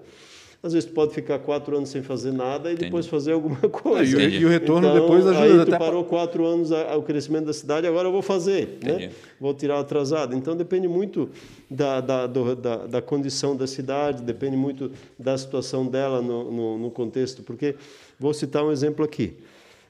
às 0.67 0.73
vezes 0.73 0.89
tu 0.89 0.93
pode 0.93 1.13
ficar 1.13 1.39
quatro 1.39 1.75
anos 1.75 1.89
sem 1.89 2.03
fazer 2.03 2.31
nada 2.31 2.69
e 2.69 2.73
Entendi. 2.73 2.85
depois 2.85 3.07
fazer 3.07 3.31
alguma 3.31 3.57
coisa. 3.69 4.21
E, 4.21 4.39
e, 4.39 4.45
o 4.45 4.49
retorno 4.49 4.87
então, 4.87 5.01
depois 5.01 5.25
ajuda. 5.25 5.43
Aí 5.43 5.65
tu 5.65 5.73
até... 5.73 5.77
parou 5.77 6.03
quatro 6.03 6.45
anos 6.45 6.69
o 6.71 7.01
crescimento 7.01 7.45
da 7.45 7.53
cidade, 7.53 7.87
agora 7.87 8.07
eu 8.07 8.11
vou 8.11 8.21
fazer, 8.21 8.77
né? 8.83 9.11
vou 9.39 9.53
tirar 9.53 9.79
atrasado. 9.79 10.35
Então 10.35 10.55
depende 10.55 10.87
muito 10.87 11.29
da, 11.69 12.01
da, 12.01 12.27
do, 12.27 12.55
da, 12.55 12.85
da, 12.85 13.01
condição 13.01 13.55
da 13.55 13.65
cidade, 13.65 14.21
depende 14.21 14.55
muito 14.55 14.91
da 15.17 15.37
situação 15.37 15.87
dela 15.87 16.21
no, 16.21 16.51
no, 16.51 16.77
no 16.77 16.91
contexto. 16.91 17.41
Porque 17.41 17.75
vou 18.19 18.33
citar 18.33 18.63
um 18.63 18.71
exemplo 18.71 19.03
aqui. 19.03 19.35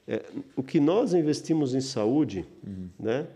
É, 0.06 0.22
o 0.56 0.62
que 0.62 0.80
nós 0.80 1.12
investimos 1.12 1.74
em 1.74 1.80
saúde, 1.80 2.44
uhum. 2.66 2.88
né? 2.98 3.26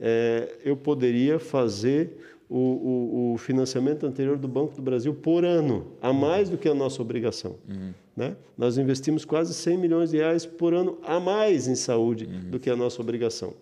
É, 0.00 0.54
eu 0.64 0.76
poderia 0.76 1.40
fazer 1.40 2.37
o, 2.48 2.56
o, 2.56 3.32
o, 3.34 3.38
financiamento 3.38 4.06
anterior 4.06 4.38
do 4.38 4.48
Banco 4.48 4.74
do 4.74 4.82
Brasil 4.82 5.12
por 5.12 5.44
ano, 5.44 5.86
a 6.00 6.12
mais 6.12 6.48
do 6.48 6.56
que 6.56 6.68
a 6.68 6.74
nossa 6.74 7.02
obrigação. 7.02 7.56
Uhum. 7.68 7.92
Né? 8.16 8.36
Nós 8.56 8.78
investimos 8.78 9.24
quase 9.24 9.52
100 9.52 9.76
milhões 9.78 10.10
de 10.10 10.16
reais 10.16 10.46
por 10.46 10.72
ano 10.72 10.98
a 11.02 11.20
mais 11.20 11.68
em 11.68 11.74
saúde 11.74 12.24
uhum. 12.24 12.50
do 12.50 12.58
que 12.58 12.70
a 12.70 12.76
nossa 12.76 13.02
obrigação. 13.02 13.52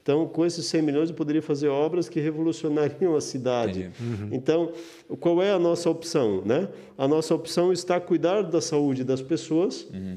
Então, 0.00 0.26
com 0.26 0.46
esses 0.46 0.64
100 0.66 0.82
milhões, 0.82 1.10
eu 1.10 1.16
poderia 1.16 1.42
fazer 1.42 1.68
obras 1.68 2.08
que 2.08 2.18
revolucionariam 2.20 3.14
a 3.14 3.20
cidade. 3.20 3.90
Uhum. 4.00 4.28
Então, 4.32 4.72
qual 5.20 5.42
é 5.42 5.52
a 5.52 5.58
nossa 5.58 5.90
opção? 5.90 6.42
Né? 6.46 6.68
A 6.96 7.06
nossa 7.06 7.34
opção 7.34 7.72
está 7.72 8.00
cuidar 8.00 8.42
da 8.42 8.60
saúde 8.60 9.04
das 9.04 9.20
pessoas, 9.20 9.86
uhum 9.92 10.16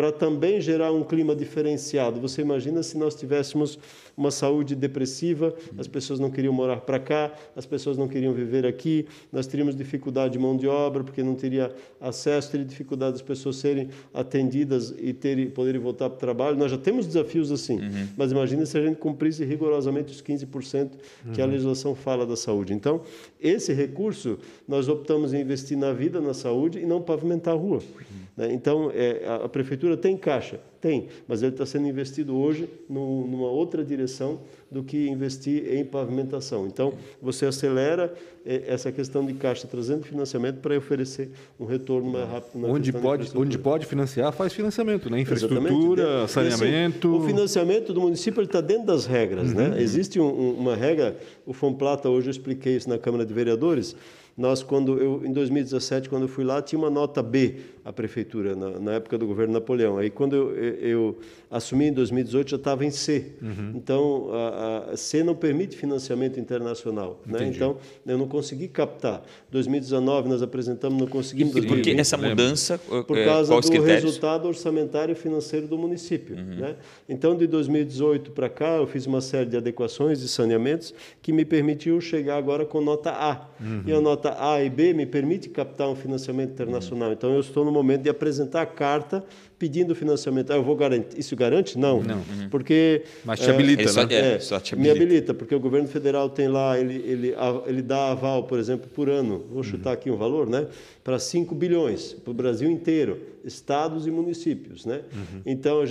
para 0.00 0.10
também 0.10 0.62
gerar 0.62 0.92
um 0.92 1.04
clima 1.04 1.36
diferenciado. 1.36 2.18
Você 2.22 2.40
imagina 2.40 2.82
se 2.82 2.96
nós 2.96 3.14
tivéssemos 3.14 3.78
uma 4.16 4.30
saúde 4.30 4.74
depressiva, 4.74 5.54
as 5.76 5.86
pessoas 5.86 6.18
não 6.18 6.30
queriam 6.30 6.54
morar 6.54 6.78
para 6.78 6.98
cá, 6.98 7.30
as 7.54 7.66
pessoas 7.66 7.98
não 7.98 8.08
queriam 8.08 8.32
viver 8.32 8.64
aqui, 8.64 9.06
nós 9.30 9.46
teríamos 9.46 9.76
dificuldade 9.76 10.32
de 10.32 10.38
mão 10.38 10.56
de 10.56 10.66
obra, 10.66 11.04
porque 11.04 11.22
não 11.22 11.34
teria 11.34 11.70
acesso, 12.00 12.50
teria 12.50 12.64
dificuldade 12.64 13.12
das 13.12 13.20
pessoas 13.20 13.56
serem 13.56 13.90
atendidas 14.14 14.94
e 14.98 15.12
terem, 15.12 15.50
poderem 15.50 15.78
voltar 15.78 16.08
para 16.08 16.16
o 16.16 16.18
trabalho. 16.18 16.56
Nós 16.56 16.70
já 16.70 16.78
temos 16.78 17.06
desafios 17.06 17.52
assim, 17.52 17.78
uhum. 17.78 18.08
mas 18.16 18.32
imagine 18.32 18.64
se 18.64 18.78
a 18.78 18.82
gente 18.82 18.96
cumprisse 18.96 19.44
rigorosamente 19.44 20.12
os 20.12 20.22
15% 20.22 20.92
que 21.34 21.42
uhum. 21.42 21.46
a 21.46 21.50
legislação 21.50 21.94
fala 21.94 22.24
da 22.24 22.36
saúde. 22.36 22.72
Então, 22.72 23.02
esse 23.38 23.74
recurso, 23.74 24.38
nós 24.66 24.88
optamos 24.88 25.34
em 25.34 25.42
investir 25.42 25.76
na 25.76 25.92
vida, 25.92 26.22
na 26.22 26.32
saúde 26.32 26.78
e 26.78 26.86
não 26.86 27.02
pavimentar 27.02 27.52
a 27.52 27.56
rua. 27.58 27.76
Uhum. 27.78 28.29
Né? 28.36 28.52
Então, 28.52 28.90
é, 28.94 29.22
a 29.42 29.48
prefeitura 29.48 29.96
tem 29.96 30.16
caixa? 30.16 30.60
Tem, 30.80 31.08
mas 31.28 31.42
ele 31.42 31.52
está 31.52 31.66
sendo 31.66 31.86
investido 31.86 32.34
hoje 32.34 32.66
numa 32.88 33.50
outra 33.50 33.84
direção 33.84 34.40
do 34.70 34.82
que 34.82 35.08
investir 35.08 35.74
em 35.74 35.84
pavimentação. 35.84 36.66
Então, 36.66 36.94
você 37.20 37.44
acelera 37.44 38.14
é, 38.46 38.64
essa 38.66 38.90
questão 38.90 39.26
de 39.26 39.34
caixa, 39.34 39.68
trazendo 39.68 40.04
financiamento 40.04 40.60
para 40.60 40.78
oferecer 40.78 41.32
um 41.58 41.66
retorno 41.66 42.10
mais 42.10 42.26
rápido. 42.26 42.64
onde, 42.64 42.92
pode, 42.94 43.30
onde 43.36 43.58
pode 43.58 43.84
financiar, 43.84 44.32
faz 44.32 44.54
financiamento, 44.54 45.10
né? 45.10 45.20
infraestrutura, 45.20 46.26
saneamento. 46.26 47.08
Esse, 47.08 47.16
o 47.18 47.26
financiamento 47.26 47.92
do 47.92 48.00
município 48.00 48.42
está 48.42 48.62
dentro 48.62 48.86
das 48.86 49.04
regras. 49.04 49.52
Né? 49.52 49.64
Uhum. 49.64 49.70
Né? 49.72 49.82
Existe 49.82 50.18
um, 50.18 50.52
uma 50.54 50.74
regra, 50.74 51.14
o 51.44 51.52
Fomplata, 51.52 52.08
hoje 52.08 52.28
eu 52.28 52.30
expliquei 52.30 52.76
isso 52.76 52.88
na 52.88 52.96
Câmara 52.96 53.26
de 53.26 53.34
Vereadores, 53.34 53.94
nós, 54.36 54.62
quando 54.62 54.98
eu, 54.98 55.22
em 55.22 55.32
2017, 55.34 56.08
quando 56.08 56.22
eu 56.22 56.28
fui 56.28 56.44
lá, 56.44 56.62
tinha 56.62 56.78
uma 56.78 56.88
nota 56.88 57.22
B 57.22 57.56
a 57.84 57.92
prefeitura, 57.92 58.54
na, 58.54 58.78
na 58.78 58.92
época 58.92 59.16
do 59.16 59.26
governo 59.26 59.54
Napoleão. 59.54 59.98
Aí, 59.98 60.10
quando 60.10 60.36
eu, 60.36 60.54
eu 60.54 61.18
assumi 61.50 61.86
em 61.86 61.92
2018, 61.92 62.50
já 62.50 62.56
estava 62.56 62.84
em 62.84 62.90
C. 62.90 63.32
Uhum. 63.40 63.72
Então, 63.74 64.28
a, 64.32 64.92
a, 64.92 64.96
C 64.96 65.22
não 65.22 65.34
permite 65.34 65.76
financiamento 65.76 66.38
internacional. 66.38 67.20
Né? 67.26 67.48
Então, 67.48 67.78
eu 68.06 68.18
não 68.18 68.28
consegui 68.28 68.68
captar. 68.68 69.22
2019, 69.50 70.28
nós 70.28 70.42
apresentamos, 70.42 71.00
não 71.00 71.06
conseguimos. 71.06 71.56
E 71.56 71.62
por 71.62 71.80
que 71.80 71.90
essa 71.92 72.16
mudança? 72.16 72.78
Por 72.78 73.16
é, 73.16 73.24
causa 73.24 73.54
do 73.54 73.60
critérios? 73.60 74.04
resultado 74.04 74.46
orçamentário 74.46 75.12
e 75.12 75.14
financeiro 75.14 75.66
do 75.66 75.78
município. 75.78 76.36
Uhum. 76.36 76.56
Né? 76.56 76.76
Então, 77.08 77.36
de 77.36 77.46
2018 77.46 78.30
para 78.32 78.48
cá, 78.48 78.76
eu 78.76 78.86
fiz 78.86 79.06
uma 79.06 79.20
série 79.20 79.48
de 79.48 79.56
adequações 79.56 80.22
e 80.22 80.28
saneamentos 80.28 80.94
que 81.22 81.32
me 81.32 81.44
permitiu 81.44 82.00
chegar 82.00 82.36
agora 82.36 82.64
com 82.64 82.80
nota 82.80 83.10
A. 83.10 83.48
Uhum. 83.60 83.82
E 83.86 83.92
a 83.92 84.00
nota 84.00 84.36
A 84.38 84.62
e 84.62 84.68
B 84.68 84.92
me 84.92 85.06
permite 85.06 85.48
captar 85.48 85.88
um 85.88 85.96
financiamento 85.96 86.52
internacional. 86.52 87.08
Uhum. 87.08 87.14
Então, 87.14 87.34
eu 87.34 87.40
estou 87.40 87.69
no 87.70 87.78
momento 87.78 88.02
de 88.02 88.10
apresentar 88.10 88.62
a 88.62 88.66
carta 88.66 89.24
pedindo 89.58 89.94
financiamento. 89.94 90.50
Ah, 90.50 90.56
eu 90.56 90.64
vou 90.64 90.74
garantir. 90.74 91.18
Isso 91.18 91.36
garante? 91.36 91.78
Não. 91.78 92.02
Não. 92.02 92.16
Uhum. 92.16 92.48
Porque. 92.50 93.02
Mas 93.24 93.40
te 93.40 93.50
habilita, 93.50 93.82
é, 93.82 94.06
né? 94.06 94.34
É, 94.34 94.40
só 94.40 94.58
te 94.58 94.74
habilita. 94.74 94.94
Me 94.94 95.04
habilita, 95.04 95.34
porque 95.34 95.54
o 95.54 95.60
governo 95.60 95.86
federal 95.86 96.30
tem 96.30 96.48
lá, 96.48 96.78
ele, 96.78 96.94
ele, 97.06 97.34
ele 97.66 97.82
dá 97.82 98.12
aval, 98.12 98.44
por 98.44 98.58
exemplo, 98.58 98.88
por 98.88 99.10
ano, 99.10 99.44
vou 99.50 99.62
chutar 99.62 99.90
uhum. 99.90 99.94
aqui 99.94 100.10
um 100.10 100.16
valor, 100.16 100.48
né? 100.48 100.66
Para 101.04 101.18
5 101.18 101.54
bilhões, 101.54 102.14
para 102.14 102.30
o 102.30 102.34
Brasil 102.34 102.70
inteiro, 102.70 103.20
estados 103.44 104.06
e 104.06 104.10
municípios. 104.10 104.86
Né? 104.86 105.02
Uhum. 105.12 105.42
Então, 105.44 105.82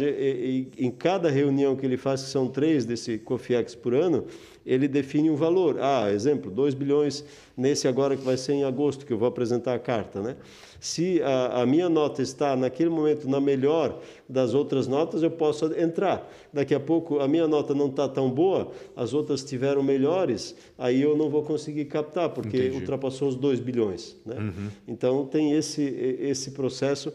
em 0.78 0.92
cada 0.92 1.30
reunião 1.30 1.76
que 1.76 1.86
ele 1.86 1.98
faz, 1.98 2.24
que 2.24 2.30
são 2.30 2.48
três 2.48 2.86
desse 2.86 3.18
COFIEX 3.20 3.76
por 3.76 3.94
ano, 3.94 4.26
ele 4.70 4.88
define 4.88 5.32
um 5.32 5.36
valor. 5.36 5.78
Ah, 5.80 6.12
exemplo, 6.12 6.52
2 6.52 6.76
bilhões 6.76 7.26
nesse 7.58 7.88
agora 7.88 8.16
que 8.16 8.24
vai 8.24 8.38
ser 8.38 8.54
em 8.54 8.64
agosto, 8.64 9.04
que 9.04 9.12
eu 9.12 9.18
vou 9.18 9.28
apresentar 9.28 9.74
a 9.74 9.80
carta. 9.80 10.22
Né? 10.22 10.36
Se 10.80 11.22
a, 11.24 11.62
a, 11.62 11.66
minha 11.66 11.90
nota 11.90 12.22
está 12.22 12.56
naquele 12.56 12.90
momento 12.90 13.28
na 13.28 13.42
melhor 13.42 14.00
das 14.30 14.54
outras 14.54 14.88
notas, 14.88 15.24
eu 15.24 15.32
posso 15.32 15.74
entrar. 15.74 16.32
Daqui 16.54 16.76
a 16.76 16.80
pouco 16.80 17.20
a 17.20 17.28
minha 17.28 17.48
nota 17.48 17.74
não 17.74 17.88
está 17.88 18.08
tão 18.08 18.30
boa, 18.30 18.72
as 18.96 19.12
outras 19.12 19.44
tiveram 19.44 19.82
melhores, 19.82 20.56
aí 20.78 21.02
eu 21.02 21.18
não 21.18 21.30
vou 21.30 21.42
conseguir 21.42 21.86
captar, 21.86 22.30
porque 22.30 22.58
Entendi. 22.58 22.76
ultrapassou 22.76 23.28
os 23.28 23.36
2 23.36 23.60
bilhões. 23.60 24.16
Né? 24.24 24.36
Uhum. 24.36 24.70
Então 24.88 25.26
tem 25.26 25.54
esse, 25.54 25.82
esse 25.82 26.52
processo 26.52 27.12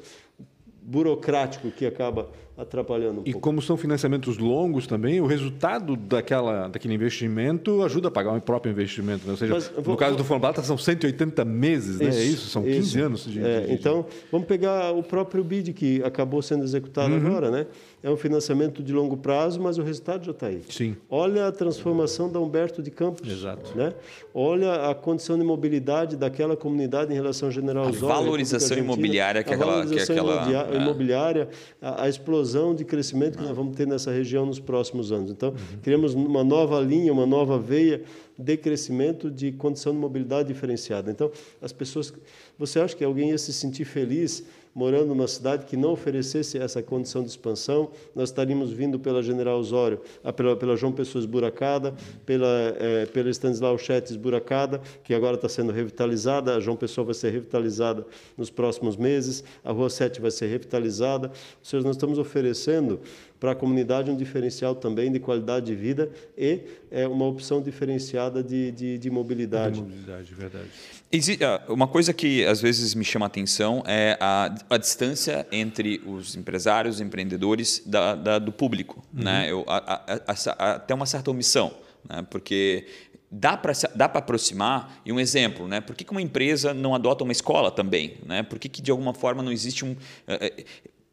burocrático 0.82 1.70
que 1.70 1.86
acaba 1.86 2.28
atrapalhando 2.56 3.20
um 3.20 3.22
e 3.24 3.32
pouco. 3.32 3.40
como 3.40 3.60
são 3.60 3.76
financiamentos 3.76 4.38
longos 4.38 4.86
também, 4.86 5.20
o 5.20 5.26
resultado 5.26 5.96
daquela, 5.96 6.68
daquele 6.68 6.94
investimento 6.94 7.82
ajuda 7.82 8.08
a 8.08 8.10
pagar 8.10 8.32
o 8.36 8.40
próprio 8.40 8.70
investimento. 8.70 9.26
Né? 9.26 9.32
Ou 9.32 9.36
seja, 9.36 9.58
vou, 9.82 9.94
no 9.94 9.96
caso 9.96 10.16
do 10.16 10.24
Fundo 10.24 10.44
são 10.62 10.78
180 10.78 11.44
meses, 11.44 11.98
né? 11.98 12.10
é 12.10 12.24
isso? 12.24 12.48
São 12.48 12.62
15 12.62 12.78
isso. 12.78 12.98
anos 13.00 13.24
de, 13.24 13.44
é, 13.44 13.60
de, 13.62 13.72
Então, 13.72 14.06
vamos 14.30 14.46
pegar 14.46 14.92
o 14.92 15.02
próprio 15.02 15.42
BID 15.42 15.72
que 15.72 16.02
acabou 16.04 16.40
sendo 16.42 16.62
executado 16.62 17.12
uhum. 17.12 17.26
agora. 17.26 17.50
Né? 17.50 17.66
É 18.02 18.10
um 18.10 18.16
financiamento 18.16 18.82
de 18.82 18.92
longo 18.92 19.16
prazo, 19.16 19.60
mas 19.60 19.78
o 19.78 19.82
resultado 19.82 20.24
já 20.24 20.30
está 20.30 20.46
aí. 20.46 20.62
Sim. 20.68 20.96
Olha 21.10 21.48
a 21.48 21.52
transformação 21.52 22.30
da 22.30 22.38
Humberto 22.38 22.82
de 22.82 22.90
Campos. 22.90 23.28
Exato. 23.28 23.76
Né? 23.76 23.92
Olha 24.32 24.90
a 24.90 24.94
condição 24.94 25.36
de 25.36 25.44
mobilidade 25.44 26.16
daquela 26.16 26.56
comunidade 26.56 27.10
em 27.10 27.14
relação 27.14 27.48
ao 27.48 27.52
General 27.52 27.88
Osório. 27.88 28.14
A 28.14 28.20
valorização 28.20 28.78
imobiliária 28.78 29.42
que 29.42 29.50
a 29.50 29.56
aquela... 29.56 29.72
valorização 29.72 30.14
que 30.14 30.20
aquela, 30.20 30.76
imobiliária, 30.76 31.48
a, 31.80 32.04
a 32.04 32.08
explosão 32.08 32.43
explosão 32.44 32.74
de 32.74 32.84
crescimento 32.84 33.38
que 33.38 33.44
nós 33.44 33.56
vamos 33.56 33.74
ter 33.74 33.86
nessa 33.86 34.12
região 34.12 34.44
nos 34.44 34.60
próximos 34.60 35.10
anos. 35.10 35.30
Então, 35.30 35.50
uhum. 35.50 35.78
criamos 35.82 36.14
uma 36.14 36.44
nova 36.44 36.78
linha, 36.80 37.12
uma 37.12 37.26
nova 37.26 37.58
veia 37.58 38.02
de 38.38 38.56
crescimento 38.56 39.30
de 39.30 39.50
condição 39.52 39.92
de 39.92 39.98
mobilidade 39.98 40.48
diferenciada. 40.48 41.10
Então, 41.10 41.30
as 41.62 41.72
pessoas, 41.72 42.12
você 42.58 42.78
acha 42.78 42.94
que 42.94 43.02
alguém 43.02 43.30
ia 43.30 43.38
se 43.38 43.52
sentir 43.52 43.84
feliz 43.84 44.44
morando 44.74 45.06
numa 45.06 45.28
cidade 45.28 45.66
que 45.66 45.76
não 45.76 45.92
oferecesse 45.92 46.58
essa 46.58 46.82
condição 46.82 47.22
de 47.22 47.28
expansão, 47.28 47.90
nós 48.14 48.30
estaríamos 48.30 48.72
vindo 48.72 48.98
pela 48.98 49.22
General 49.22 49.58
Osório, 49.58 50.00
ah, 50.22 50.32
pela, 50.32 50.56
pela 50.56 50.76
João 50.76 50.92
Pessoa 50.92 51.20
esburacada, 51.20 51.94
pela, 52.26 52.74
é, 52.78 53.06
pela 53.06 53.30
Stanislau 53.30 53.78
Chet 53.78 54.10
esburacada, 54.10 54.80
que 55.04 55.14
agora 55.14 55.36
está 55.36 55.48
sendo 55.48 55.72
revitalizada, 55.72 56.56
a 56.56 56.60
João 56.60 56.76
Pessoa 56.76 57.04
vai 57.04 57.14
ser 57.14 57.30
revitalizada 57.30 58.04
nos 58.36 58.50
próximos 58.50 58.96
meses, 58.96 59.44
a 59.62 59.70
Rua 59.70 59.88
7 59.88 60.20
vai 60.20 60.30
ser 60.30 60.46
revitalizada, 60.46 61.28
ou 61.28 61.34
seja, 61.62 61.84
nós 61.84 61.96
estamos 61.96 62.18
oferecendo 62.18 63.00
para 63.44 63.52
a 63.52 63.54
comunidade 63.54 64.10
um 64.10 64.16
diferencial 64.16 64.74
também 64.74 65.12
de 65.12 65.20
qualidade 65.20 65.66
de 65.66 65.74
vida 65.74 66.10
e 66.36 66.60
é, 66.90 67.06
uma 67.06 67.26
opção 67.26 67.60
diferenciada 67.60 68.42
de, 68.42 68.72
de, 68.72 68.96
de 68.96 69.10
mobilidade. 69.10 69.74
De 69.74 69.82
mobilidade, 69.82 70.34
verdade. 70.34 70.68
Ah, 71.12 71.62
uma 71.68 71.86
coisa 71.86 72.12
que 72.12 72.44
às 72.44 72.60
vezes 72.60 72.94
me 72.94 73.04
chama 73.04 73.26
a 73.26 73.28
atenção 73.28 73.82
é 73.86 74.16
a, 74.20 74.54
a 74.70 74.76
distância 74.76 75.46
entre 75.52 76.02
os 76.06 76.34
empresários, 76.34 76.96
os 76.96 77.00
empreendedores 77.00 77.82
da, 77.86 78.14
da, 78.14 78.38
do 78.38 78.50
público. 78.50 79.04
Uhum. 79.14 79.22
Né? 79.22 79.50
Eu, 79.50 79.64
a, 79.68 80.02
a, 80.26 80.72
até 80.72 80.94
uma 80.94 81.06
certa 81.06 81.30
omissão, 81.30 81.72
né? 82.08 82.26
porque 82.28 82.86
dá 83.30 83.56
para 83.56 83.72
dá 83.94 84.04
aproximar 84.04 85.00
e 85.04 85.10
um 85.10 85.18
exemplo 85.18 85.66
né 85.66 85.80
por 85.80 85.96
que, 85.96 86.04
que 86.04 86.12
uma 86.12 86.22
empresa 86.22 86.72
não 86.72 86.94
adota 86.94 87.24
uma 87.24 87.32
escola 87.32 87.68
também 87.68 88.18
né 88.24 88.44
por 88.44 88.60
que, 88.60 88.68
que 88.68 88.80
de 88.80 88.92
alguma 88.92 89.12
forma 89.12 89.42
não 89.42 89.50
existe 89.50 89.84
um 89.84 89.96
eh, 90.28 90.52
eh, 90.56 90.64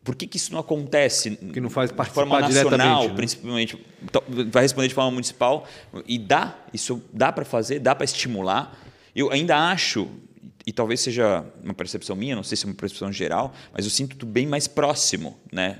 por 0.03 0.15
que, 0.15 0.25
que 0.25 0.37
isso 0.37 0.51
não 0.51 0.59
acontece 0.59 1.35
que 1.35 1.61
não 1.61 1.69
faz 1.69 1.91
de 1.91 2.09
forma 2.09 2.39
nacional, 2.39 3.07
né? 3.07 3.13
principalmente? 3.13 3.85
Então, 4.01 4.23
vai 4.49 4.63
responder 4.63 4.87
de 4.87 4.95
forma 4.95 5.11
municipal 5.11 5.67
e 6.07 6.17
dá, 6.17 6.55
isso 6.73 7.01
dá 7.13 7.31
para 7.31 7.45
fazer, 7.45 7.79
dá 7.79 7.93
para 7.93 8.05
estimular. 8.05 8.75
Eu 9.15 9.31
ainda 9.31 9.57
acho, 9.71 10.07
e 10.65 10.71
talvez 10.71 11.01
seja 11.01 11.43
uma 11.63 11.73
percepção 11.73 12.15
minha, 12.15 12.35
não 12.35 12.43
sei 12.43 12.55
se 12.55 12.65
é 12.65 12.69
uma 12.69 12.75
percepção 12.75 13.11
geral, 13.11 13.53
mas 13.73 13.85
eu 13.85 13.91
sinto 13.91 14.25
bem 14.25 14.45
mais 14.47 14.67
próximo, 14.67 15.37
né? 15.51 15.77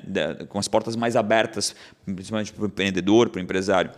com 0.49 0.59
as 0.59 0.67
portas 0.67 0.95
mais 0.95 1.15
abertas, 1.15 1.75
principalmente 2.05 2.51
para 2.51 2.63
o 2.63 2.67
empreendedor, 2.67 3.29
para 3.29 3.39
o 3.39 3.41
empresário. 3.41 3.91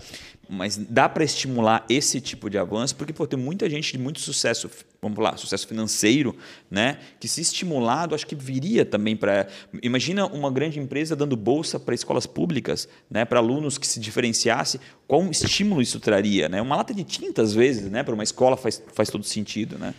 Mas 0.50 0.76
dá 0.78 1.08
para 1.08 1.24
estimular 1.24 1.86
esse 1.90 2.20
tipo 2.20 2.50
de 2.50 2.58
avanço, 2.58 2.96
porque 2.96 3.14
pô, 3.14 3.26
tem 3.26 3.40
muita 3.40 3.70
gente 3.70 3.94
de 3.94 3.98
muito 3.98 4.20
sucesso, 4.20 4.70
vamos 5.02 5.18
lá, 5.18 5.38
sucesso 5.38 5.66
financeiro, 5.66 6.36
né? 6.70 7.00
Que 7.20 7.28
se 7.28 7.40
estimulado, 7.40 8.14
acho 8.14 8.28
que 8.28 8.36
viria 8.36 8.86
também 8.86 9.16
para. 9.16 9.48
Imagina 9.82 10.26
uma 10.26 10.52
grande 10.52 10.80
empresa 10.80 11.16
dando 11.16 11.38
bolsa 11.38 11.80
para 11.80 11.96
escolas 11.96 12.26
públicas, 12.26 12.90
né? 13.10 13.24
Para 13.24 13.40
alunos 13.40 13.78
que 13.78 13.88
se 13.88 14.00
diferenciasse, 14.00 14.80
qual 15.08 15.24
estímulo 15.32 15.82
isso 15.82 16.00
traria, 16.00 16.50
né? 16.50 16.62
Uma 16.62 16.76
lata 16.76 16.94
de 16.94 17.04
tinta, 17.04 17.42
às 17.42 17.54
vezes, 17.54 17.90
né? 17.90 18.04
Para 18.04 18.14
uma 18.14 18.24
escola 18.24 18.58
faz, 18.58 18.82
faz 18.94 19.10
todo 19.10 19.24
sentido, 19.24 19.78
né? 19.80 19.94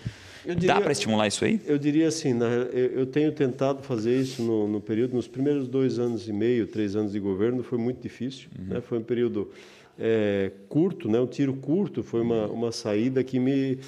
Diria, 0.45 0.75
Dá 0.75 0.81
para 0.81 0.93
estimular 0.93 1.27
isso 1.27 1.43
aí? 1.43 1.59
Eu 1.65 1.79
diria 1.79 2.07
assim, 2.07 2.35
eu 2.73 3.07
tenho 3.07 3.33
tentado 3.33 3.83
fazer 3.83 4.21
isso 4.21 4.43
no, 4.43 4.69
no, 4.69 4.81
período, 4.81 5.15
nos 5.15 5.27
primeiros 5.27 5.67
dois 5.67 5.99
anos 5.99 6.29
e 6.29 6.33
meio, 6.35 6.67
três 6.67 6.95
anos 6.95 7.13
de 7.13 7.19
governo, 7.19 7.63
foi 7.63 7.79
muito 7.79 8.03
difícil. 8.03 8.49
Uhum. 8.59 8.75
Né? 8.75 8.81
Foi 8.83 8.99
um 8.99 9.03
período 9.03 9.51
é, 9.99 10.51
curto, 10.69 11.09
né? 11.09 11.21
um 11.21 11.27
tiro 11.27 11.55
curto, 11.55 12.03
foi 12.03 12.21
uma, 12.21 12.47
uma 12.47 12.73
saída 12.73 13.23
que 13.23 13.39
me 13.39 13.79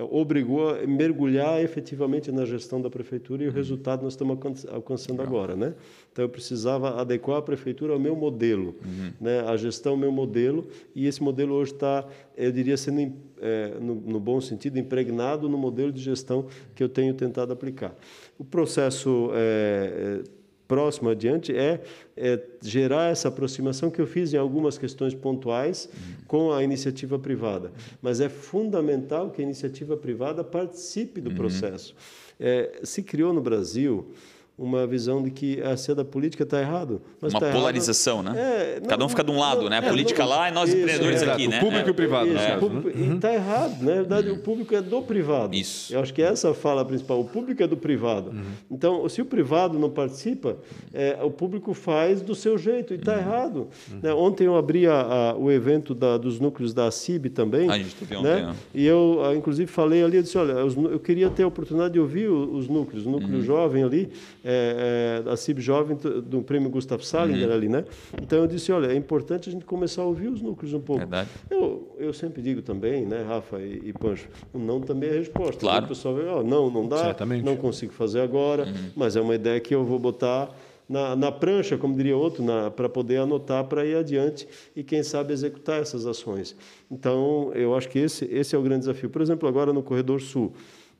é, 0.00 0.02
obrigou 0.02 0.70
a 0.70 0.86
mergulhar 0.86 1.62
efetivamente 1.62 2.32
na 2.32 2.46
gestão 2.46 2.80
da 2.80 2.88
prefeitura 2.88 3.44
e 3.44 3.48
o 3.48 3.52
resultado 3.52 4.02
nós 4.02 4.14
estamos 4.14 4.66
alcançando 4.66 5.20
agora, 5.20 5.54
né? 5.54 5.74
Então 6.10 6.24
eu 6.24 6.28
precisava 6.28 7.00
adequar 7.00 7.38
a 7.38 7.42
prefeitura 7.42 7.92
ao 7.92 7.98
meu 7.98 8.16
modelo, 8.16 8.76
uhum. 8.84 9.12
né? 9.20 9.40
A 9.40 9.56
gestão 9.56 9.92
ao 9.92 9.98
meu 9.98 10.10
modelo 10.10 10.66
e 10.94 11.06
esse 11.06 11.22
modelo 11.22 11.54
hoje 11.54 11.72
está, 11.72 12.06
eu 12.36 12.50
diria, 12.50 12.76
sendo 12.76 13.12
é, 13.40 13.74
no, 13.80 13.94
no, 13.94 14.20
bom 14.20 14.40
sentido 14.40 14.78
impregnado 14.78 15.48
no 15.48 15.58
modelo 15.58 15.92
de 15.92 16.00
gestão 16.00 16.46
que 16.74 16.82
eu 16.82 16.88
tenho 16.88 17.12
tentado 17.12 17.52
aplicar. 17.52 17.94
O 18.38 18.44
processo 18.44 19.30
é, 19.34 20.22
é 20.24 20.40
próximo 20.70 21.08
adiante 21.08 21.52
é, 21.52 21.82
é, 22.20 22.38
gerar 22.60 23.10
essa 23.10 23.28
aproximação 23.28 23.90
que 23.90 23.98
eu 23.98 24.06
fiz 24.06 24.34
em 24.34 24.36
algumas 24.36 24.76
questões 24.76 25.14
pontuais 25.14 25.88
com 26.26 26.52
a 26.52 26.62
iniciativa 26.62 27.18
privada. 27.18 27.72
Mas 28.02 28.20
é 28.20 28.28
fundamental 28.28 29.30
que 29.30 29.40
a 29.40 29.44
iniciativa 29.44 29.96
privada 29.96 30.44
participe 30.44 31.20
do 31.20 31.32
processo. 31.34 31.94
É, 32.38 32.80
se 32.84 33.02
criou 33.02 33.32
no 33.32 33.40
Brasil 33.40 34.12
uma 34.60 34.86
visão 34.86 35.22
de 35.22 35.30
que 35.30 35.62
a 35.62 35.74
ser 35.74 35.94
da 35.94 36.04
política 36.04 36.42
está 36.42 36.60
errado. 36.60 37.00
Mas 37.18 37.32
uma 37.32 37.40
tá 37.40 37.50
polarização, 37.50 38.20
errado. 38.20 38.34
né? 38.34 38.40
É, 38.40 38.80
não, 38.80 38.88
Cada 38.88 39.04
um 39.06 39.08
fica 39.08 39.24
de 39.24 39.30
um 39.30 39.38
lado, 39.38 39.62
não, 39.62 39.70
né? 39.70 39.78
A 39.78 39.84
é, 39.84 39.88
política 39.88 40.22
não, 40.22 40.28
lá 40.28 40.50
e 40.50 40.52
nós 40.52 40.68
isso, 40.68 40.78
empreendedores 40.78 41.22
aqui, 41.22 41.48
né? 41.48 41.56
O 41.56 41.60
público 41.60 41.88
e 41.88 41.90
o 41.90 41.94
privado. 41.94 42.28
Isso, 42.28 42.38
é. 42.38 42.56
público, 42.58 42.88
né? 42.88 42.94
E 42.94 43.14
está 43.16 43.32
errado. 43.32 43.82
Né? 43.82 43.94
Na 43.94 43.94
verdade, 43.94 44.28
uhum. 44.28 44.36
o 44.36 44.38
público 44.40 44.74
é 44.74 44.82
do 44.82 45.00
privado. 45.00 45.56
Isso. 45.56 45.94
Eu 45.94 46.00
acho 46.00 46.12
que 46.12 46.20
essa 46.20 46.48
é 46.48 46.50
a 46.50 46.54
fala 46.54 46.84
principal. 46.84 47.18
O 47.20 47.24
público 47.24 47.62
é 47.62 47.66
do 47.66 47.76
privado. 47.76 48.32
Uhum. 48.32 48.42
Então, 48.70 49.08
se 49.08 49.22
o 49.22 49.24
privado 49.24 49.78
não 49.78 49.88
participa, 49.88 50.58
é, 50.92 51.18
o 51.22 51.30
público 51.30 51.72
faz 51.72 52.20
do 52.20 52.34
seu 52.34 52.58
jeito 52.58 52.92
e 52.92 52.96
está 52.96 53.14
uhum. 53.14 53.18
errado. 53.18 53.68
Né? 54.02 54.12
Ontem 54.12 54.44
eu 54.44 54.56
abri 54.56 54.86
a, 54.86 55.00
a, 55.00 55.36
o 55.36 55.50
evento 55.50 55.94
da, 55.94 56.18
dos 56.18 56.38
núcleos 56.38 56.74
da 56.74 56.90
CIB 56.90 57.30
também. 57.30 57.70
A 57.70 57.78
gente 57.78 57.94
teve 57.94 58.14
ontem, 58.14 58.28
né? 58.28 58.54
E 58.74 58.84
eu, 58.84 59.22
inclusive, 59.34 59.70
falei 59.70 60.04
ali, 60.04 60.18
eu 60.18 60.22
disse, 60.22 60.36
olha, 60.36 60.52
eu 60.52 61.00
queria 61.00 61.30
ter 61.30 61.44
a 61.44 61.46
oportunidade 61.46 61.94
de 61.94 62.00
ouvir 62.00 62.28
os 62.28 62.68
núcleos, 62.68 63.06
o 63.06 63.10
núcleo 63.10 63.36
uhum. 63.36 63.42
jovem 63.42 63.82
ali, 63.82 64.10
é, 64.50 65.22
é, 65.26 65.30
a 65.30 65.36
CIB 65.36 65.60
Jovem 65.60 65.96
do 65.96 66.42
prêmio 66.42 66.68
Gustav 66.68 67.02
Salinger 67.02 67.48
uhum. 67.48 67.54
ali, 67.54 67.68
né? 67.68 67.84
Então 68.20 68.40
eu 68.40 68.46
disse, 68.46 68.72
olha, 68.72 68.88
é 68.92 68.96
importante 68.96 69.48
a 69.48 69.52
gente 69.52 69.64
começar 69.64 70.02
a 70.02 70.04
ouvir 70.04 70.28
os 70.28 70.42
núcleos 70.42 70.74
um 70.74 70.80
pouco. 70.80 70.98
Verdade. 71.00 71.28
Eu, 71.48 71.94
eu 71.98 72.12
sempre 72.12 72.42
digo 72.42 72.60
também, 72.62 73.06
né, 73.06 73.22
Rafa 73.22 73.60
e, 73.60 73.82
e 73.84 73.92
Pancho, 73.92 74.28
o 74.52 74.58
não 74.58 74.80
também 74.80 75.10
é 75.10 75.12
resposta. 75.12 75.60
Claro. 75.60 75.84
O 75.84 75.88
pessoal 75.88 76.14
vê, 76.14 76.22
oh, 76.24 76.42
não, 76.42 76.70
não 76.70 76.88
dá, 76.88 77.04
Certamente. 77.04 77.44
não 77.44 77.56
consigo 77.56 77.92
fazer 77.92 78.20
agora, 78.20 78.64
uhum. 78.64 78.90
mas 78.96 79.14
é 79.14 79.20
uma 79.20 79.34
ideia 79.34 79.60
que 79.60 79.74
eu 79.74 79.84
vou 79.84 79.98
botar 79.98 80.50
na, 80.90 81.14
na 81.14 81.30
prancha, 81.30 81.78
como 81.78 81.94
diria 81.94 82.16
outro, 82.16 82.44
para 82.74 82.88
poder 82.88 83.18
anotar 83.18 83.62
para 83.64 83.86
ir 83.86 83.94
adiante 83.94 84.48
e, 84.74 84.82
quem 84.82 85.04
sabe, 85.04 85.32
executar 85.32 85.80
essas 85.80 86.04
ações. 86.04 86.56
Então, 86.90 87.52
eu 87.54 87.76
acho 87.76 87.88
que 87.88 88.00
esse, 88.00 88.24
esse 88.24 88.56
é 88.56 88.58
o 88.58 88.62
grande 88.62 88.80
desafio. 88.80 89.08
Por 89.08 89.22
exemplo, 89.22 89.48
agora 89.48 89.72
no 89.72 89.84
Corredor 89.84 90.20
Sul, 90.20 90.52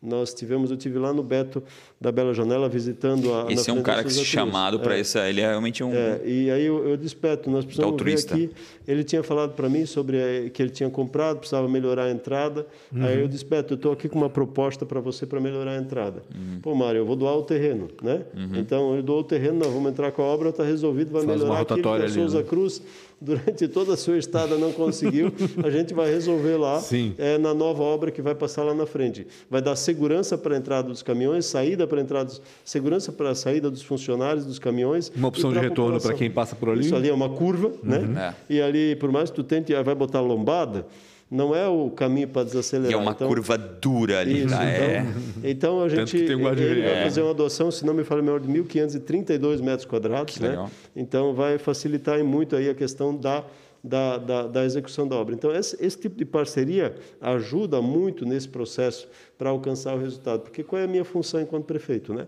nós 0.02 0.32
tivemos, 0.32 0.70
eu 0.70 0.78
tive 0.78 0.98
lá 0.98 1.12
no 1.12 1.22
Beto 1.22 1.62
da 2.00 2.10
Bela 2.10 2.32
Janela 2.32 2.70
visitando 2.70 3.34
a. 3.34 3.52
Esse 3.52 3.68
é 3.68 3.72
um 3.72 3.82
cara 3.82 4.02
que 4.02 4.10
se 4.10 4.24
chamado 4.24 4.80
para 4.80 4.96
é. 4.96 5.00
isso, 5.00 5.18
ele 5.18 5.42
é 5.42 5.48
realmente 5.48 5.84
um. 5.84 5.92
É, 5.92 6.22
e 6.24 6.50
aí 6.50 6.64
eu, 6.64 6.88
eu 6.88 6.96
disse, 6.96 7.14
Beto, 7.14 7.50
nós 7.50 7.66
precisamos 7.66 8.02
ver 8.02 8.14
aqui. 8.14 8.50
Ele 8.88 9.04
tinha 9.04 9.22
falado 9.22 9.52
para 9.52 9.68
mim 9.68 9.84
sobre 9.84 10.16
a, 10.16 10.48
que 10.48 10.62
ele 10.62 10.70
tinha 10.70 10.88
comprado, 10.88 11.38
precisava 11.38 11.68
melhorar 11.68 12.04
a 12.04 12.10
entrada. 12.10 12.66
Uhum. 12.90 13.04
Aí 13.04 13.20
eu 13.20 13.28
disse, 13.28 13.44
Beto, 13.44 13.74
eu 13.74 13.76
estou 13.76 13.92
aqui 13.92 14.08
com 14.08 14.18
uma 14.18 14.30
proposta 14.30 14.86
para 14.86 15.00
você 15.00 15.26
para 15.26 15.38
melhorar 15.38 15.72
a 15.72 15.76
entrada. 15.76 16.22
Uhum. 16.34 16.60
Pô, 16.62 16.74
Mário, 16.74 17.00
eu 17.00 17.06
vou 17.06 17.14
doar 17.14 17.36
o 17.36 17.42
terreno, 17.42 17.88
né? 18.02 18.22
Uhum. 18.34 18.56
Então 18.56 18.96
eu 18.96 19.02
dou 19.02 19.20
o 19.20 19.24
terreno, 19.24 19.58
nós 19.58 19.72
vamos 19.72 19.90
entrar 19.90 20.10
com 20.12 20.22
a 20.22 20.24
obra, 20.24 20.48
está 20.48 20.64
resolvido, 20.64 21.12
vai 21.12 21.24
Faz 21.24 21.38
melhorar 21.38 21.60
aquilo 21.60 21.82
que 21.82 22.04
a 22.04 22.08
Souza 22.08 22.38
né? 22.38 22.44
Cruz 22.44 22.82
durante 23.20 23.68
toda 23.68 23.94
a 23.94 23.96
sua 23.96 24.16
estada 24.16 24.56
não 24.56 24.72
conseguiu, 24.72 25.32
a 25.62 25.70
gente 25.70 25.92
vai 25.92 26.10
resolver 26.10 26.56
lá 26.56 26.82
é, 27.18 27.36
na 27.36 27.52
nova 27.52 27.82
obra 27.82 28.10
que 28.10 28.22
vai 28.22 28.34
passar 28.34 28.62
lá 28.62 28.74
na 28.74 28.86
frente. 28.86 29.26
Vai 29.50 29.60
dar 29.60 29.76
segurança 29.76 30.38
para 30.38 30.54
a 30.54 30.58
entrada 30.58 30.88
dos 30.88 31.02
caminhões, 31.02 31.44
saída 31.44 31.86
para 31.86 31.98
a 31.98 32.02
entrada, 32.02 32.32
segurança 32.64 33.12
para 33.12 33.30
a 33.30 33.34
saída 33.34 33.70
dos 33.70 33.82
funcionários 33.82 34.46
dos 34.46 34.58
caminhões. 34.58 35.12
Uma 35.14 35.28
opção 35.28 35.52
de 35.52 35.58
retorno 35.58 36.00
para 36.00 36.14
quem 36.14 36.30
passa 36.30 36.56
por 36.56 36.70
ali. 36.70 36.80
Isso 36.86 36.96
ali 36.96 37.08
é 37.08 37.12
uma 37.12 37.28
curva, 37.28 37.72
né? 37.82 37.98
uhum. 37.98 38.06
né? 38.06 38.34
É. 38.48 38.54
E 38.54 38.62
ali, 38.62 38.96
por 38.96 39.12
mais 39.12 39.30
que 39.30 39.36
tu 39.36 39.44
tente, 39.44 39.74
vai 39.82 39.94
botar 39.94 40.20
lombada, 40.20 40.86
não 41.30 41.54
é 41.54 41.68
o 41.68 41.90
caminho 41.90 42.26
para 42.26 42.42
desacelerar. 42.42 42.90
E 42.90 42.94
é 42.94 42.96
uma 42.96 43.12
então, 43.12 43.28
curva 43.28 43.56
dura 43.56 44.18
ali. 44.18 44.40
Isso, 44.40 44.48
tá? 44.48 44.64
é. 44.64 45.06
então, 45.44 45.80
a 45.80 45.88
gente 45.88 46.16
ele 46.16 46.34
vai 46.34 47.04
fazer 47.04 47.22
uma 47.22 47.30
adoção, 47.30 47.70
se 47.70 47.86
não 47.86 47.94
me 47.94 48.02
falo 48.02 48.20
melhor, 48.20 48.40
de 48.40 48.48
1.532 48.48 49.62
metros 49.62 49.84
quadrados. 49.84 50.34
Que 50.34 50.42
né? 50.42 50.48
Legal. 50.50 50.70
Então, 50.96 51.32
vai 51.32 51.56
facilitar 51.56 52.22
muito 52.24 52.56
aí 52.56 52.68
a 52.68 52.74
questão 52.74 53.16
da, 53.16 53.44
da, 53.82 54.18
da, 54.18 54.46
da 54.48 54.64
execução 54.64 55.06
da 55.06 55.14
obra. 55.14 55.32
Então, 55.32 55.54
esse, 55.54 55.76
esse, 55.80 55.96
tipo 55.96 56.16
de 56.16 56.24
parceria 56.24 56.96
ajuda 57.20 57.80
muito 57.80 58.26
nesse 58.26 58.48
processo 58.48 59.08
para 59.38 59.50
alcançar 59.50 59.94
o 59.94 60.00
resultado. 60.00 60.40
Porque 60.40 60.64
qual 60.64 60.82
é 60.82 60.84
a 60.84 60.88
minha 60.88 61.04
função 61.04 61.40
enquanto 61.40 61.64
prefeito? 61.64 62.12
Né? 62.12 62.26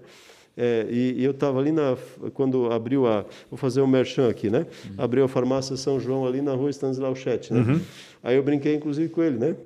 É, 0.57 0.87
e, 0.91 1.21
e, 1.21 1.25
eu 1.25 1.31
estava 1.31 1.59
ali 1.59 1.73
na, 1.73 1.97
quando 2.35 2.71
abriu 2.71 3.07
a, 3.07 3.25
vou 3.51 3.57
fazer 3.57 3.81
um 3.81 3.87
merchan 3.87 4.29
aqui, 4.29 4.51
né? 4.51 4.67
Uhum. 4.85 4.95
Abriu 4.99 5.25
a 5.25 5.29
farmácia 5.29 5.77
São 5.77 5.99
João 5.99 6.27
ali 6.27 6.43
na 6.43 6.53
rua 6.53 6.69
Stanislau 6.71 7.15
Chet, 7.17 7.53
né? 7.53 7.61
Uhum. 7.61 7.81
Aí 8.23 8.37
eu 8.37 8.43
brinquei 8.43 8.75
inclusive 8.75 9.09
com 9.09 9.23
ele, 9.23 9.39
né? 9.39 9.57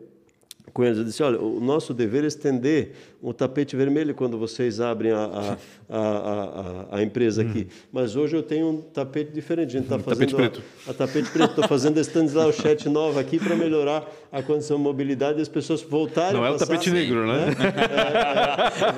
Com 0.76 0.84
eles, 0.84 0.98
eu 0.98 1.04
disse, 1.04 1.22
olha, 1.22 1.40
o 1.40 1.58
nosso 1.58 1.94
dever 1.94 2.22
é 2.22 2.26
estender 2.26 2.92
o 3.22 3.32
tapete 3.32 3.74
vermelho 3.74 4.14
quando 4.14 4.36
vocês 4.36 4.78
abrem 4.78 5.10
a, 5.10 5.56
a, 5.88 5.98
a, 5.98 6.98
a, 6.98 7.02
empresa 7.02 7.40
aqui. 7.40 7.60
Hum. 7.60 7.86
Mas 7.90 8.14
hoje 8.14 8.36
eu 8.36 8.42
tenho 8.42 8.68
um 8.68 8.82
tapete 8.82 9.32
diferente. 9.32 9.68
A 9.68 9.72
gente 9.80 9.84
está 9.84 9.98
fazendo 9.98 10.32
tapete 10.32 10.34
preto. 10.34 10.62
A, 10.86 10.92
tapete 10.92 11.30
preto. 11.30 11.48
Estou 11.48 11.66
fazendo 11.66 11.96
a 11.96 12.02
Stanislau 12.02 12.52
Chat 12.52 12.90
nova 12.90 13.18
aqui 13.18 13.38
para 13.38 13.56
melhorar 13.56 14.06
a 14.30 14.42
condição 14.42 14.76
de 14.76 14.82
mobilidade 14.82 15.38
e 15.38 15.42
as 15.42 15.48
pessoas 15.48 15.80
voltarem 15.80 16.34
Não 16.34 16.44
a 16.44 16.48
é 16.48 16.50
o 16.50 16.58
tapete 16.58 16.90
negro, 16.90 17.26
né? 17.26 17.46
né? 17.46 17.54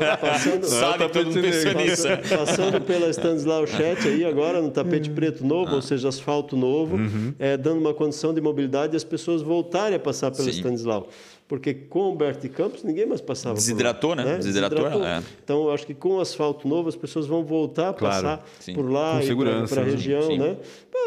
É, 0.00 0.04
é, 0.04 0.16
passando, 0.16 0.66
Sabe 0.66 1.04
é 1.04 1.08
todo 1.08 1.26
mundo 1.26 1.40
nisso. 1.40 2.08
Passando 2.28 2.80
pela 2.80 3.08
Stanislau 3.08 3.68
Chat 3.68 4.08
aí 4.08 4.24
agora 4.24 4.60
no 4.60 4.72
tapete 4.72 5.08
preto 5.10 5.46
novo, 5.46 5.70
ah. 5.70 5.76
ou 5.76 5.82
seja, 5.82 6.08
asfalto 6.08 6.56
novo, 6.56 6.96
uhum. 6.96 7.34
é, 7.38 7.56
dando 7.56 7.78
uma 7.78 7.94
condição 7.94 8.34
de 8.34 8.40
mobilidade 8.40 8.94
e 8.94 8.96
as 8.96 9.04
pessoas 9.04 9.42
voltarem 9.42 9.94
a 9.94 10.00
passar 10.00 10.32
pela 10.32 10.50
Sim. 10.50 10.58
Stanislau 10.58 11.08
porque 11.48 11.72
com 11.72 12.12
o 12.12 12.14
Bert 12.14 12.46
Campos 12.50 12.84
ninguém 12.84 13.06
mais 13.06 13.22
passava 13.22 13.54
Desidratou, 13.54 14.10
por 14.10 14.18
lá, 14.18 14.24
né? 14.24 14.32
né? 14.32 14.38
Desidratou. 14.38 14.84
Desidratou. 14.84 15.06
É. 15.06 15.22
Então, 15.42 15.64
eu 15.64 15.72
acho 15.72 15.86
que 15.86 15.94
com 15.94 16.16
o 16.16 16.20
asfalto 16.20 16.68
novo 16.68 16.90
as 16.90 16.94
pessoas 16.94 17.26
vão 17.26 17.42
voltar 17.42 17.88
a 17.88 17.94
claro, 17.94 18.22
passar 18.22 18.46
sim. 18.60 18.74
por 18.74 18.90
lá 18.90 19.18
para 19.66 19.80
a 19.80 19.84
região, 19.84 20.22
sim. 20.22 20.38
né? 20.38 20.56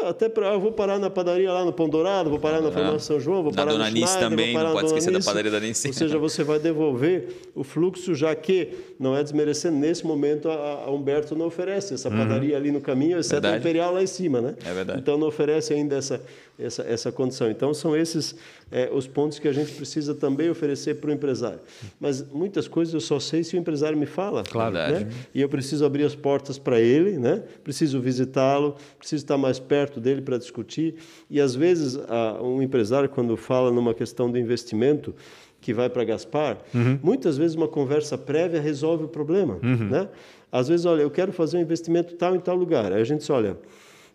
Até 0.04 0.28
para 0.28 0.52
eu 0.54 0.60
vou 0.60 0.72
parar 0.72 0.98
na 0.98 1.08
padaria 1.08 1.52
lá 1.52 1.64
no 1.64 1.72
Pão 1.72 1.88
Dourado, 1.88 2.28
vou 2.28 2.38
parar 2.40 2.60
na 2.60 2.68
é. 2.68 2.72
Farmácia 2.72 3.00
São 3.00 3.20
João, 3.20 3.42
vou 3.42 3.52
na 3.52 3.56
parar 3.56 3.72
Dona 3.72 3.84
no 3.84 3.96
Schneider, 3.96 4.18
também, 4.18 4.54
não 4.54 4.72
pode 4.72 4.86
esquecer 4.86 5.10
Nice. 5.12 5.24
da 5.24 5.30
padaria 5.30 5.50
da 5.50 5.60
Nice. 5.60 5.86
Ou 5.86 5.94
seja, 5.94 6.18
você 6.18 6.42
vai 6.42 6.58
devolver 6.58 7.28
o 7.54 7.62
fluxo, 7.62 8.14
já 8.14 8.34
que 8.34 8.70
não 8.98 9.16
é 9.16 9.22
desmerecendo, 9.22 9.76
nesse 9.76 10.04
momento 10.04 10.50
a, 10.50 10.84
a 10.86 10.90
Humberto 10.90 11.36
não 11.36 11.46
oferece 11.46 11.94
essa 11.94 12.08
uhum. 12.08 12.16
padaria 12.16 12.56
ali 12.56 12.72
no 12.72 12.80
caminho, 12.80 13.18
exceto 13.18 13.42
verdade. 13.42 13.54
a 13.54 13.58
Imperial 13.58 13.94
lá 13.94 14.02
em 14.02 14.06
cima, 14.06 14.40
né? 14.40 14.54
É 14.64 14.72
verdade. 14.72 14.98
Então 14.98 15.16
não 15.16 15.28
oferece 15.28 15.72
ainda 15.72 15.96
essa, 15.96 16.20
essa, 16.58 16.82
essa 16.82 17.12
condição. 17.12 17.50
Então 17.50 17.72
são 17.74 17.96
esses 17.96 18.34
é, 18.70 18.90
os 18.92 19.06
pontos 19.06 19.38
que 19.38 19.48
a 19.48 19.52
gente 19.52 19.72
precisa 19.72 20.14
também 20.14 20.50
oferecer 20.50 20.94
para 20.94 21.10
o 21.10 21.12
empresário. 21.12 21.60
Mas 22.00 22.22
muitas 22.30 22.68
coisas 22.68 22.94
eu 22.94 23.00
só 23.00 23.18
sei 23.18 23.44
se 23.44 23.56
o 23.56 23.58
empresário 23.58 23.96
me 23.96 24.06
fala. 24.06 24.42
Claro. 24.44 24.74
Né? 24.74 25.08
E 25.34 25.40
eu 25.40 25.48
preciso 25.48 25.84
abrir 25.84 26.04
as 26.04 26.14
portas 26.14 26.58
para 26.58 26.80
ele, 26.80 27.18
né? 27.18 27.42
preciso 27.62 28.00
visitá-lo, 28.00 28.76
preciso 28.98 29.24
estar 29.24 29.36
mais 29.36 29.58
perto 29.58 30.00
dele 30.00 30.22
para 30.22 30.38
discutir. 30.38 30.94
E 31.30 31.40
às 31.40 31.54
vezes 31.54 31.98
um 32.42 32.62
empresário, 32.62 33.08
quando 33.08 33.36
fala 33.36 33.70
numa 33.70 33.94
questão 33.94 34.30
de 34.30 34.38
investimento, 34.38 35.14
que 35.62 35.72
vai 35.72 35.88
para 35.88 36.02
Gaspar, 36.02 36.58
uhum. 36.74 36.98
muitas 37.02 37.38
vezes 37.38 37.56
uma 37.56 37.68
conversa 37.68 38.18
prévia 38.18 38.60
resolve 38.60 39.04
o 39.04 39.08
problema. 39.08 39.58
Uhum. 39.62 39.88
Né? 39.88 40.08
Às 40.50 40.68
vezes, 40.68 40.84
olha, 40.84 41.00
eu 41.00 41.10
quero 41.10 41.32
fazer 41.32 41.56
um 41.56 41.60
investimento 41.60 42.14
tal 42.16 42.34
em 42.34 42.40
tal 42.40 42.56
lugar. 42.56 42.92
Aí 42.92 43.00
a 43.00 43.04
gente 43.04 43.20
diz, 43.20 43.30
olha, 43.30 43.56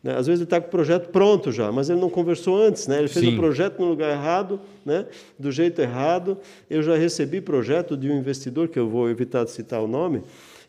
né? 0.07 0.15
Às 0.15 0.25
vezes 0.25 0.39
ele 0.39 0.45
está 0.45 0.61
com 0.61 0.67
o 0.67 0.71
projeto 0.71 1.09
pronto 1.09 1.51
já, 1.51 1.69
mas 1.69 1.89
ele 1.89 1.99
não 1.99 2.09
conversou 2.09 2.57
antes. 2.57 2.87
Né? 2.87 2.99
Ele 2.99 3.09
fez 3.09 3.27
o 3.27 3.35
projeto 3.35 3.77
no 3.81 3.89
lugar 3.89 4.09
errado, 4.09 4.57
né? 4.85 5.05
do 5.37 5.51
jeito 5.51 5.81
errado. 5.81 6.37
Eu 6.69 6.81
já 6.81 6.95
recebi 6.95 7.41
projeto 7.41 7.97
de 7.97 8.09
um 8.09 8.17
investidor, 8.17 8.69
que 8.69 8.79
eu 8.79 8.87
vou 8.87 9.09
evitar 9.09 9.43
de 9.43 9.51
citar 9.51 9.81
o 9.83 9.87
nome, 9.87 10.23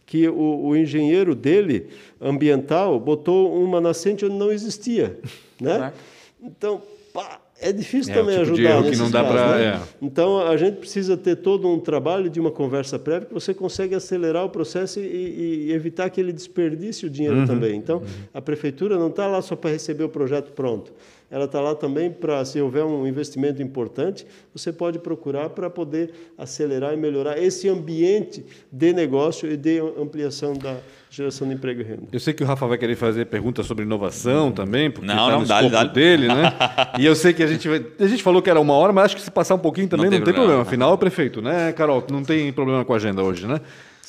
que 0.05 0.29
o, 0.29 0.67
o 0.67 0.77
engenheiro 0.77 1.37
dele, 1.37 1.87
ambiental, 2.21 2.99
botou 2.99 3.63
uma 3.63 3.81
nascente 3.81 4.27
onde 4.27 4.35
não 4.35 4.51
existia. 4.51 5.17
Né? 5.61 5.93
Então, 6.41 6.83
pá, 7.13 7.41
é 7.61 7.73
difícil 7.73 8.13
é, 8.13 8.17
também 8.17 8.39
tipo 8.39 8.53
ajudar 8.53 8.83
que 8.91 8.97
não 8.97 9.11
dá 9.11 9.23
casos, 9.23 9.37
pra, 9.37 9.59
né? 9.59 9.65
é. 9.65 9.81
Então 10.01 10.47
a 10.47 10.57
gente 10.57 10.77
precisa 10.77 11.17
ter 11.17 11.37
todo 11.37 11.69
um 11.69 11.81
trabalho 11.81 12.31
de 12.31 12.39
uma 12.39 12.51
conversa 12.51 12.99
prévia 12.99 13.27
que 13.27 13.35
você 13.35 13.53
consegue 13.53 13.95
acelerar 13.95 14.45
o 14.45 14.51
processo 14.51 15.01
e, 15.01 15.67
e 15.69 15.73
evitar 15.73 16.09
que 16.11 16.21
ele 16.21 16.33
desperdice 16.33 17.07
o 17.07 17.11
dinheiro 17.11 17.39
uhum. 17.39 17.47
também. 17.47 17.77
Então 17.77 18.03
a 18.33 18.41
prefeitura 18.41 18.97
não 18.97 19.09
está 19.09 19.27
lá 19.27 19.43
só 19.43 19.57
para 19.57 19.71
receber 19.71 20.05
o 20.05 20.09
projeto 20.09 20.53
pronto 20.53 20.93
ela 21.31 21.45
está 21.45 21.61
lá 21.61 21.75
também 21.75 22.11
para, 22.11 22.45
se 22.45 22.61
houver 22.61 22.85
um 22.85 23.07
investimento 23.07 23.63
importante, 23.63 24.27
você 24.55 24.73
pode 24.73 24.99
procurar 24.99 25.51
para 25.51 25.69
poder 25.69 26.13
acelerar 26.37 26.95
e 26.95 26.97
melhorar 26.97 27.39
esse 27.39 27.69
ambiente 27.69 28.45
de 28.73 28.93
negócio 28.93 29.51
e 29.51 29.57
de 29.57 29.79
ampliação 29.79 30.55
da 30.55 30.79
geração 31.11 31.47
de 31.49 31.55
emprego 31.55 31.81
e 31.81 31.85
renda. 31.85 32.03
Eu 32.13 32.21
sei 32.21 32.33
que 32.33 32.43
o 32.43 32.47
Rafa 32.47 32.67
vai 32.67 32.79
querer 32.79 32.97
fazer 32.97 33.27
perguntas 33.27 33.67
sobre 33.67 33.85
inovação 33.85 34.53
também, 34.53 34.91
porque 34.91 35.07
não, 35.07 35.43
está 35.43 35.63
no 35.63 35.67
escopo 35.69 35.93
dele, 35.93 36.29
né? 36.29 36.55
e 36.99 37.05
eu 37.05 37.15
sei 37.15 37.33
que 37.33 37.43
a 37.43 37.47
gente 37.47 37.69
vai, 37.69 37.85
a 37.99 38.07
gente 38.07 38.23
falou 38.23 38.41
que 38.41 38.51
era 38.51 38.61
uma 38.61 38.75
hora, 38.75 38.93
mas 38.93 39.07
acho 39.07 39.17
que 39.17 39.23
se 39.23 39.31
passar 39.31 39.55
um 39.55 39.59
pouquinho 39.59 39.89
também 39.89 40.07
não 40.07 40.11
tem, 40.11 40.21
não 40.21 40.25
tem 40.25 40.35
problema. 40.35 40.63
problema. 40.65 40.69
Afinal, 40.69 40.91
é 40.91 40.95
o 40.95 40.99
prefeito, 40.99 41.43
né, 41.43 41.73
Carol? 41.73 42.05
Não 42.11 42.23
tem 42.23 42.53
problema 42.53 42.85
com 42.85 42.93
a 42.93 42.97
agenda 42.97 43.23
hoje, 43.23 43.47
né? 43.47 43.61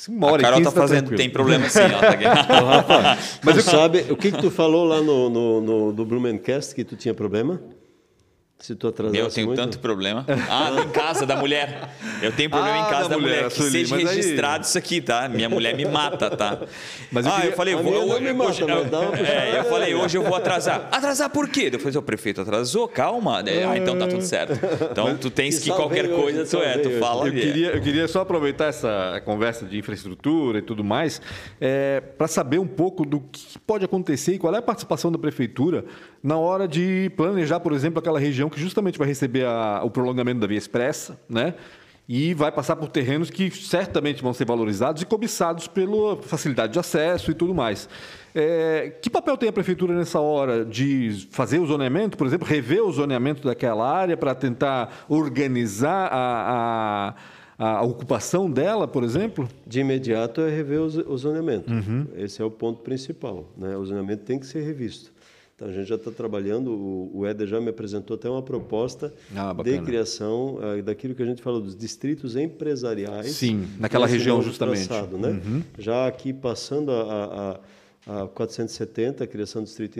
Uma 0.08 0.28
hora 0.28 0.42
a 0.42 0.44
Carol 0.44 0.62
tá, 0.62 0.70
tá 0.70 0.80
fazendo, 0.80 1.14
tem 1.14 1.28
problema 1.28 1.68
sim, 1.68 1.80
ó, 1.80 2.00
tá 2.00 2.14
Rafa, 2.60 3.18
mas 3.42 3.56
tu 3.56 3.62
sabe, 3.62 4.06
o 4.10 4.16
que, 4.16 4.32
que 4.32 4.40
tu 4.40 4.50
falou 4.50 4.84
lá 4.84 5.00
no, 5.00 5.28
no, 5.28 5.60
no, 5.60 5.92
do 5.92 6.04
Blumencast 6.04 6.74
que 6.74 6.84
tu 6.84 6.96
tinha 6.96 7.12
problema? 7.12 7.60
Se 8.60 8.74
tu 8.74 8.88
atrasasse 8.88 9.16
Meu, 9.16 9.26
eu 9.26 9.30
tenho 9.32 9.46
muito... 9.46 9.58
tanto 9.58 9.78
problema. 9.78 10.24
Ah, 10.50 10.70
em 10.84 10.88
casa 10.90 11.24
da 11.24 11.34
mulher. 11.36 11.88
Eu 12.20 12.30
tenho 12.32 12.50
problema 12.50 12.76
Ah, 12.84 12.86
em 12.86 12.90
casa 12.90 13.08
da 13.08 13.14
da, 13.16 13.18
mulher, 13.18 13.34
mulher. 13.36 13.46
a 13.46 13.48
Que 13.48 13.56
Sueli, 13.56 13.70
seja 13.70 13.96
mas 13.96 14.08
aí- 14.08 14.16
registrado 14.16 14.64
isso 14.64 14.76
aqui, 14.76 15.00
tá? 15.00 15.28
Minha 15.28 15.48
mulher 15.48 15.74
me 15.74 15.86
mata, 15.86 16.28
tá? 16.30 16.58
Mas 17.10 17.24
eu 17.24 17.32
ah, 17.32 17.36
queria- 17.36 17.50
eu 17.50 17.56
falei, 17.56 17.74
vou, 17.74 18.20
me 18.20 18.32
mata, 18.34 18.50
hoje- 18.50 18.64
uma 18.64 18.74
é, 19.16 19.58
eu 19.60 19.64
falei, 19.64 19.94
hoje 19.94 20.18
eu 20.18 20.22
vou 20.22 20.34
atrasar. 20.34 20.88
Atrasar 20.92 21.30
por 21.30 21.48
quê? 21.48 21.70
Eu 21.72 21.78
falei, 21.80 21.96
o 21.96 22.02
prefeito 22.02 22.42
atrasou, 22.42 22.86
calma. 22.86 23.40
É, 23.46 23.64
Ah, 23.64 23.78
então 23.78 23.98
tá 23.98 24.06
tudo 24.06 24.22
certo. 24.22 24.52
Então 24.90 25.16
tu 25.16 25.30
tens 25.30 25.58
que 25.58 25.70
qualquer 25.70 26.04
hoje, 26.04 26.14
coisa, 26.20 26.44
tu 26.44 26.62
é, 26.62 26.76
tu 26.78 26.90
fala. 26.98 27.28
Eu 27.28 27.32
é. 27.32 27.40
queria, 27.40 27.68
eu 27.70 27.80
queria 27.80 28.06
só 28.08 28.20
aproveitar 28.20 28.66
essa 28.66 29.22
conversa 29.24 29.64
de 29.64 29.78
infraestrutura 29.78 30.58
e 30.58 30.62
tudo 30.62 30.84
mais 30.84 31.22
para 32.18 32.28
saber 32.28 32.58
um 32.58 32.66
pouco 32.66 33.06
do 33.06 33.20
que 33.20 33.58
pode 33.66 33.86
acontecer 33.86 34.34
e 34.34 34.38
qual 34.38 34.54
é 34.54 34.58
a 34.58 34.62
participação 34.62 35.10
da 35.10 35.18
prefeitura 35.18 35.84
na 36.22 36.36
hora 36.36 36.68
de 36.68 37.10
planejar, 37.16 37.60
por 37.60 37.72
exemplo, 37.72 37.98
aquela 37.98 38.18
região 38.20 38.49
que 38.50 38.60
justamente 38.60 38.98
vai 38.98 39.08
receber 39.08 39.46
a- 39.46 39.80
o 39.84 39.90
prolongamento 39.90 40.40
da 40.40 40.46
via 40.46 40.58
expressa, 40.58 41.18
né? 41.28 41.54
E 42.12 42.34
vai 42.34 42.50
passar 42.50 42.74
por 42.74 42.88
terrenos 42.88 43.30
que 43.30 43.50
certamente 43.52 44.20
vão 44.20 44.32
ser 44.34 44.44
valorizados 44.44 45.00
e 45.00 45.06
cobiçados 45.06 45.68
pela 45.68 46.16
facilidade 46.20 46.72
de 46.72 46.78
acesso 46.80 47.30
e 47.30 47.34
tudo 47.34 47.54
mais. 47.54 47.88
É, 48.34 48.92
que 49.00 49.08
papel 49.08 49.36
tem 49.36 49.48
a 49.48 49.52
prefeitura 49.52 49.94
nessa 49.94 50.18
hora 50.18 50.64
de 50.64 51.28
fazer 51.30 51.60
o 51.60 51.66
zoneamento, 51.66 52.16
por 52.18 52.26
exemplo, 52.26 52.48
rever 52.48 52.82
o 52.84 52.90
zoneamento 52.90 53.46
daquela 53.46 53.88
área 53.88 54.16
para 54.16 54.34
tentar 54.34 55.04
organizar 55.08 56.08
a, 56.12 57.14
a, 57.58 57.76
a 57.78 57.82
ocupação 57.82 58.50
dela, 58.50 58.88
por 58.88 59.04
exemplo? 59.04 59.48
De 59.64 59.78
imediato 59.80 60.40
é 60.40 60.50
rever 60.50 60.80
o 60.80 60.86
o 61.12 61.16
zoneamento. 61.16 61.72
Uhum. 61.72 62.06
Esse 62.16 62.42
é 62.42 62.44
o 62.44 62.50
ponto 62.50 62.80
principal. 62.82 63.46
Né? 63.56 63.76
O 63.76 63.84
zoneamento 63.84 64.24
tem 64.24 64.36
que 64.38 64.46
ser 64.46 64.62
revisto. 64.64 65.12
Então 65.60 65.68
a 65.68 65.72
gente 65.74 65.86
já 65.88 65.96
está 65.96 66.10
trabalhando, 66.10 66.70
o, 66.72 67.10
o 67.18 67.26
Éder 67.26 67.46
já 67.46 67.60
me 67.60 67.68
apresentou 67.68 68.14
até 68.14 68.30
uma 68.30 68.40
proposta 68.40 69.12
Ah, 69.36 69.54
de 69.62 69.78
criação 69.82 70.58
ah, 70.62 70.80
daquilo 70.80 71.14
que 71.14 71.22
a 71.22 71.26
gente 71.26 71.42
falou 71.42 71.60
dos 71.60 71.76
distritos 71.76 72.34
empresariais. 72.34 73.32
Sim, 73.32 73.68
naquela 73.78 74.06
região 74.06 74.40
justamente. 74.40 74.80
Uhum. 74.80 74.86
traçado, 74.86 75.18
né? 75.18 75.40
Já 75.78 76.06
aqui 76.06 76.32
passando 76.32 76.90
a, 76.90 77.60
a, 78.06 78.22
a 78.22 78.26
470, 78.28 79.22
a 79.22 79.26
criação 79.26 79.60
do 79.62 79.66
distrito 79.66 79.98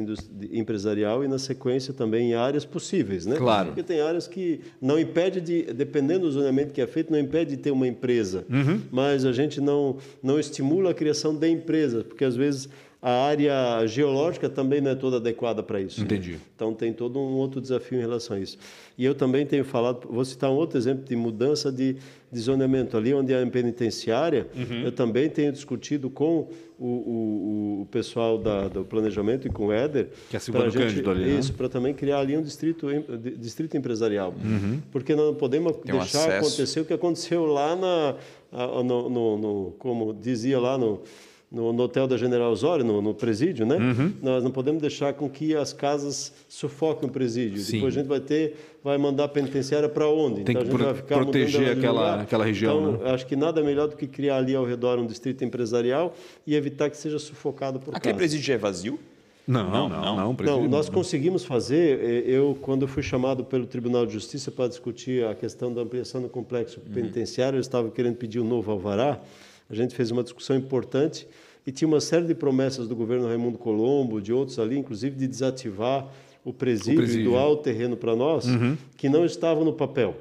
empresarial 0.51 1.23
e 1.23 1.29
na 1.29 1.39
sequência 1.39 1.93
também 1.93 2.31
em 2.31 2.35
áreas 2.35 2.65
possíveis, 2.65 3.27
né? 3.27 3.37
Claro. 3.37 3.67
Porque 3.67 3.83
tem 3.83 4.01
áreas 4.01 4.27
que 4.27 4.61
não 4.81 4.99
impede 4.99 5.43
de, 5.43 5.65
dependendo 5.75 6.21
do 6.21 6.33
zoneamento 6.33 6.73
que 6.73 6.81
é 6.81 6.87
feito, 6.87 7.13
não 7.13 7.19
impede 7.19 7.51
de 7.57 7.63
ter 7.63 7.71
uma 7.71 7.87
empresa, 7.87 8.47
Uhum. 8.49 8.81
mas 8.91 9.27
a 9.27 9.33
gente 9.33 9.61
não 9.61 9.99
não 10.23 10.41
estimula 10.41 10.93
a 10.93 10.95
criação 10.95 11.35
de 11.37 11.49
empresas, 11.49 12.03
porque 12.03 12.25
às 12.25 12.35
vezes 12.35 12.67
a 13.03 13.11
área 13.25 13.87
geológica 13.87 14.49
também 14.51 14.81
não 14.81 14.91
é 14.91 14.95
toda 14.95 15.17
adequada 15.17 15.63
para 15.63 15.81
isso. 15.81 16.01
né? 16.01 16.05
Entendi. 16.07 16.39
Então 16.55 16.75
tem 16.75 16.93
todo 16.93 17.19
um 17.19 17.33
outro 17.37 17.59
desafio 17.61 17.97
em 17.99 18.01
relação 18.03 18.37
a 18.37 18.41
isso. 18.41 18.59
E 18.99 19.05
eu 19.07 19.15
também 19.15 19.47
tenho 19.47 19.65
falado, 19.65 20.07
vou 20.11 20.23
citar 20.25 20.51
um 20.51 20.55
outro 20.55 20.77
exemplo 20.77 21.05
de 21.05 21.17
mudança 21.17 21.73
de, 21.73 21.97
de 22.31 22.39
zoneamento 22.41 22.99
ali 22.99 23.15
onde 23.15 23.33
é 23.33 23.43
a 23.43 23.47
penitenciária. 23.47 24.47
Uhum. 24.55 24.83
Eu 24.83 24.93
também 24.93 25.31
tenho 25.31 25.51
discutido 25.51 26.11
com 26.11 26.49
o, 26.79 26.87
o, 26.87 27.83
o 27.83 27.87
pessoal 27.91 28.37
da, 28.37 28.69
do 28.69 28.85
planejamento 28.85 29.47
e 29.47 29.51
com 29.51 29.69
o 29.69 29.73
Éder. 29.73 30.09
Que 30.29 30.37
é 30.37 30.39
a 30.39 30.41
gente- 30.69 30.73
Cândido 30.77 31.11
ali, 31.11 31.25
né? 31.25 31.39
Isso, 31.39 31.55
para 31.55 31.71
também 31.71 31.95
criar 31.95 32.19
ali 32.19 32.37
um 32.37 32.43
distrito, 32.43 32.87
distrito 33.39 33.79
empresarial. 33.79 34.35
Porque 34.93 35.15
nós 35.15 35.25
não 35.25 35.35
podemos 35.35 35.73
Tem 35.79 35.95
um 35.95 35.99
deixar 36.01 36.19
acesso. 36.29 36.47
acontecer 36.49 36.81
o 36.81 36.85
que 36.85 36.93
aconteceu 36.93 37.47
lá 37.47 37.75
na, 37.75 38.15
no, 38.83 39.09
no- 39.09 39.39
no- 39.39 39.71
como 39.79 40.13
dizia 40.13 40.61
lá 40.61 40.77
no, 40.77 41.01
no, 41.51 41.73
no 41.73 41.83
hotel 41.83 42.07
da 42.07 42.17
General 42.17 42.53
Osório, 42.53 42.85
no, 42.85 43.03
no 43.03 43.13
presídio, 43.13 43.67
né? 43.67 43.77
Uhum. 43.77 44.13
Nós 44.23 44.45
não 44.45 44.53
podemos 44.53 44.81
deixar 44.81 45.13
com 45.15 45.29
que 45.29 45.57
as 45.57 45.73
casas 45.73 46.33
sufoquem 46.49 47.09
o 47.09 47.13
presídio. 47.13 47.59
Sim. 47.61 47.73
Depois 47.79 47.97
a 47.97 47.99
gente 48.01 48.07
vai 48.09 48.21
ter, 48.21 48.55
vai 48.85 48.97
mandar 48.97 49.25
a 49.25 49.29
penitenciária 49.29 49.89
para 49.89 50.07
onde? 50.09 50.43
Tem 50.45 50.53
então 50.53 50.55
que 50.55 50.59
a 50.61 50.65
gente 50.65 50.75
pro- 50.77 50.85
vai 50.85 50.95
ficar 50.95 51.15
proteger 51.17 51.77
aquela- 51.77 52.21
aquela 52.23 52.45
região, 52.45 52.95
Então, 52.95 53.07
acho 53.13 53.27
que 53.27 53.35
nada 53.35 53.63
melhor 53.65 53.89
do 53.89 53.97
que 53.97 54.07
criar 54.07 54.37
ali 54.37 54.55
ao 54.55 54.65
redor 54.65 54.99
um 55.01 55.07
distrito 55.07 55.45
empresarial 55.45 56.15
e 56.47 56.55
evitar 56.55 56.89
que 56.89 56.97
seja 56.97 57.19
sufocado 57.19 57.81
por 57.81 57.97
Aquele 57.97 58.13
casa. 58.13 58.17
presídio 58.17 58.47
já 58.47 58.55
é 58.55 58.59
vazio? 58.59 58.99
Não, 59.49 59.69
não, 59.69 59.89
Não, 59.89 60.17
não. 60.17 60.33
não. 60.45 60.69
nós 60.69 60.87
não. 60.87 60.95
conseguimos 60.95 61.45
fazer. 61.45 61.99
eh, 62.01 62.23
Eu, 62.31 62.57
quando 62.63 62.83
eu 62.83 62.89
fui 62.89 63.03
chamado 63.03 63.43
pelo 63.43 63.67
Tribunal 63.67 64.07
de 64.07 64.13
Justiça 64.13 64.53
para 64.53 64.69
discutir 64.69 65.25
a 65.25 65.35
questão 65.35 65.75
da 65.75 65.81
ampliação 65.83 66.23
do 66.23 66.29
complexo 66.29 66.79
penitenciário, 66.95 67.57
eles 67.57 67.67
estavam 67.67 67.91
querendo 67.91 68.15
pedir 68.15 68.39
um 68.39 68.45
novo 68.47 68.71
alvará. 68.71 69.19
A 69.71 69.75
gente 69.75 69.95
fez 69.95 70.11
uma 70.11 70.23
discussão 70.23 70.57
importante 70.57 71.27
e 71.67 71.71
tinha 71.73 71.87
uma 71.87 72.01
série 72.01 72.27
de 72.27 72.35
promessas 72.35 72.89
do 72.89 72.97
governo 72.97 73.27
Raimundo 73.27 73.57
Colombo, 73.59 74.21
de 74.21 74.33
outros 74.33 74.59
ali, 74.59 74.77
inclusive 74.79 75.15
de 75.17 75.27
desativar 75.29 76.09
o 76.43 76.53
presídio, 76.55 76.97
presídio. 76.97 77.21
e 77.21 77.25
doar 77.25 77.49
o 77.51 77.57
terreno 77.59 77.97
para 77.99 78.17
nós, 78.17 78.47
que 78.97 79.09
não 79.11 79.25
estavam 79.27 79.63
no 79.65 79.75
papel. 79.75 80.17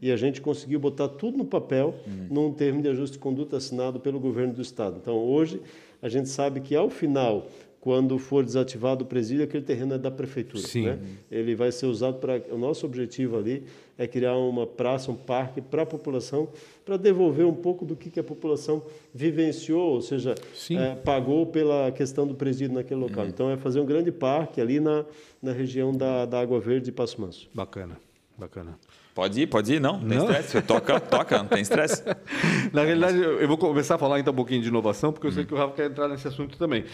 E 0.00 0.12
a 0.12 0.16
gente 0.16 0.40
conseguiu 0.40 0.78
botar 0.78 1.08
tudo 1.08 1.36
no 1.36 1.44
papel 1.44 1.94
num 2.30 2.52
termo 2.52 2.80
de 2.80 2.88
ajuste 2.88 3.14
de 3.14 3.18
conduta 3.18 3.56
assinado 3.56 3.98
pelo 3.98 4.20
governo 4.20 4.54
do 4.54 4.62
Estado. 4.62 4.96
Então, 5.02 5.16
hoje, 5.16 5.60
a 6.00 6.08
gente 6.08 6.28
sabe 6.28 6.60
que, 6.60 6.76
ao 6.76 6.88
final, 6.88 7.48
quando 7.86 8.18
for 8.18 8.44
desativado 8.44 9.04
o 9.04 9.06
presídio, 9.06 9.44
aquele 9.44 9.62
terreno 9.62 9.94
é 9.94 9.98
da 9.98 10.10
prefeitura. 10.10 10.60
Sim. 10.60 10.86
né? 10.86 10.98
Ele 11.30 11.54
vai 11.54 11.70
ser 11.70 11.86
usado 11.86 12.18
para. 12.18 12.42
O 12.50 12.58
nosso 12.58 12.84
objetivo 12.84 13.38
ali 13.38 13.62
é 13.96 14.08
criar 14.08 14.36
uma 14.36 14.66
praça, 14.66 15.08
um 15.08 15.14
parque 15.14 15.60
para 15.60 15.82
a 15.82 15.86
população, 15.86 16.48
para 16.84 16.96
devolver 16.96 17.46
um 17.46 17.54
pouco 17.54 17.84
do 17.84 17.94
que, 17.94 18.10
que 18.10 18.18
a 18.18 18.24
população 18.24 18.82
vivenciou, 19.14 19.92
ou 19.92 20.02
seja, 20.02 20.34
eh, 20.68 20.96
pagou 20.96 21.46
pela 21.46 21.92
questão 21.92 22.26
do 22.26 22.34
presídio 22.34 22.74
naquele 22.74 22.98
local. 22.98 23.24
Então, 23.24 23.52
é 23.52 23.56
fazer 23.56 23.78
um 23.78 23.86
grande 23.86 24.10
parque 24.10 24.60
ali 24.60 24.80
na, 24.80 25.04
na 25.40 25.52
região 25.52 25.92
da, 25.92 26.26
da 26.26 26.40
Água 26.40 26.58
Verde 26.58 26.86
de 26.86 26.92
Passo 26.92 27.20
Manso. 27.20 27.48
Bacana, 27.54 27.96
bacana. 28.36 28.76
Pode 29.14 29.40
ir, 29.40 29.46
pode 29.46 29.72
ir, 29.72 29.80
não. 29.80 29.98
Tem 30.00 30.18
Não? 30.18 30.26
estresse. 30.26 30.48
Você 30.50 30.60
toca, 30.60 31.00
toca, 31.00 31.38
não 31.38 31.46
tem 31.46 31.62
estresse. 31.62 32.02
Na 32.70 32.82
realidade, 32.82 33.16
eu 33.16 33.48
vou 33.48 33.56
começar 33.56 33.94
a 33.94 33.98
falar 33.98 34.20
então 34.20 34.30
um 34.30 34.36
pouquinho 34.36 34.60
de 34.60 34.68
inovação, 34.68 35.10
porque 35.10 35.26
eu 35.26 35.32
sei 35.32 35.46
que 35.46 35.54
o 35.54 35.56
Rafa 35.56 35.72
quer 35.72 35.86
entrar 35.88 36.06
nesse 36.06 36.28
assunto 36.28 36.58
também. 36.58 36.84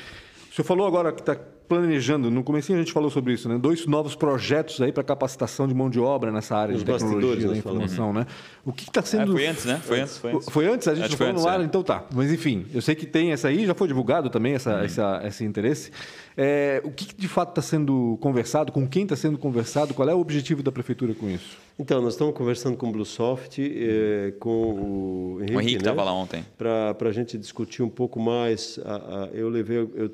O 0.52 0.54
senhor 0.54 0.66
falou 0.66 0.86
agora 0.86 1.10
que 1.12 1.20
está 1.22 1.34
planejando, 1.66 2.30
no 2.30 2.44
comecinho 2.44 2.76
a 2.78 2.82
gente 2.82 2.92
falou 2.92 3.08
sobre 3.08 3.32
isso, 3.32 3.48
né? 3.48 3.56
Dois 3.56 3.86
novos 3.86 4.14
projetos 4.14 4.78
aí 4.82 4.92
para 4.92 5.02
capacitação 5.02 5.66
de 5.66 5.72
mão 5.72 5.88
de 5.88 5.98
obra 5.98 6.30
nessa 6.30 6.54
área 6.54 6.74
Nos 6.74 6.84
de 6.84 6.92
tecnologia 6.92 7.48
da 7.48 7.56
informação, 7.56 8.12
né? 8.12 8.26
O 8.62 8.70
que 8.70 8.82
está 8.82 9.00
É, 9.00 9.04
sendo... 9.04 9.32
foi 9.32 9.46
antes, 9.46 9.64
né? 9.64 9.80
Foi 9.82 10.00
antes, 10.00 10.18
foi 10.18 10.32
antes. 10.34 10.48
Foi 10.50 10.66
antes? 10.66 10.88
A 10.88 10.94
gente 10.94 11.04
Acho 11.06 11.16
falou 11.16 11.32
no 11.32 11.38
antes, 11.38 11.50
ar, 11.50 11.60
é. 11.62 11.64
então 11.64 11.82
tá. 11.82 12.04
Mas 12.14 12.30
enfim, 12.30 12.66
eu 12.74 12.82
sei 12.82 12.94
que 12.94 13.06
tem 13.06 13.32
essa 13.32 13.48
aí, 13.48 13.64
já 13.64 13.74
foi 13.74 13.88
divulgado 13.88 14.28
também 14.28 14.52
essa, 14.52 14.74
Uhum. 14.76 14.84
essa, 14.84 15.22
esse 15.24 15.42
interesse. 15.46 15.90
É, 16.36 16.82
o 16.84 16.90
que 16.90 17.14
de 17.16 17.28
fato 17.28 17.48
está 17.50 17.62
sendo 17.62 18.18
conversado, 18.20 18.70
com 18.70 18.86
quem 18.86 19.04
está 19.04 19.16
sendo 19.16 19.38
conversado, 19.38 19.94
qual 19.94 20.06
é 20.10 20.14
o 20.14 20.20
objetivo 20.20 20.62
da 20.62 20.70
prefeitura 20.70 21.14
com 21.14 21.30
isso? 21.30 21.56
Então, 21.78 22.02
nós 22.02 22.12
estamos 22.12 22.34
conversando 22.34 22.76
com 22.76 22.90
o 22.90 22.92
Bluesoft, 22.92 23.58
eh, 23.58 24.34
com 24.38 24.50
o 24.50 25.38
Henrique, 25.40 25.56
O 25.56 25.60
Henrique 25.60 25.72
né? 25.76 25.78
estava 25.90 26.04
lá 26.04 26.12
ontem. 26.12 26.44
para 26.58 26.94
a 27.08 27.12
gente 27.12 27.38
discutir 27.38 27.82
um 27.82 27.88
pouco 27.88 28.20
mais. 28.20 28.78
a- 28.84 28.96
a- 29.24 29.28
eu 29.32 29.48
levei, 29.48 29.78
eu 29.78 30.10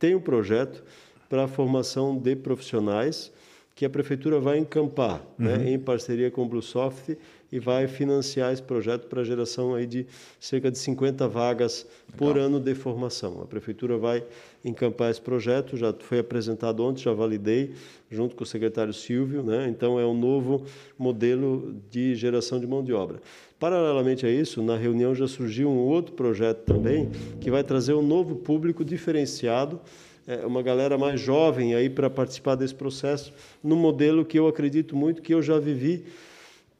tenho 0.00 0.18
um 0.18 0.20
projeto 0.20 0.82
para 1.28 1.44
a 1.44 1.48
formação 1.48 2.18
de 2.18 2.34
profissionais 2.34 3.30
que 3.76 3.84
a 3.86 3.90
prefeitura 3.90 4.40
vai 4.40 4.58
encampar, 4.58 5.24
né, 5.38 5.70
em 5.70 5.78
parceria 5.78 6.30
com 6.30 6.42
o 6.42 6.46
Bluesoft 6.46 7.16
e 7.50 7.58
vai 7.58 7.88
financiar 7.88 8.52
esse 8.52 8.62
projeto 8.62 9.06
para 9.06 9.22
a 9.22 9.24
geração 9.24 9.74
aí 9.74 9.86
de 9.86 10.06
cerca 10.38 10.70
de 10.70 10.78
50 10.78 11.26
vagas 11.26 11.86
por 12.16 12.36
ano 12.38 12.60
de 12.60 12.74
formação. 12.74 13.40
A 13.40 13.46
prefeitura 13.46 13.96
vai 13.96 14.22
encampar 14.64 15.10
esse 15.10 15.20
projeto, 15.20 15.76
já 15.76 15.94
foi 15.94 16.18
apresentado 16.18 16.84
ontem, 16.84 17.02
já 17.02 17.12
validei 17.12 17.72
junto 18.10 18.36
com 18.36 18.44
o 18.44 18.46
secretário 18.46 18.92
Silvio, 18.92 19.42
né? 19.42 19.66
Então 19.68 19.98
é 19.98 20.06
um 20.06 20.18
novo 20.18 20.64
modelo 20.98 21.74
de 21.90 22.14
geração 22.14 22.60
de 22.60 22.66
mão 22.66 22.84
de 22.84 22.92
obra. 22.92 23.20
Paralelamente 23.60 24.24
a 24.24 24.30
isso, 24.30 24.62
na 24.62 24.74
reunião 24.74 25.14
já 25.14 25.28
surgiu 25.28 25.68
um 25.68 25.76
outro 25.76 26.14
projeto 26.14 26.60
também 26.64 27.10
que 27.42 27.50
vai 27.50 27.62
trazer 27.62 27.92
um 27.92 28.00
novo 28.00 28.36
público 28.36 28.82
diferenciado, 28.82 29.78
é, 30.26 30.46
uma 30.46 30.62
galera 30.62 30.96
mais 30.96 31.20
jovem 31.20 31.74
aí 31.74 31.90
para 31.90 32.08
participar 32.08 32.54
desse 32.54 32.74
processo, 32.74 33.34
num 33.62 33.76
modelo 33.76 34.24
que 34.24 34.38
eu 34.38 34.48
acredito 34.48 34.96
muito 34.96 35.20
que 35.20 35.34
eu 35.34 35.42
já 35.42 35.58
vivi 35.58 36.06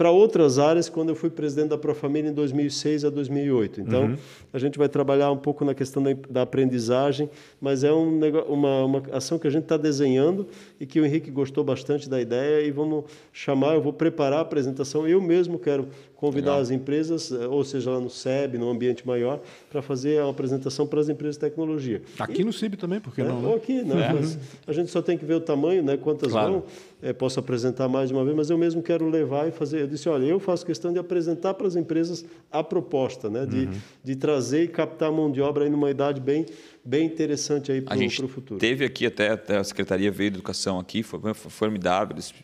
para 0.01 0.11
outras 0.11 0.59
áreas 0.59 0.89
quando 0.89 1.11
eu 1.11 1.15
fui 1.15 1.29
presidente 1.29 1.69
da 1.69 1.77
Profamília 1.77 2.31
em 2.31 2.33
2006 2.33 3.05
a 3.05 3.11
2008. 3.11 3.83
Então, 3.83 4.17
a 4.51 4.59
gente 4.59 4.79
vai 4.79 4.89
trabalhar 4.89 5.31
um 5.31 5.37
pouco 5.37 5.63
na 5.63 5.75
questão 5.75 6.03
da, 6.03 6.17
da 6.31 6.41
aprendizagem, 6.41 7.29
mas 7.61 7.85
é 7.85 7.93
um 7.93 8.19
uma, 8.49 8.85
uma 8.87 9.03
ação 9.13 9.39
que 9.39 9.47
a 9.47 9.51
gente 9.51 9.65
está 9.65 9.77
desenhando 9.77 10.49
e 10.81 10.87
que 10.87 10.99
o 10.99 11.05
Henrique 11.05 11.31
gostou 11.31 11.63
bastante 11.63 12.09
da 12.09 12.19
ideia 12.19 12.67
e 12.67 12.71
vamos 12.71 13.05
chamar, 13.31 13.75
eu 13.75 13.83
vou 13.83 13.93
preparar 13.93 14.39
a 14.39 14.41
apresentação, 14.41 15.07
eu 15.07 15.21
mesmo 15.21 15.59
quero 15.59 15.87
convidar 16.21 16.57
as 16.57 16.71
empresas, 16.71 17.33
eh, 17.33 17.47
ou 17.47 17.65
seja, 17.65 17.91
lá 17.91 17.99
no 17.99 18.11
SEB, 18.11 18.59
no 18.59 18.69
ambiente 18.69 19.07
maior, 19.07 19.41
para 19.71 19.81
fazer 19.81 20.21
a 20.21 20.29
apresentação 20.29 20.87
para 20.87 21.01
as 21.01 21.09
empresas 21.09 21.37
de 21.37 21.41
tecnologia. 21.41 22.03
Aqui 22.19 22.45
no 22.45 22.53
CIB 22.53 22.77
também, 22.77 23.01
por 23.01 23.15
que 23.15 23.23
É, 23.23 23.25
não? 23.25 23.41
Né? 23.41 23.55
aqui, 23.55 23.83
né? 23.83 24.13
Mas 24.13 24.39
a 24.67 24.73
gente 24.75 24.91
só 24.91 25.01
tem 25.01 25.17
que 25.17 25.25
ver 25.25 25.33
o 25.35 25.41
tamanho, 25.41 25.83
né? 25.83 25.97
Quantas 25.97 26.31
Claro. 26.33 26.53
vão. 26.53 26.65
É, 27.03 27.15
posso 27.15 27.41
apresentar 27.41 27.89
mais 27.89 28.11
de 28.11 28.15
uma 28.15 28.23
vez, 28.23 28.37
mas 28.37 28.51
eu 28.51 28.59
mesmo 28.59 28.83
quero 28.83 29.09
levar 29.09 29.49
e 29.49 29.51
fazer. 29.51 29.81
Eu 29.81 29.87
disse, 29.87 30.11
olha, 30.11 30.27
eu 30.27 30.39
faço 30.39 30.67
questão 30.67 30.93
de 30.93 30.99
apresentar 30.99 31.55
para 31.55 31.67
as 31.67 31.75
empresas 31.75 32.23
a 32.53 32.63
proposta, 32.63 33.31
né? 33.31 33.47
De, 33.47 33.71
de 34.05 34.15
trazer 34.17 34.65
e 34.65 34.69
captar 34.69 35.11
mão 35.11 35.33
de 35.33 35.41
obra 35.41 35.65
aí 35.65 35.71
numa 35.71 35.91
idade 35.91 36.21
bem, 36.21 36.45
bem 36.85 37.07
interessante 37.07 37.73
aí 37.73 37.81
para 37.81 37.97
o 37.97 38.29
futuro. 38.29 38.61
teve 38.61 38.85
aqui 38.85 39.07
até, 39.07 39.31
até 39.31 39.57
a 39.57 39.65
Secretaria 39.65 40.11
veio 40.11 40.31
de 40.31 40.37
Educação 40.37 40.79
aqui, 40.79 41.03
foi, 41.03 41.19
foi 41.33 41.51
formidável. 41.51 42.15
Eles 42.17 42.35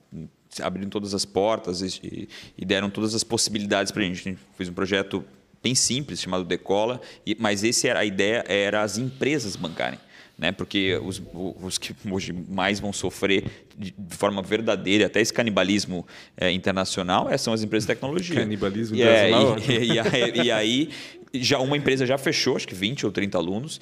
abriram 0.63 0.89
todas 0.89 1.15
as 1.15 1.25
portas 1.25 1.81
e, 1.81 2.29
e 2.57 2.65
deram 2.65 2.91
todas 2.91 3.15
as 3.15 3.25
possibilidades 3.25 3.93
para 3.93 4.03
a 4.03 4.05
gente. 4.05 4.21
A 4.21 4.33
gente 4.33 4.39
fez 4.57 4.69
um 4.69 4.75
projeto 4.75 5.25
bem 5.63 5.75
simples 5.75 6.21
chamado 6.21 6.45
Decola, 6.45 7.01
mas 7.39 7.65
esse 7.65 7.89
era 7.89 8.01
a 8.01 8.05
ideia 8.05 8.45
era 8.47 8.83
as 8.83 8.99
empresas 8.99 9.57
bancarem 9.57 9.99
né? 10.39 10.53
Porque 10.53 10.97
os, 11.03 11.23
os 11.33 11.79
que 11.79 11.95
hoje 12.11 12.33
mais 12.33 12.79
vão 12.79 12.93
sofrer 12.93 13.66
de, 13.79 13.95
de 13.97 14.17
forma 14.17 14.43
verdadeira, 14.43 15.07
até 15.07 15.21
esse 15.21 15.33
canibalismo 15.33 16.07
é, 16.37 16.51
internacional, 16.51 17.29
é, 17.29 17.37
são 17.37 17.53
as 17.53 17.63
empresas 17.63 17.87
de 17.87 17.95
tecnologia. 17.95 18.37
Canibalismo 18.37 18.97
e, 18.97 19.01
internacional. 19.01 19.57
É, 19.59 19.63
e, 19.63 20.41
e, 20.41 20.47
e, 20.47 20.51
aí 20.51 20.91
já 21.41 21.59
uma 21.59 21.77
empresa 21.77 22.07
já 22.07 22.17
fechou, 22.19 22.57
acho 22.57 22.67
que 22.67 22.75
20 22.75 23.07
ou 23.07 23.13
30 23.13 23.37
alunos. 23.37 23.81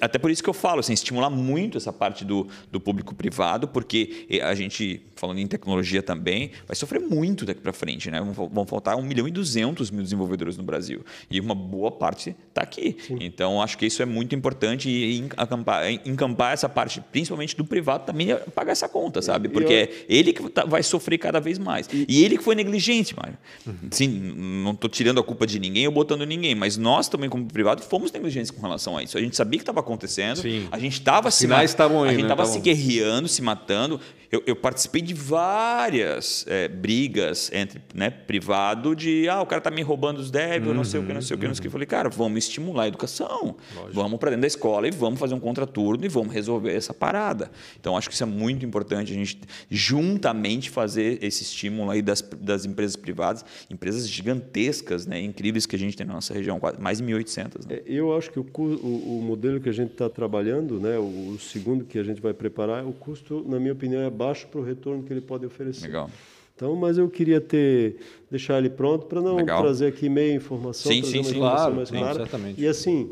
até 0.00 0.18
por 0.18 0.30
isso 0.30 0.42
que 0.42 0.48
eu 0.48 0.54
falo, 0.54 0.80
assim, 0.80 0.92
estimular 0.92 1.30
muito 1.30 1.78
essa 1.78 1.92
parte 1.92 2.24
do, 2.24 2.46
do 2.70 2.80
público 2.80 3.14
privado, 3.14 3.68
porque 3.68 4.26
a 4.42 4.54
gente, 4.54 5.00
falando 5.16 5.38
em 5.38 5.46
tecnologia 5.46 6.02
também, 6.02 6.50
vai 6.66 6.76
sofrer 6.76 7.00
muito 7.00 7.44
daqui 7.44 7.60
para 7.60 7.72
frente. 7.72 8.10
Né? 8.10 8.20
Vão 8.20 8.66
faltar 8.66 8.96
1 8.96 9.02
milhão 9.02 9.26
e 9.26 9.30
200 9.30 9.90
mil 9.90 10.02
desenvolvedores 10.02 10.56
no 10.56 10.62
Brasil. 10.62 11.04
E 11.30 11.40
uma 11.40 11.54
boa 11.54 11.90
parte 11.90 12.36
está 12.48 12.62
aqui. 12.62 12.96
Sim. 13.06 13.18
Então, 13.20 13.60
acho 13.60 13.78
que 13.78 13.86
isso 13.86 14.02
é 14.02 14.06
muito 14.06 14.34
importante 14.34 14.88
e 14.88 15.18
encampar, 15.18 15.90
encampar 16.04 16.52
essa 16.52 16.68
parte, 16.68 17.00
principalmente 17.00 17.56
do 17.56 17.64
privado, 17.64 18.04
também 18.04 18.32
é 18.32 18.36
pagar 18.36 18.72
essa 18.72 18.88
conta, 18.88 19.20
sabe? 19.24 19.48
Porque 19.48 19.72
eu... 19.72 19.78
é 19.78 19.88
ele 20.08 20.32
que 20.32 20.48
tá, 20.50 20.64
vai 20.64 20.82
sofrer 20.82 21.18
cada 21.18 21.40
vez 21.40 21.58
mais. 21.58 21.88
E, 21.92 22.06
e 22.08 22.24
ele 22.24 22.36
que 22.38 22.44
foi 22.44 22.54
negligente, 22.54 23.14
Mário. 23.16 23.38
Uhum. 23.66 23.74
Sim, 23.90 24.08
não 24.08 24.72
estou 24.72 24.88
tirando 24.88 25.20
a 25.20 25.22
culpa 25.22 25.46
de 25.46 25.58
ninguém 25.58 25.86
ou 25.86 25.92
botando 25.92 26.24
ninguém, 26.24 26.54
mas 26.54 26.76
nós 26.76 27.08
também, 27.08 27.28
como 27.28 27.46
privado, 27.46 27.82
fomos 27.82 28.12
negligentes 28.12 28.50
com 28.50 28.60
relação 28.60 28.96
a 28.96 29.02
isso. 29.02 29.16
A 29.16 29.20
gente 29.20 29.36
sabia 29.36 29.58
que 29.58 29.62
estava 29.62 29.80
acontecendo, 29.80 30.40
Sim. 30.40 30.68
a 30.70 30.78
gente 30.78 30.94
estava 30.94 31.30
se, 31.30 31.46
ma- 31.46 31.58
a 31.58 31.60
gente 31.60 32.22
estava 32.22 32.44
né? 32.44 32.48
se 32.48 32.60
guerreando, 32.60 33.28
se 33.28 33.42
matando. 33.42 34.00
Eu, 34.30 34.42
eu 34.46 34.56
participei 34.56 35.00
de 35.00 35.14
várias 35.14 36.44
é, 36.48 36.66
brigas 36.66 37.50
entre 37.52 37.80
né, 37.94 38.10
privado 38.10 38.96
de 38.96 39.28
ah, 39.28 39.40
o 39.40 39.46
cara 39.46 39.60
tá 39.60 39.70
me 39.70 39.80
roubando 39.80 40.18
os 40.18 40.28
débitos, 40.30 40.68
uhum, 40.70 40.74
não 40.74 40.84
sei 40.84 40.98
o 40.98 41.04
que, 41.04 41.12
não 41.14 41.22
sei 41.22 41.36
o 41.36 41.38
que, 41.38 41.46
não 41.46 41.54
sei 41.54 41.60
o 41.60 41.62
que. 41.62 41.68
Eu 41.68 41.72
falei, 41.72 41.86
cara, 41.86 42.08
vamos 42.08 42.44
estimular 42.44 42.84
a 42.84 42.88
educação. 42.88 43.56
Lógico. 43.76 43.92
Vamos 43.92 44.18
para 44.18 44.30
dentro 44.30 44.40
da 44.40 44.46
escola 44.48 44.88
e 44.88 44.90
vamos 44.90 45.20
fazer 45.20 45.34
um 45.34 45.40
contraturno 45.40 46.04
e 46.04 46.08
vamos 46.08 46.34
resolver 46.34 46.74
essa 46.74 46.92
parada. 46.92 47.50
Então, 47.78 47.96
acho 47.96 48.08
que 48.08 48.14
isso 48.14 48.24
é 48.24 48.26
muito 48.26 48.66
importante, 48.66 49.13
a 49.14 49.18
gente 49.18 49.38
juntamente 49.70 50.70
fazer 50.70 51.22
esse 51.22 51.42
estímulo 51.42 51.90
aí 51.90 52.02
das, 52.02 52.20
das 52.40 52.64
empresas 52.64 52.96
privadas, 52.96 53.44
empresas 53.70 54.08
gigantescas, 54.08 55.06
né, 55.06 55.20
incríveis 55.20 55.66
que 55.66 55.76
a 55.76 55.78
gente 55.78 55.96
tem 55.96 56.06
na 56.06 56.14
nossa 56.14 56.34
região, 56.34 56.60
mais 56.78 56.98
de 56.98 57.04
1.800. 57.04 57.66
Né? 57.68 57.76
É, 57.76 57.82
eu 57.86 58.16
acho 58.16 58.30
que 58.30 58.38
o, 58.38 58.46
o, 58.56 59.18
o 59.18 59.22
modelo 59.22 59.60
que 59.60 59.68
a 59.68 59.72
gente 59.72 59.92
está 59.92 60.08
trabalhando, 60.08 60.78
né, 60.80 60.98
o, 60.98 61.34
o 61.34 61.38
segundo 61.38 61.84
que 61.84 61.98
a 61.98 62.02
gente 62.02 62.20
vai 62.20 62.34
preparar, 62.34 62.84
o 62.86 62.92
custo, 62.92 63.44
na 63.48 63.58
minha 63.58 63.72
opinião, 63.72 64.02
é 64.02 64.10
baixo 64.10 64.46
para 64.48 64.60
o 64.60 64.64
retorno 64.64 65.02
que 65.02 65.12
ele 65.12 65.20
pode 65.20 65.46
oferecer. 65.46 65.86
Legal. 65.86 66.10
Então, 66.56 66.76
mas 66.76 66.98
eu 66.98 67.08
queria 67.08 67.40
ter 67.40 67.96
deixar 68.30 68.58
ele 68.58 68.70
pronto 68.70 69.06
para 69.06 69.20
não 69.20 69.36
Legal. 69.36 69.60
trazer 69.60 69.86
aqui 69.86 70.08
meia 70.08 70.34
informação, 70.34 70.90
sim, 70.90 71.00
trazer 71.00 71.24
sim, 71.24 71.24
sim, 71.24 71.34
claro, 71.34 71.74
mais 71.74 71.90
clara. 71.90 72.22
Exatamente. 72.22 72.60
E 72.60 72.66
assim, 72.68 73.10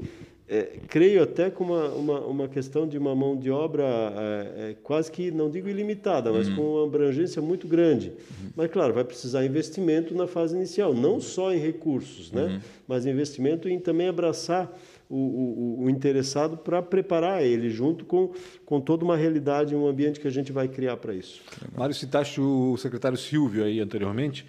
é, 0.48 0.78
creio 0.88 1.22
até 1.22 1.50
com 1.50 1.64
uma, 1.64 1.88
uma, 1.88 2.20
uma, 2.20 2.48
questão 2.48 2.86
de 2.86 2.98
uma 2.98 3.14
mão 3.14 3.36
de 3.36 3.50
obra 3.50 3.84
é, 3.84 4.70
é, 4.70 4.76
quase 4.82 5.10
que, 5.10 5.30
não 5.30 5.50
digo 5.50 5.68
ilimitada, 5.68 6.32
mas 6.32 6.48
uhum. 6.48 6.56
com 6.56 6.62
uma 6.74 6.86
abrangência 6.86 7.40
muito 7.40 7.66
grande. 7.66 8.08
Uhum. 8.08 8.50
Mas, 8.56 8.70
claro, 8.70 8.92
vai 8.92 9.04
precisar 9.04 9.44
investimento 9.44 10.14
na 10.14 10.26
fase 10.26 10.54
inicial, 10.54 10.92
não 10.92 11.20
só 11.20 11.54
em 11.54 11.58
recursos, 11.58 12.30
né? 12.32 12.44
Uhum. 12.44 12.60
mas 12.86 13.06
investimento 13.06 13.68
em 13.68 13.78
também 13.78 14.08
abraçar 14.08 14.70
o, 15.08 15.16
o, 15.16 15.84
o 15.84 15.90
interessado 15.90 16.56
para 16.56 16.82
preparar 16.82 17.42
ele 17.42 17.70
junto 17.70 18.04
com, 18.04 18.32
com 18.64 18.80
toda 18.80 19.04
uma 19.04 19.16
realidade, 19.16 19.74
um 19.76 19.86
ambiente 19.86 20.18
que 20.18 20.26
a 20.26 20.30
gente 20.30 20.52
vai 20.52 20.68
criar 20.68 20.96
para 20.96 21.14
isso. 21.14 21.42
Mário, 21.76 21.94
citaste 21.94 22.40
o 22.40 22.76
secretário 22.78 23.16
Silvio 23.16 23.64
aí 23.64 23.78
anteriormente. 23.78 24.46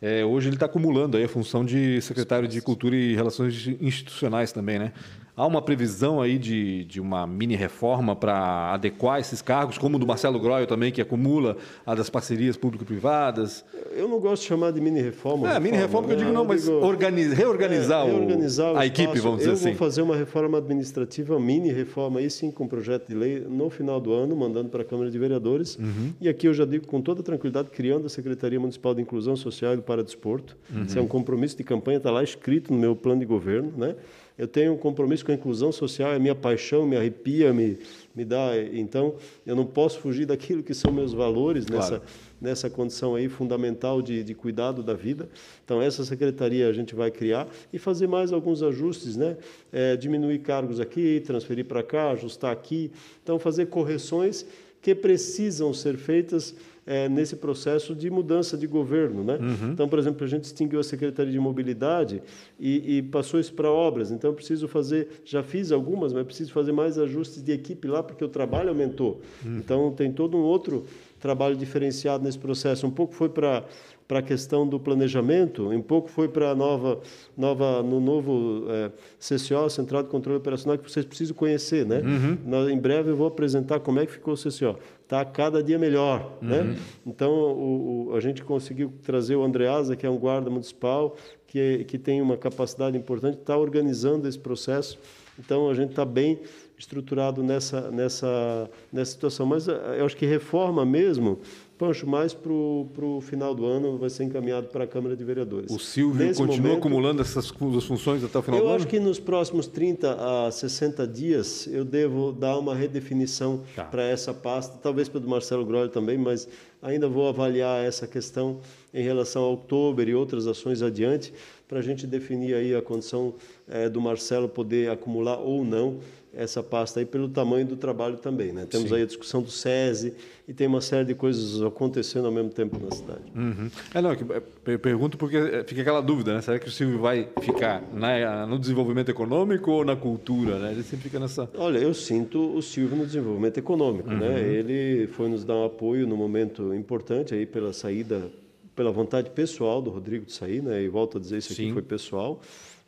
É, 0.00 0.24
hoje 0.24 0.48
ele 0.48 0.56
está 0.56 0.66
acumulando 0.66 1.16
aí 1.16 1.24
a 1.24 1.28
função 1.28 1.64
de 1.64 2.00
secretário 2.02 2.46
de 2.48 2.60
Cultura 2.60 2.94
e 2.94 3.14
Relações 3.14 3.66
Institucionais 3.80 4.52
também, 4.52 4.78
né? 4.78 4.92
Há 5.36 5.46
uma 5.46 5.60
previsão 5.60 6.18
aí 6.18 6.38
de, 6.38 6.84
de 6.86 6.98
uma 6.98 7.26
mini 7.26 7.54
reforma 7.54 8.16
para 8.16 8.72
adequar 8.72 9.20
esses 9.20 9.42
cargos, 9.42 9.76
como 9.76 9.96
o 9.96 9.98
do 9.98 10.06
Marcelo 10.06 10.40
Groio 10.40 10.66
também, 10.66 10.90
que 10.90 10.98
acumula 10.98 11.58
a 11.84 11.94
das 11.94 12.08
parcerias 12.08 12.56
público-privadas? 12.56 13.62
Eu 13.94 14.08
não 14.08 14.18
gosto 14.18 14.42
de 14.42 14.48
chamar 14.48 14.72
de 14.72 14.80
mini 14.80 15.02
reforma. 15.02 15.52
É, 15.52 15.60
mini 15.60 15.76
reforma 15.76 16.08
que 16.08 16.14
eu 16.14 16.16
digo 16.16 16.32
não, 16.32 16.46
mas 16.46 16.64
digo, 16.64 16.78
organiza, 16.78 17.34
reorganizar, 17.34 18.06
é, 18.06 18.10
reorganizar 18.10 18.72
o, 18.72 18.78
a 18.78 18.86
equipe, 18.86 19.18
vamos 19.18 19.40
dizer 19.40 19.50
eu 19.50 19.54
assim. 19.54 19.68
Eu 19.68 19.74
vou 19.74 19.78
fazer 19.78 20.00
uma 20.00 20.16
reforma 20.16 20.56
administrativa, 20.56 21.38
mini 21.38 21.70
reforma, 21.70 22.20
aí 22.20 22.30
sim, 22.30 22.50
com 22.50 22.66
projeto 22.66 23.06
de 23.06 23.14
lei, 23.14 23.40
no 23.40 23.68
final 23.68 24.00
do 24.00 24.14
ano, 24.14 24.34
mandando 24.34 24.70
para 24.70 24.80
a 24.80 24.84
Câmara 24.86 25.10
de 25.10 25.18
Vereadores. 25.18 25.76
Uhum. 25.76 26.14
E 26.18 26.30
aqui 26.30 26.48
eu 26.48 26.54
já 26.54 26.64
digo 26.64 26.86
com 26.86 27.02
toda 27.02 27.22
tranquilidade, 27.22 27.68
criando 27.68 28.06
a 28.06 28.08
Secretaria 28.08 28.58
Municipal 28.58 28.94
de 28.94 29.02
Inclusão 29.02 29.36
Social 29.36 29.74
e 29.74 29.76
do 29.76 29.82
Paradesporto. 29.82 30.56
Uhum. 30.74 30.84
Isso 30.84 30.98
é 30.98 31.02
um 31.02 31.06
compromisso 31.06 31.58
de 31.58 31.62
campanha, 31.62 31.98
está 31.98 32.10
lá 32.10 32.22
escrito 32.22 32.72
no 32.72 32.78
meu 32.78 32.96
plano 32.96 33.20
de 33.20 33.26
governo, 33.26 33.70
né? 33.76 33.96
Eu 34.38 34.46
tenho 34.46 34.74
um 34.74 34.76
compromisso 34.76 35.24
com 35.24 35.32
a 35.32 35.34
inclusão 35.34 35.72
social, 35.72 36.12
é 36.12 36.18
minha 36.18 36.34
paixão, 36.34 36.86
me 36.86 36.94
arrepia, 36.96 37.54
me, 37.54 37.78
me 38.14 38.24
dá. 38.24 38.50
Então, 38.72 39.14
eu 39.46 39.56
não 39.56 39.64
posso 39.64 39.98
fugir 39.98 40.26
daquilo 40.26 40.62
que 40.62 40.74
são 40.74 40.92
meus 40.92 41.14
valores 41.14 41.64
claro. 41.64 41.80
nessa, 41.80 42.02
nessa 42.38 42.70
condição 42.70 43.14
aí 43.14 43.30
fundamental 43.30 44.02
de, 44.02 44.22
de 44.22 44.34
cuidado 44.34 44.82
da 44.82 44.92
vida. 44.92 45.28
Então, 45.64 45.80
essa 45.80 46.04
secretaria 46.04 46.68
a 46.68 46.72
gente 46.72 46.94
vai 46.94 47.10
criar 47.10 47.48
e 47.72 47.78
fazer 47.78 48.06
mais 48.06 48.30
alguns 48.30 48.62
ajustes, 48.62 49.16
né? 49.16 49.38
É, 49.72 49.96
diminuir 49.96 50.40
cargos 50.40 50.80
aqui, 50.80 51.22
transferir 51.24 51.64
para 51.64 51.82
cá, 51.82 52.10
ajustar 52.10 52.52
aqui. 52.52 52.90
Então, 53.22 53.38
fazer 53.38 53.66
correções 53.66 54.44
que 54.82 54.94
precisam 54.94 55.72
ser 55.72 55.96
feitas 55.96 56.54
é, 56.86 57.08
nesse 57.08 57.36
processo 57.36 57.94
de 57.94 58.08
mudança 58.08 58.56
de 58.56 58.66
governo. 58.66 59.24
Né? 59.24 59.38
Uhum. 59.40 59.72
Então, 59.72 59.88
por 59.88 59.98
exemplo, 59.98 60.24
a 60.24 60.28
gente 60.28 60.44
extinguiu 60.44 60.78
a 60.78 60.84
Secretaria 60.84 61.32
de 61.32 61.38
Mobilidade 61.40 62.22
e, 62.58 62.98
e 62.98 63.02
passou 63.02 63.40
isso 63.40 63.52
para 63.52 63.70
obras. 63.70 64.10
Então, 64.10 64.30
eu 64.30 64.34
preciso 64.34 64.68
fazer, 64.68 65.22
já 65.24 65.42
fiz 65.42 65.72
algumas, 65.72 66.12
mas 66.12 66.24
preciso 66.24 66.52
fazer 66.52 66.72
mais 66.72 66.98
ajustes 66.98 67.42
de 67.42 67.52
equipe 67.52 67.88
lá, 67.88 68.02
porque 68.02 68.24
o 68.24 68.28
trabalho 68.28 68.68
aumentou. 68.68 69.20
Uhum. 69.44 69.58
Então, 69.58 69.90
tem 69.90 70.12
todo 70.12 70.36
um 70.36 70.42
outro 70.42 70.84
trabalho 71.18 71.56
diferenciado 71.56 72.22
nesse 72.22 72.38
processo. 72.38 72.86
Um 72.86 72.90
pouco 72.90 73.14
foi 73.14 73.28
para 73.28 73.64
para 74.06 74.20
a 74.20 74.22
questão 74.22 74.66
do 74.66 74.78
planejamento, 74.78 75.68
um 75.68 75.82
pouco 75.82 76.08
foi 76.08 76.28
para 76.28 76.50
a 76.50 76.54
nova, 76.54 77.00
nova, 77.36 77.82
no 77.82 78.00
novo 78.00 78.64
é, 78.68 78.90
CCO, 79.18 79.68
Central 79.68 80.04
de 80.04 80.08
Controle 80.08 80.38
Operacional, 80.38 80.78
que 80.78 80.88
vocês 80.88 81.04
precisam 81.04 81.34
conhecer. 81.34 81.84
Né? 81.84 82.00
Uhum. 82.00 82.68
em 82.68 82.78
breve 82.78 83.10
eu 83.10 83.16
vou 83.16 83.26
apresentar 83.26 83.80
como 83.80 83.98
é 83.98 84.06
que 84.06 84.12
ficou 84.12 84.34
o 84.34 84.36
CCO. 84.36 84.78
Está 85.02 85.24
cada 85.24 85.62
dia 85.62 85.78
melhor. 85.78 86.38
Né? 86.40 86.60
Uhum. 86.60 86.64
Né? 86.64 86.76
Então, 87.04 87.32
o, 87.32 88.08
o, 88.10 88.14
a 88.14 88.20
gente 88.20 88.44
conseguiu 88.44 88.92
trazer 89.02 89.34
o 89.34 89.42
Andreasa, 89.42 89.96
que 89.96 90.06
é 90.06 90.10
um 90.10 90.18
guarda 90.18 90.48
municipal, 90.48 91.16
que, 91.48 91.84
que 91.84 91.98
tem 91.98 92.22
uma 92.22 92.36
capacidade 92.36 92.96
importante, 92.96 93.38
está 93.38 93.56
organizando 93.56 94.28
esse 94.28 94.38
processo. 94.38 94.98
Então, 95.38 95.68
a 95.68 95.74
gente 95.74 95.90
está 95.90 96.04
bem 96.04 96.38
estruturado 96.78 97.42
nessa, 97.42 97.90
nessa, 97.90 98.70
nessa 98.92 99.10
situação. 99.12 99.46
Mas 99.46 99.66
eh, 99.68 99.96
eu 99.98 100.06
acho 100.06 100.16
que 100.16 100.26
reforma 100.26 100.84
mesmo 100.84 101.38
Pancho, 101.78 102.06
mais 102.06 102.32
para 102.32 102.50
o 102.50 103.20
final 103.20 103.54
do 103.54 103.66
ano 103.66 103.98
vai 103.98 104.08
ser 104.08 104.24
encaminhado 104.24 104.68
para 104.68 104.84
a 104.84 104.86
Câmara 104.86 105.14
de 105.14 105.22
Vereadores. 105.22 105.70
O 105.70 105.78
Silvio 105.78 106.26
Nesse 106.26 106.40
continua 106.40 106.68
momento, 106.68 106.78
acumulando 106.78 107.22
essas 107.22 107.50
funções 107.50 108.24
até 108.24 108.38
o 108.38 108.42
final 108.42 108.60
do 108.60 108.64
ano? 108.64 108.72
Eu 108.72 108.76
acho 108.76 108.86
que 108.86 108.98
nos 108.98 109.20
próximos 109.20 109.66
30 109.66 110.46
a 110.46 110.50
60 110.50 111.06
dias 111.06 111.66
eu 111.66 111.84
devo 111.84 112.32
dar 112.32 112.58
uma 112.58 112.74
redefinição 112.74 113.62
tá. 113.74 113.84
para 113.84 114.04
essa 114.04 114.32
pasta, 114.32 114.78
talvez 114.82 115.08
para 115.08 115.20
o 115.20 115.28
Marcelo 115.28 115.66
Grolli 115.66 115.90
também, 115.90 116.16
mas 116.16 116.48
ainda 116.80 117.08
vou 117.08 117.28
avaliar 117.28 117.84
essa 117.84 118.06
questão 118.06 118.60
em 118.94 119.02
relação 119.02 119.42
ao 119.42 119.50
outubro 119.50 120.08
e 120.08 120.14
outras 120.14 120.46
ações 120.46 120.80
adiante, 120.80 121.32
para 121.68 121.80
a 121.80 121.82
gente 121.82 122.06
definir 122.06 122.54
aí 122.54 122.74
a 122.74 122.80
condição 122.80 123.34
é, 123.68 123.88
do 123.88 124.00
Marcelo 124.00 124.48
poder 124.48 124.90
acumular 124.90 125.38
ou 125.38 125.64
não 125.64 125.98
essa 126.36 126.62
pasta 126.62 127.00
aí 127.00 127.06
pelo 127.06 127.28
tamanho 127.28 127.66
do 127.66 127.76
trabalho 127.76 128.16
também. 128.18 128.52
Né? 128.52 128.66
Temos 128.68 128.90
Sim. 128.90 128.96
aí 128.96 129.02
a 129.02 129.06
discussão 129.06 129.42
do 129.42 129.50
SESI 129.50 130.12
e 130.46 130.52
tem 130.52 130.66
uma 130.66 130.80
série 130.80 131.06
de 131.06 131.14
coisas 131.14 131.62
acontecendo 131.62 132.26
ao 132.26 132.32
mesmo 132.32 132.50
tempo 132.50 132.78
na 132.78 132.94
cidade. 132.94 133.22
Uhum. 133.34 133.70
É, 133.94 134.02
não, 134.02 134.12
é 134.12 134.42
eu 134.66 134.78
pergunto 134.78 135.16
porque 135.16 135.36
é, 135.36 135.64
fica 135.64 135.80
aquela 135.80 136.00
dúvida, 136.00 136.34
né? 136.34 136.42
Será 136.42 136.58
que 136.58 136.68
o 136.68 136.70
Silvio 136.70 136.98
vai 136.98 137.28
ficar 137.40 137.82
na, 137.92 138.46
no 138.46 138.58
desenvolvimento 138.58 139.08
econômico 139.08 139.70
ou 139.70 139.84
na 139.84 139.96
cultura? 139.96 140.58
Né? 140.58 140.72
Ele 140.72 140.82
sempre 140.82 141.04
fica 141.04 141.18
nessa... 141.18 141.48
Olha, 141.56 141.78
eu 141.78 141.94
sinto 141.94 142.54
o 142.54 142.62
Silvio 142.62 142.96
no 142.96 143.06
desenvolvimento 143.06 143.58
econômico. 143.58 144.08
Né? 144.10 144.28
Uhum. 144.28 144.34
Né? 144.34 144.40
Ele 144.40 145.06
foi 145.08 145.28
nos 145.28 145.44
dar 145.44 145.54
um 145.54 145.64
apoio 145.64 146.06
no 146.06 146.16
momento 146.16 146.74
importante 146.74 147.34
aí 147.34 147.46
pela 147.46 147.72
saída, 147.72 148.30
pela 148.74 148.92
vontade 148.92 149.30
pessoal 149.30 149.80
do 149.80 149.90
Rodrigo 149.90 150.26
de 150.26 150.32
sair, 150.32 150.62
né? 150.62 150.82
e 150.82 150.88
volto 150.88 151.16
a 151.16 151.20
dizer, 151.20 151.38
isso 151.38 151.52
aqui 151.52 151.64
Sim. 151.64 151.72
foi 151.72 151.82
pessoal 151.82 152.40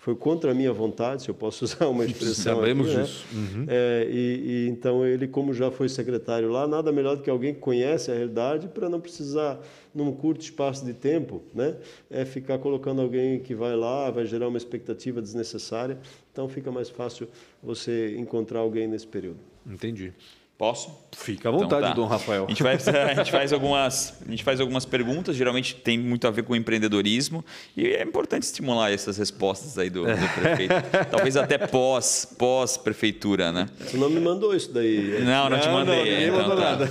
foi 0.09 0.17
contra 0.17 0.53
a 0.53 0.55
minha 0.55 0.73
vontade, 0.73 1.23
se 1.23 1.29
eu 1.29 1.35
posso 1.35 1.65
usar 1.67 1.87
uma 1.87 2.03
expressão. 2.03 2.57
Sabemos 2.57 2.89
aqui, 2.89 2.97
né? 2.97 3.03
disso. 3.03 3.27
Uhum. 3.31 3.67
É, 3.69 4.09
e, 4.11 4.17
e, 4.17 4.69
então 4.71 5.07
ele, 5.07 5.29
como 5.29 5.53
já 5.53 5.71
foi 5.71 5.87
secretário 5.87 6.49
lá, 6.51 6.67
nada 6.67 6.91
melhor 6.91 7.17
do 7.17 7.23
que 7.23 7.29
alguém 7.29 7.53
que 7.53 7.61
conhece 7.61 8.11
a 8.11 8.15
realidade 8.15 8.69
para 8.69 8.89
não 8.89 9.03
precisar, 9.03 9.61
num 9.95 10.11
curto 10.13 10.41
espaço 10.41 10.83
de 10.83 10.95
tempo, 10.95 11.43
né, 11.55 11.77
é 12.11 12.25
ficar 12.25 12.59
colocando 12.59 13.03
alguém 13.03 13.39
que 13.41 13.55
vai 13.55 13.77
lá, 13.77 14.11
vai 14.11 14.25
gerar 14.25 14.49
uma 14.49 14.57
expectativa 14.57 15.21
desnecessária. 15.21 15.99
Então 16.33 16.49
fica 16.49 16.73
mais 16.73 16.89
fácil 16.89 17.29
você 17.63 18.17
encontrar 18.17 18.61
alguém 18.61 18.89
nesse 18.89 19.07
período. 19.07 19.41
Entendi. 19.67 20.15
Posso? 20.59 20.91
Fica 21.17 21.49
à 21.49 21.53
vontade, 21.53 21.83
Então 21.83 21.89
tá. 21.91 21.95
Dom 21.95 22.07
Rafael. 22.07 22.47
A 22.47 22.49
gente, 22.49 22.65
faz, 22.65 22.89
a, 22.89 23.15
gente 23.15 23.31
faz 23.31 23.53
algumas, 23.53 24.15
a 24.27 24.29
gente 24.29 24.43
faz 24.43 24.61
algumas 24.61 24.85
perguntas, 24.85 25.37
geralmente 25.37 25.77
tem 25.77 25.97
muito 25.97 26.27
a 26.27 26.33
ver 26.33 26.43
com 26.43 26.57
empreendedorismo, 26.57 27.45
e 27.77 27.87
é 27.87 28.03
importante 28.03 28.43
estimular 28.43 28.91
essas 28.93 29.17
respostas 29.17 29.79
aí 29.79 29.89
do, 29.89 30.03
do 30.03 30.35
prefeito. 30.35 30.75
Talvez 31.13 31.37
até 31.37 31.59
pós, 31.59 32.35
pós-prefeitura, 32.37 33.53
né? 33.53 33.69
Você 33.79 33.97
não 33.97 34.11
me 34.11 34.19
mandou 34.19 34.53
isso 34.53 34.73
daí. 34.73 35.23
Não, 35.25 35.49
não, 35.49 35.61
te 35.61 35.67
Não, 35.69 35.75
mandei. 35.75 35.97
não, 35.97 36.05
ninguém 36.05 36.25
então 36.27 36.39
mandou 36.41 36.57
tá. 36.57 36.63
nada. 36.63 36.89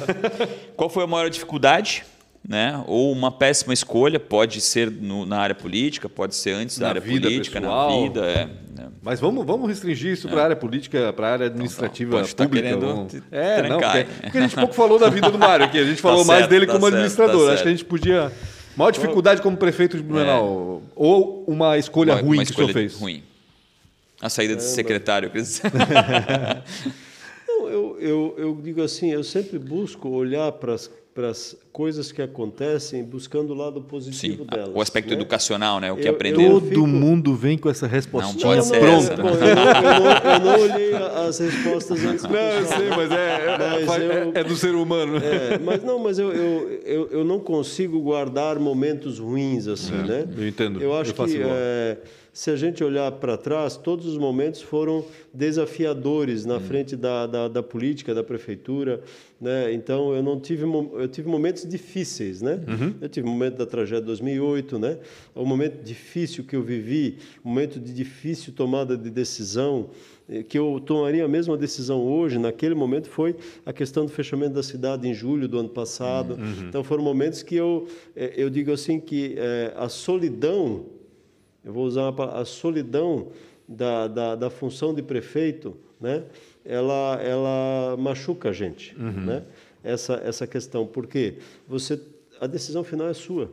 Qual 0.77 0.89
foi 0.89 1.03
a 1.03 1.07
maior 1.07 1.29
dificuldade? 1.29 2.05
Né? 2.47 2.81
Ou 2.87 3.11
uma 3.11 3.29
péssima 3.29 3.73
escolha, 3.73 4.19
pode 4.21 4.61
ser 4.61 4.89
no- 4.89 5.25
na 5.25 5.37
área 5.37 5.53
política, 5.53 6.07
pode 6.07 6.33
ser 6.33 6.51
antes 6.51 6.77
da 6.79 6.85
Na 6.85 6.89
área 6.91 7.01
vida 7.01 7.27
política, 7.27 7.59
pessoal. 7.59 7.91
na 7.99 8.03
vida. 8.07 8.21
É, 8.25 8.45
né? 8.45 8.87
Mas 9.01 9.19
vamos, 9.19 9.45
vamos 9.45 9.67
restringir 9.67 10.13
isso 10.13 10.29
para 10.29 10.41
a 10.41 10.43
área 10.45 10.55
política, 10.55 11.11
para 11.11 11.27
a 11.27 11.31
área 11.33 11.45
administrativa 11.47 12.11
Pode 12.11 12.27
estar 12.27 12.45
pública. 12.45 12.67
querendo 12.69 12.85
vamos- 12.87 13.13
É, 13.31 13.67
não, 13.67 13.79
porque, 13.81 14.03
porque 14.21 14.37
a 14.37 14.41
gente 14.41 14.55
pouco 14.55 14.73
falou 14.73 14.97
da 14.97 15.09
vida 15.09 15.29
do 15.29 15.37
Mário 15.37 15.65
aqui. 15.65 15.77
A 15.77 15.83
gente 15.83 15.99
falou 16.01 16.23
mais 16.23 16.39
certo, 16.39 16.49
dele 16.51 16.65
tá 16.67 16.71
como 16.71 16.83
certo, 16.85 16.93
administrador. 16.95 17.47
tá 17.47 17.53
Acho 17.53 17.63
que 17.63 17.67
a 17.67 17.71
gente 17.71 17.83
podia. 17.85 18.31
Maior 18.77 18.91
dificuldade 18.91 19.41
como 19.41 19.57
prefeito 19.57 19.97
de 19.97 20.03
Blumenau. 20.03 20.83
Ou 20.95 21.43
uma 21.47 21.77
escolha 21.77 22.13
Uma- 22.13 22.21
ruim 22.21 22.37
uma 22.37 22.45
que 22.45 22.51
o 22.51 22.55
senhor 22.55 22.69
escolha 22.69 22.87
fez. 22.87 22.93
Ruim. 23.01 23.23
A 24.21 24.29
saída 24.29 24.55
de 24.55 24.63
secretário, 24.63 25.29
quer 25.29 25.39
dizer. 25.41 25.63
Não, 27.47 27.67
eu, 27.69 27.97
eu, 27.99 28.35
eu 28.37 28.61
digo 28.63 28.81
assim, 28.81 29.11
eu 29.11 29.23
sempre 29.23 29.59
busco 29.59 30.07
olhar 30.09 30.51
para 30.53 30.73
as 30.73 31.55
coisas 31.77 32.11
que 32.11 32.23
acontecem 32.23 33.03
buscando 33.03 33.51
o 33.51 33.53
lado 33.53 33.79
Sim, 33.79 33.85
positivo 33.87 34.45
delas. 34.45 34.71
o 34.73 34.81
aspecto 34.81 35.09
né? 35.09 35.15
educacional, 35.15 35.79
né? 35.79 35.91
O 35.91 35.95
que 35.97 36.07
Eu- 36.07 36.13
aprenderam. 36.13 36.53
eu- 36.55 36.59
Todo 36.59 36.69
fico- 36.69 36.87
mundo 36.87 37.35
vem 37.35 37.55
com 37.55 37.69
essa 37.69 37.85
resposta. 37.85 38.33
Não 38.33 38.39
pode 38.41 38.65
ser 38.65 38.81
não, 38.81 38.87
essa. 38.97 39.15
bom, 39.15 39.27
eu, 39.29 39.35
não, 39.35 39.39
eu 39.43 39.55
não- 39.55 40.33
eu 40.33 40.39
não 40.39 40.59
olhei 40.73 40.93
as 41.27 41.37
respostas 41.37 42.03
antes 42.03 42.23
Não, 42.23 42.31
eu 42.35 42.65
sei, 42.65 42.89
mas 42.89 43.11
é, 43.11 43.45
é- 43.45 43.85
Mas 43.85 44.01
é- 44.01 44.23
eu- 44.23 44.31
é 44.33 44.43
do 44.43 44.55
ser 44.55 44.73
humano. 44.73 45.17
É, 45.17 45.59
mas 45.59 45.83
não, 45.83 45.99
mas 45.99 46.17
eu, 46.17 46.33
eu, 46.33 46.81
eu, 46.83 47.07
eu 47.11 47.23
não 47.23 47.39
consigo 47.39 48.01
guardar 48.01 48.57
momentos 48.57 49.19
ruins 49.19 49.67
assim, 49.67 49.91
né? 49.93 50.27
eu 50.35 50.47
entendo, 50.47 50.81
Eu 50.81 50.95
acho 50.95 51.11
eu 51.11 51.15
faço 51.15 51.35
que 51.35 51.43
é, 51.43 51.97
se 52.33 52.49
a 52.49 52.55
gente 52.55 52.83
olhar 52.83 53.11
para 53.13 53.37
trás, 53.37 53.77
todos 53.77 54.07
os 54.07 54.17
momentos 54.17 54.61
foram 54.63 55.05
desafiadores 55.33 56.45
na 56.45 56.59
frente 56.59 56.95
da, 56.95 57.25
da, 57.27 57.47
da 57.47 57.63
política, 57.63 58.13
da 58.13 58.23
prefeitura, 58.23 59.01
né? 59.41 59.73
Então 59.73 60.13
eu 60.13 60.21
não 60.23 60.39
tive 60.39 60.63
eu 60.63 61.07
tive 61.07 61.27
momentos 61.29 61.63
difíceis, 61.67 62.41
né? 62.41 62.59
Eu 63.01 63.09
tive 63.09 63.27
o 63.27 63.29
momento 63.31 63.57
da 63.57 63.65
tragédia 63.65 64.01
de 64.01 64.07
2008, 64.07 64.79
né? 64.79 64.97
O 65.35 65.45
momento 65.45 65.83
difícil 65.83 66.43
que 66.43 66.55
eu 66.55 66.63
vivi, 66.63 67.17
momento 67.43 67.79
de 67.79 67.93
difícil 67.93 68.53
tomada 68.53 68.97
de 68.97 69.09
decisão 69.09 69.89
eh, 70.29 70.43
que 70.43 70.57
eu 70.57 70.81
tomaria 70.85 71.23
a 71.25 71.27
mesma 71.27 71.55
decisão 71.57 72.01
hoje, 72.01 72.39
naquele 72.39 72.75
momento, 72.75 73.07
foi 73.09 73.35
a 73.65 73.71
questão 73.73 74.05
do 74.05 74.11
fechamento 74.11 74.53
da 74.53 74.63
cidade 74.63 75.07
em 75.07 75.13
julho 75.13 75.47
do 75.47 75.59
ano 75.59 75.69
passado. 75.69 76.37
Então, 76.67 76.83
foram 76.83 77.03
momentos 77.03 77.43
que 77.43 77.55
eu, 77.55 77.87
eh, 78.15 78.33
eu 78.35 78.49
digo 78.49 78.71
assim 78.71 78.99
que 78.99 79.35
eh, 79.37 79.73
a 79.75 79.89
solidão, 79.89 80.85
eu 81.63 81.73
vou 81.73 81.85
usar 81.85 82.09
uma 82.09 82.39
a 82.39 82.45
solidão 82.45 83.27
da, 83.67 84.07
da, 84.07 84.35
da 84.35 84.49
função 84.49 84.93
de 84.93 85.01
prefeito, 85.01 85.75
né? 85.99 86.23
ela, 86.67 87.19
ela 87.23 87.95
machuca 87.97 88.49
a 88.49 88.53
gente, 88.53 88.93
né? 89.25 89.43
Essa, 89.83 90.21
essa 90.23 90.47
questão, 90.47 90.85
porque 90.85 91.35
você, 91.67 91.99
a 92.39 92.47
decisão 92.47 92.83
final 92.83 93.07
é 93.07 93.13
sua. 93.13 93.51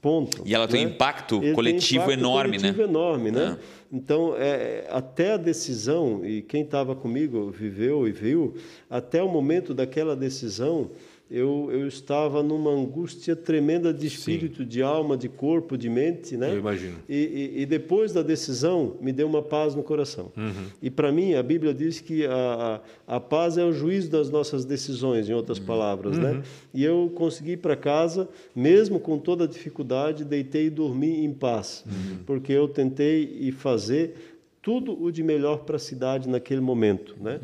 Ponto. 0.00 0.42
E 0.46 0.54
ela 0.54 0.66
tem 0.66 0.86
um 0.86 0.88
né? 0.88 0.94
impacto 0.94 1.34
Ele 1.36 1.44
tem 1.46 1.54
coletivo 1.54 2.04
impacto 2.04 2.18
enorme, 2.18 2.56
né? 2.56 2.72
coletivo 2.72 2.82
enorme, 2.82 3.30
né? 3.30 3.58
Então, 3.92 4.34
é, 4.34 4.86
até 4.88 5.34
a 5.34 5.36
decisão, 5.36 6.24
e 6.24 6.40
quem 6.40 6.62
estava 6.62 6.94
comigo 6.94 7.50
viveu 7.50 8.08
e 8.08 8.12
viu, 8.12 8.54
até 8.88 9.22
o 9.22 9.28
momento 9.28 9.74
daquela 9.74 10.16
decisão, 10.16 10.90
eu, 11.30 11.68
eu 11.70 11.86
estava 11.86 12.42
numa 12.42 12.70
angústia 12.72 13.36
tremenda 13.36 13.94
de 13.94 14.06
espírito, 14.06 14.64
de 14.64 14.82
alma, 14.82 15.16
de 15.16 15.28
corpo, 15.28 15.78
de 15.78 15.88
mente, 15.88 16.36
né? 16.36 16.50
Eu 16.52 16.58
imagino. 16.58 16.96
E, 17.08 17.52
e, 17.56 17.62
e 17.62 17.66
depois 17.66 18.12
da 18.12 18.20
decisão, 18.22 18.96
me 19.00 19.12
deu 19.12 19.28
uma 19.28 19.40
paz 19.40 19.74
no 19.76 19.82
coração. 19.82 20.32
Uhum. 20.36 20.66
E 20.82 20.90
para 20.90 21.12
mim, 21.12 21.34
a 21.34 21.42
Bíblia 21.42 21.72
diz 21.72 22.00
que 22.00 22.26
a, 22.26 22.80
a, 23.06 23.16
a 23.16 23.20
paz 23.20 23.56
é 23.56 23.64
o 23.64 23.72
juízo 23.72 24.10
das 24.10 24.28
nossas 24.28 24.64
decisões, 24.64 25.28
em 25.28 25.32
outras 25.32 25.58
palavras, 25.60 26.16
Uhum. 26.16 26.22
né? 26.22 26.42
E 26.74 26.82
eu 26.82 27.12
consegui 27.14 27.52
ir 27.52 27.56
para 27.58 27.76
casa, 27.76 28.28
mesmo 28.54 28.98
com 28.98 29.16
toda 29.18 29.44
a 29.44 29.46
dificuldade, 29.46 30.24
deitei 30.24 30.66
e 30.66 30.70
dormi 30.70 31.24
em 31.24 31.32
paz, 31.32 31.84
porque 32.26 32.52
eu 32.52 32.66
tentei 32.66 33.36
e 33.40 33.52
fazer 33.52 34.14
tudo 34.62 35.00
o 35.02 35.10
de 35.10 35.22
melhor 35.22 35.58
para 35.64 35.76
a 35.76 35.78
cidade 35.78 36.28
naquele 36.28 36.60
momento, 36.60 37.16
né? 37.20 37.40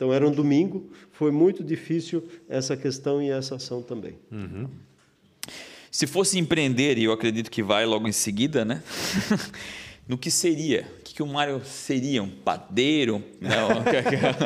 Então 0.00 0.14
era 0.14 0.26
um 0.26 0.32
domingo, 0.32 0.90
foi 1.12 1.30
muito 1.30 1.62
difícil 1.62 2.26
essa 2.48 2.74
questão 2.74 3.22
e 3.22 3.28
essa 3.28 3.56
ação 3.56 3.82
também. 3.82 4.14
Se 5.90 6.06
fosse 6.06 6.38
empreender, 6.38 6.96
e 6.96 7.04
eu 7.04 7.12
acredito 7.12 7.50
que 7.50 7.62
vai 7.62 7.84
logo 7.84 8.08
em 8.08 8.12
seguida, 8.12 8.64
né? 8.64 8.82
no 10.08 10.16
que 10.16 10.30
seria? 10.30 10.86
O 11.00 11.02
que, 11.02 11.12
que 11.16 11.22
o 11.22 11.26
Mário 11.26 11.60
seria? 11.66 12.22
Um 12.22 12.30
padeiro? 12.30 13.22
Não. 13.42 13.68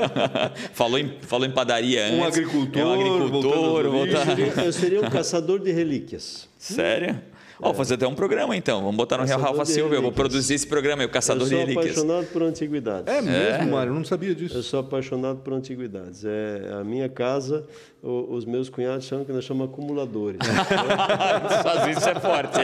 falou, 0.75 0.99
em, 0.99 1.21
falou 1.21 1.47
em 1.47 1.53
padaria 1.53 2.09
Um 2.11 2.25
antes. 2.25 2.37
agricultor, 2.37 2.83
É 2.83 2.85
um 2.85 2.93
agricultor. 2.93 3.85
eu 4.67 4.73
seria 4.73 5.03
um 5.03 5.09
caçador 5.09 5.61
de 5.61 5.71
relíquias. 5.71 6.49
Sério? 6.59 7.23
Ó, 7.61 7.67
vou 7.67 7.75
fazer 7.75 7.95
até 7.95 8.07
um 8.07 8.15
programa 8.15 8.57
então. 8.57 8.81
Vamos 8.81 8.97
botar 8.97 9.19
no 9.19 9.25
Real 9.25 9.41
Rafa 9.41 9.65
Silva. 9.65 9.95
Eu 9.95 10.03
vou 10.03 10.13
produzir 10.13 10.55
esse 10.55 10.67
programa 10.67 11.03
aí, 11.03 11.07
o 11.07 11.11
Caçador 11.11 11.43
eu 11.43 11.49
de 11.49 11.55
sou 11.55 11.61
Relíquias. 11.61 11.99
apaixonado 11.99 12.27
por 12.33 12.43
antiguidades. 12.43 13.15
É 13.15 13.23
mesmo, 13.23 13.71
Mário? 13.73 13.91
Eu 13.91 13.95
não 13.95 14.05
sabia 14.05 14.35
disso. 14.35 14.57
Eu 14.57 14.63
sou 14.63 14.81
apaixonado 14.81 15.39
por 15.39 15.53
antiguidades. 15.53 16.25
É 16.25 16.73
a 16.81 16.85
minha 16.85 17.09
casa, 17.09 17.65
o- 18.03 18.35
os 18.35 18.45
meus 18.45 18.69
cunhados 18.69 19.07
chamam 19.07 19.25
que 19.25 19.33
nós 19.33 19.45
chamamos 19.45 19.73
acumuladores. 19.73 20.39
Só 21.63 21.89
isso 21.89 22.09
é 22.09 22.15
forte. 22.21 22.59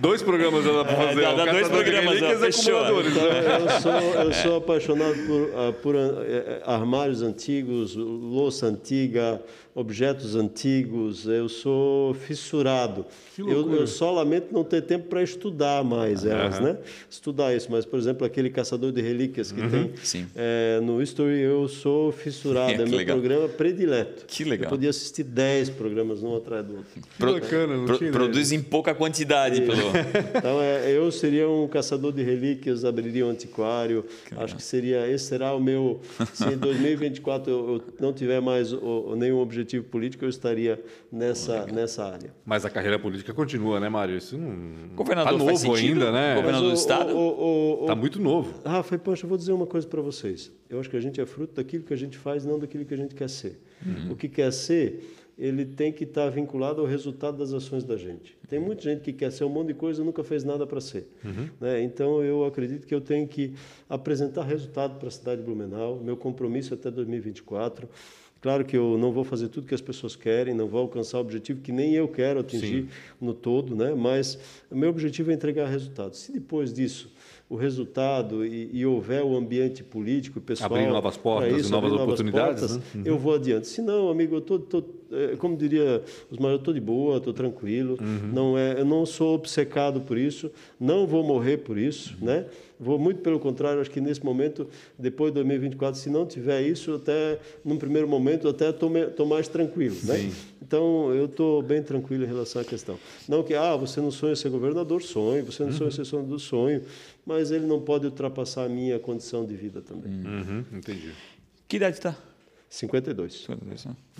Dois 0.00 0.22
programas 0.22 0.64
dá 0.64 0.84
pra 0.84 0.96
fazer. 0.96 1.20
dá- 1.22 1.32
o 1.32 1.36
dá 1.36 1.44
dois 1.44 1.68
Caçador 1.68 1.84
de 1.84 1.90
programas, 1.90 2.20
Relíquias 2.20 2.42
ó, 2.42 2.46
e 2.46 2.72
acumuladores. 2.72 3.12
Então, 3.12 3.24
eu, 3.26 3.80
sou, 3.80 3.92
eu 4.22 4.32
sou 4.32 4.56
apaixonado 4.56 5.14
por, 5.26 5.50
ah, 5.56 5.72
por 5.82 5.94
eh, 5.96 6.62
armários 6.66 7.22
antigos, 7.22 7.94
louça 7.96 8.66
antiga, 8.66 9.40
objetos 9.74 10.34
antigos. 10.36 11.26
Eu 11.26 11.48
sou 11.48 12.14
fissurado. 12.14 13.04
Eu, 13.38 13.72
eu 13.72 13.86
só 13.86 14.10
lamento 14.10 14.52
não 14.52 14.62
ter 14.64 14.82
tempo 14.82 15.08
para 15.08 15.22
estudar 15.22 15.82
mais 15.82 16.24
elas, 16.26 16.60
né? 16.60 16.76
Estudar 17.08 17.54
isso. 17.54 17.68
Mas, 17.70 17.86
por 17.86 17.98
exemplo, 17.98 18.26
aquele 18.26 18.50
caçador 18.50 18.92
de 18.92 19.00
relíquias 19.00 19.50
que 19.50 19.66
tem 19.68 19.92
Sim. 20.02 20.26
eh, 20.36 20.78
no 20.82 21.00
History, 21.02 21.40
eu 21.40 21.66
sou 21.68 22.12
fissurado. 22.12 22.70
Que 22.74 22.82
é 22.82 22.86
meu 22.86 22.98
legal. 22.98 23.16
programa 23.18 23.48
predileto. 23.48 24.24
Que 24.26 24.44
legal. 24.44 24.66
Eu 24.66 24.70
podia 24.70 24.90
assistir 24.90 25.22
10 25.24 25.70
programas, 25.70 26.22
um 26.22 26.36
atrás 26.36 26.64
do 26.66 26.76
outro. 26.76 26.90
Que 27.16 27.24
bacana, 27.24 27.76
não 27.76 27.84
Pro- 27.86 27.96
tinha 27.98 28.10
ideia. 28.10 28.24
produz 28.24 28.52
em 28.52 28.60
pouca 28.62 28.94
quantidade. 28.94 29.60
Pelo... 29.62 29.80
Então, 30.36 30.60
é, 30.60 30.90
eu 30.92 31.10
seria 31.10 31.48
um 31.48 31.66
caçador 31.68 32.12
de 32.12 32.22
relíquias, 32.22 32.84
abriria 32.84 33.24
um 33.26 33.30
antiquário. 33.30 34.04
Acho 34.36 34.56
que 34.56 34.62
seria, 34.62 35.08
esse 35.10 35.24
será 35.26 35.54
o 35.54 35.60
meu. 35.60 36.00
Se 36.34 36.44
em 36.44 36.56
2024 36.56 37.50
eu, 37.50 37.58
eu 37.74 37.82
não 38.00 38.12
tiver 38.12 38.40
mais 38.40 38.72
o- 38.72 38.78
o- 39.10 39.16
nenhum 39.16 39.38
objetivo 39.38 39.59
político, 39.84 40.24
eu 40.24 40.28
estaria 40.28 40.82
nessa, 41.10 41.66
nessa 41.66 42.04
área. 42.04 42.32
Mas 42.44 42.64
a 42.64 42.70
carreira 42.70 42.98
política 42.98 43.32
continua, 43.34 43.78
né, 43.80 43.88
Mário? 43.88 44.16
Isso 44.16 44.36
não. 44.38 44.88
Governador 44.94 45.32
tá 45.38 45.38
faz 45.44 45.62
novo 45.62 45.76
sentido? 45.76 45.92
ainda, 46.06 46.12
né? 46.12 46.34
Governador 46.36 46.68
do 46.68 46.74
Estado? 46.74 47.16
o- 47.16 47.18
o- 47.18 47.84
o- 47.84 47.86
Tá 47.86 47.94
muito 47.94 48.20
novo. 48.20 48.60
Rafa, 48.64 48.98
poxa, 48.98 49.24
eu 49.24 49.28
vou 49.28 49.38
dizer 49.38 49.52
uma 49.52 49.66
coisa 49.66 49.86
para 49.86 50.00
vocês. 50.00 50.50
Eu 50.68 50.78
acho 50.80 50.88
que 50.88 50.96
a 50.96 51.00
gente 51.00 51.20
é 51.20 51.26
fruto 51.26 51.54
daquilo 51.54 51.84
que 51.84 51.92
a 51.92 51.96
gente 51.96 52.16
faz, 52.18 52.44
não 52.44 52.58
daquilo 52.58 52.84
que 52.84 52.94
a 52.94 52.96
gente 52.96 53.14
quer 53.14 53.28
ser. 53.28 53.60
O 54.10 54.14
que 54.14 54.28
quer 54.28 54.52
ser, 54.52 55.16
ele 55.38 55.64
tem 55.64 55.90
que 55.90 56.04
estar 56.04 56.28
vinculado 56.28 56.82
ao 56.82 56.86
resultado 56.86 57.38
das 57.38 57.52
ações 57.54 57.82
da 57.82 57.96
gente. 57.96 58.36
Tem 58.46 58.60
muita 58.60 58.82
gente 58.82 59.00
que 59.00 59.12
quer 59.12 59.32
ser 59.32 59.44
um 59.44 59.48
monte 59.48 59.68
de 59.68 59.74
coisa 59.74 60.02
e 60.02 60.04
nunca 60.04 60.22
fez 60.22 60.44
nada 60.44 60.66
para 60.66 60.80
ser. 60.82 61.06
né? 61.60 61.82
Então, 61.82 62.22
eu 62.22 62.44
acredito 62.44 62.86
que 62.86 62.94
eu 62.94 63.00
tenho 63.00 63.26
que 63.26 63.54
apresentar 63.88 64.42
resultado 64.44 64.98
para 64.98 65.08
a 65.08 65.10
cidade 65.10 65.40
de 65.40 65.46
Blumenau. 65.46 65.98
Meu 66.02 66.16
compromisso 66.16 66.74
é 66.74 66.76
até 66.76 66.90
2024. 66.90 67.88
Claro 68.40 68.64
que 68.64 68.76
eu 68.76 68.96
não 68.96 69.12
vou 69.12 69.22
fazer 69.22 69.48
tudo 69.48 69.66
que 69.66 69.74
as 69.74 69.82
pessoas 69.82 70.16
querem, 70.16 70.54
não 70.54 70.66
vou 70.66 70.80
alcançar 70.80 71.18
o 71.18 71.20
objetivo 71.20 71.60
que 71.60 71.70
nem 71.70 71.92
eu 71.92 72.08
quero 72.08 72.40
atingir 72.40 72.88
no 73.20 73.34
todo, 73.34 73.76
né? 73.76 73.94
mas 73.94 74.38
o 74.70 74.76
meu 74.76 74.88
objetivo 74.88 75.30
é 75.30 75.34
entregar 75.34 75.68
resultados. 75.68 76.20
Se 76.20 76.32
depois 76.32 76.72
disso 76.72 77.12
o 77.50 77.56
resultado 77.56 78.46
e, 78.46 78.70
e 78.72 78.86
houver 78.86 79.22
o 79.22 79.36
ambiente 79.36 79.82
político 79.82 80.38
e 80.38 80.40
pessoal 80.40 80.70
Abrir 80.70 80.88
novas 80.88 81.16
portas 81.16 81.52
e 81.52 81.60
isso, 81.60 81.70
novas 81.70 81.92
abrir 81.92 82.02
oportunidades, 82.02 82.60
portas, 82.60 82.76
né? 82.76 82.82
Uhum. 82.94 83.02
eu 83.04 83.18
vou 83.18 83.34
adiante. 83.34 83.66
Se 83.66 83.82
não, 83.82 84.08
amigo, 84.08 84.36
eu 84.36 84.40
é, 84.40 84.84
como 85.38 85.56
diria 85.56 86.02
os 86.30 86.38
maiores, 86.38 86.58
eu 86.58 86.60
estou 86.60 86.74
de 86.74 86.80
boa, 86.80 87.16
estou 87.18 87.32
tranquilo. 87.32 87.98
Uhum. 88.00 88.30
Não 88.32 88.58
é, 88.58 88.80
eu 88.80 88.84
não 88.84 89.04
sou 89.04 89.34
obcecado 89.34 90.00
por 90.00 90.16
isso, 90.18 90.50
não 90.78 91.06
vou 91.06 91.22
morrer 91.24 91.58
por 91.58 91.76
isso, 91.78 92.16
Uhum. 92.20 92.26
né? 92.26 92.46
Vou 92.82 92.98
muito 92.98 93.20
pelo 93.20 93.38
contrário, 93.38 93.78
acho 93.78 93.90
que 93.90 94.00
nesse 94.00 94.24
momento, 94.24 94.66
depois 94.98 95.30
de 95.30 95.34
2024, 95.34 96.00
se 96.00 96.08
não 96.08 96.24
tiver 96.24 96.62
isso, 96.62 96.94
até 96.94 97.38
num 97.62 97.76
primeiro 97.76 98.08
momento, 98.08 98.48
até 98.48 98.70
estou 98.70 99.26
mais 99.26 99.46
tranquilo, 99.48 99.96
né? 100.04 100.30
Então, 100.62 101.12
eu 101.12 101.26
estou 101.26 101.60
bem 101.60 101.82
tranquilo 101.82 102.24
em 102.24 102.26
relação 102.26 102.62
à 102.62 102.64
questão. 102.64 102.98
Não 103.28 103.42
que, 103.42 103.52
ah, 103.52 103.76
você 103.76 104.00
não 104.00 104.10
sonha 104.10 104.34
ser 104.34 104.48
governador, 104.48 105.02
sonho, 105.02 105.44
você 105.44 105.62
não 105.62 105.70
Uhum. 105.72 105.76
sonha 105.76 105.90
ser 105.90 106.06
senador, 106.06 106.40
sonho, 106.40 106.82
mas 107.26 107.50
ele 107.50 107.66
não 107.66 107.80
pode 107.82 108.06
ultrapassar 108.06 108.64
a 108.64 108.68
minha 108.68 108.98
condição 108.98 109.44
de 109.44 109.54
vida 109.54 109.82
também. 109.82 110.12
Uhum, 110.12 110.64
entendi. 110.72 111.10
Que 111.68 111.76
idade 111.76 111.96
está? 111.98 112.16
52. 112.70 113.48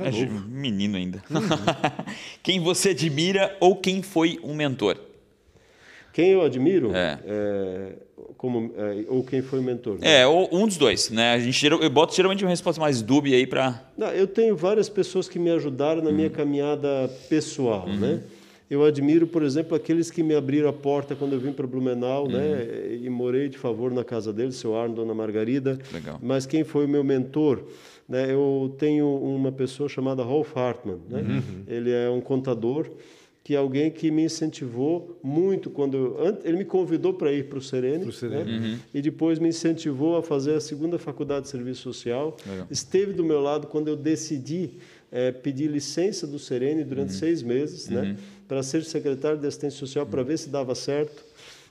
É, 0.01 0.09
é 0.09 0.26
menino 0.48 0.96
ainda. 0.96 1.22
quem 2.42 2.61
você 2.61 2.90
admira 2.90 3.57
ou 3.61 3.76
quem 3.76 4.03
foi 4.03 4.40
um 4.42 4.55
mentor? 4.55 4.98
Quem 6.12 6.30
eu 6.30 6.42
admiro, 6.42 6.92
é. 6.92 7.20
É, 7.24 7.92
como, 8.36 8.74
é, 8.76 9.05
ou 9.09 9.22
quem 9.22 9.40
foi 9.40 9.61
o 9.61 9.62
mentor? 9.62 10.01
Né? 10.01 10.22
É, 10.22 10.26
ou 10.26 10.48
um 10.53 10.66
dos 10.66 10.76
dois. 10.76 11.09
Né? 11.11 11.34
A 11.34 11.38
gente, 11.38 11.64
eu 11.64 11.88
boto 11.88 12.12
geralmente 12.12 12.42
uma 12.44 12.51
resposta 12.51 12.80
mais 12.80 13.01
dúbia 13.01 13.36
aí 13.36 13.46
para. 13.46 13.80
Eu 14.16 14.26
tenho 14.26 14.57
várias 14.57 14.88
pessoas 14.88 15.28
que 15.28 15.38
me 15.38 15.51
ajudaram 15.51 16.03
na 16.03 16.11
minha 16.11 16.26
uhum. 16.26 16.34
caminhada 16.34 17.09
pessoal. 17.28 17.86
Uhum. 17.86 18.01
Né? 18.01 18.22
Eu 18.68 18.84
admiro, 18.84 19.28
por 19.28 19.44
exemplo, 19.44 19.76
aqueles 19.76 20.11
que 20.11 20.24
me 20.24 20.34
abriram 20.34 20.68
a 20.68 20.72
porta 20.72 21.14
quando 21.14 21.34
eu 21.34 21.40
vim 21.40 21.53
para 21.53 21.66
Blumenau, 21.68 22.26
né? 22.26 22.38
uhum. 22.38 22.51
né? 22.57 22.98
E 23.03 23.09
morei 23.09 23.48
de 23.48 23.57
favor 23.57 23.92
na 23.92 24.03
casa 24.03 24.32
deles, 24.32 24.57
seu 24.57 24.76
Arno, 24.76 24.96
Dona 24.96 25.14
Margarida. 25.14 25.78
Legal. 25.92 26.18
Mas 26.20 26.46
quem 26.46 26.64
foi 26.64 26.86
o 26.86 26.88
meu 26.88 27.05
mentor? 27.05 27.62
Né? 28.11 28.32
Eu 28.32 28.74
tenho 28.76 29.06
uma 29.06 29.52
pessoa 29.52 29.88
chamada 29.88 30.24
Rolf 30.24 30.56
Hartmann. 30.56 30.98
Né? 31.08 31.20
Uhum. 31.20 31.62
Ele 31.68 31.92
é 31.92 32.11
um 32.11 32.20
contador 32.20 32.90
que 33.42 33.54
é 33.54 33.56
alguém 33.56 33.90
que 33.90 34.11
me 34.11 34.24
incentivou 34.24 35.18
muito 35.22 35.70
quando 35.70 35.96
eu, 35.96 36.38
ele 36.44 36.58
me 36.58 36.64
convidou 36.64 37.14
para 37.14 37.32
ir 37.32 37.48
para 37.48 37.58
o 37.58 37.62
Serene, 37.62 38.04
né? 38.04 38.44
uhum. 38.46 38.78
e 38.92 39.00
depois 39.00 39.38
me 39.38 39.48
incentivou 39.48 40.16
a 40.16 40.22
fazer 40.22 40.54
a 40.54 40.61
segunda 40.61 40.98
faculdade 40.98 41.44
de 41.44 41.50
serviço 41.50 41.82
social. 41.82 42.36
Legal. 42.46 42.66
Esteve 42.70 43.12
do 43.12 43.24
meu 43.24 43.40
lado 43.40 43.66
quando 43.68 43.88
eu 43.88 43.96
decidi 43.96 44.72
é, 45.11 45.32
pedir 45.32 45.68
licença 45.68 46.26
do 46.26 46.38
Serene 46.38 46.84
durante 46.84 47.12
uhum. 47.12 47.18
seis 47.18 47.42
meses, 47.42 47.88
né? 47.88 48.02
Uhum. 48.02 48.16
para 48.46 48.62
ser 48.62 48.84
secretário 48.84 49.38
de 49.38 49.46
assistência 49.46 49.78
social 49.78 50.04
para 50.04 50.22
ver 50.22 50.38
se 50.38 50.50
dava 50.50 50.74
certo. 50.74 51.24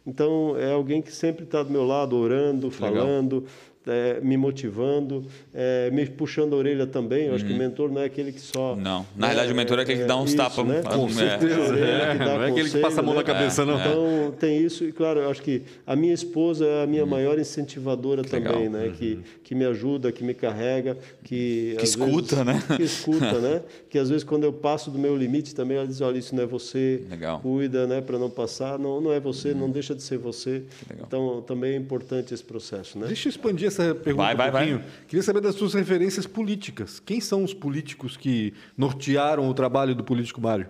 Então 0.07 0.57
é 0.57 0.71
alguém 0.71 1.01
que 1.01 1.11
sempre 1.11 1.43
está 1.43 1.61
do 1.61 1.69
meu 1.69 1.85
lado, 1.85 2.15
orando, 2.15 2.71
falando. 2.71 3.35
Legal 3.35 3.49
é, 3.89 4.19
me 4.21 4.37
motivando, 4.37 5.25
é, 5.53 5.89
me 5.91 6.05
puxando 6.05 6.53
a 6.53 6.57
orelha 6.57 6.87
também. 6.87 7.23
Eu 7.23 7.29
uhum. 7.29 7.35
acho 7.35 7.45
que 7.45 7.51
o 7.51 7.53
uhum. 7.53 7.59
mentor 7.59 7.91
não 7.91 8.01
é 8.01 8.05
aquele 8.05 8.31
que 8.31 8.41
só. 8.41 8.75
Não, 8.75 9.05
na 9.15 9.27
é, 9.27 9.29
realidade 9.29 9.53
o 9.53 9.55
mentor 9.55 9.79
é 9.79 9.81
aquele 9.81 10.01
que 10.01 10.05
dá 10.05 10.17
uns 10.17 10.33
tapas. 10.33 10.65
Né? 10.65 10.81
Com 10.83 11.07
é. 11.07 11.09
certeza. 11.09 11.75
É, 11.75 12.13
não 12.17 12.43
é 12.43 12.49
aquele 12.49 12.69
que 12.69 12.79
passa 12.79 12.99
a 12.99 13.03
mão 13.03 13.13
né? 13.13 13.19
na 13.19 13.25
cabeça, 13.25 13.65
não. 13.65 13.79
Então 13.79 14.33
tem 14.39 14.61
isso, 14.61 14.83
e 14.85 14.91
claro, 14.91 15.19
eu 15.19 15.29
acho 15.29 15.41
que 15.41 15.63
a 15.85 15.95
minha 15.95 16.13
esposa 16.13 16.65
é 16.65 16.83
a 16.83 16.87
minha 16.87 17.03
uhum. 17.03 17.09
maior 17.09 17.39
incentivadora 17.39 18.21
que 18.23 18.29
também, 18.29 18.69
legal. 18.69 18.69
né? 18.69 18.85
Uhum. 18.85 18.91
Que, 18.93 19.19
que 19.43 19.55
me 19.55 19.65
ajuda, 19.65 20.11
que 20.11 20.23
me 20.23 20.33
carrega, 20.33 20.97
que. 21.23 21.75
Que 21.77 21.85
escuta, 21.85 22.43
vezes, 22.43 22.45
né? 22.45 22.63
Que 22.77 22.83
escuta, 22.83 23.39
né? 23.39 23.61
Que 23.89 23.97
às 23.97 24.09
vezes 24.09 24.23
quando 24.23 24.43
eu 24.43 24.53
passo 24.53 24.91
do 24.91 24.99
meu 24.99 25.17
limite 25.17 25.55
também, 25.55 25.77
ela 25.77 25.87
diz: 25.87 26.01
olha, 26.01 26.17
isso 26.17 26.35
não 26.35 26.43
é 26.43 26.45
você, 26.45 27.03
legal. 27.09 27.39
cuida, 27.39 27.87
né? 27.87 28.01
Para 28.01 28.19
não 28.19 28.29
passar. 28.29 28.77
Não, 28.77 29.01
não 29.01 29.11
é 29.11 29.19
você, 29.19 29.53
não 29.53 29.69
deixa 29.69 29.95
de 29.95 30.03
ser 30.03 30.17
você. 30.17 30.63
Então 31.01 31.41
também 31.41 31.73
é 31.73 31.75
importante 31.75 32.33
esse 32.33 32.43
processo, 32.43 32.97
né? 32.97 33.07
Deixa 33.07 33.27
eu 33.27 33.31
expandir 33.31 33.67
essa 33.67 33.78
pergunta 33.83 34.13
vai, 34.15 34.35
vai, 34.35 34.47
um 34.47 34.51
pouquinho. 34.51 34.77
Vai. 34.79 34.87
Queria 35.07 35.23
saber 35.23 35.41
das 35.41 35.55
suas 35.55 35.73
referências 35.73 36.27
políticas. 36.27 36.99
Quem 36.99 37.19
são 37.19 37.43
os 37.43 37.53
políticos 37.53 38.17
que 38.17 38.53
nortearam 38.77 39.49
o 39.49 39.53
trabalho 39.53 39.95
do 39.95 40.03
político 40.03 40.41
Mário? 40.41 40.67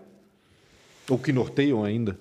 Ou 1.09 1.17
que 1.17 1.31
norteiam 1.31 1.83
ainda? 1.83 2.17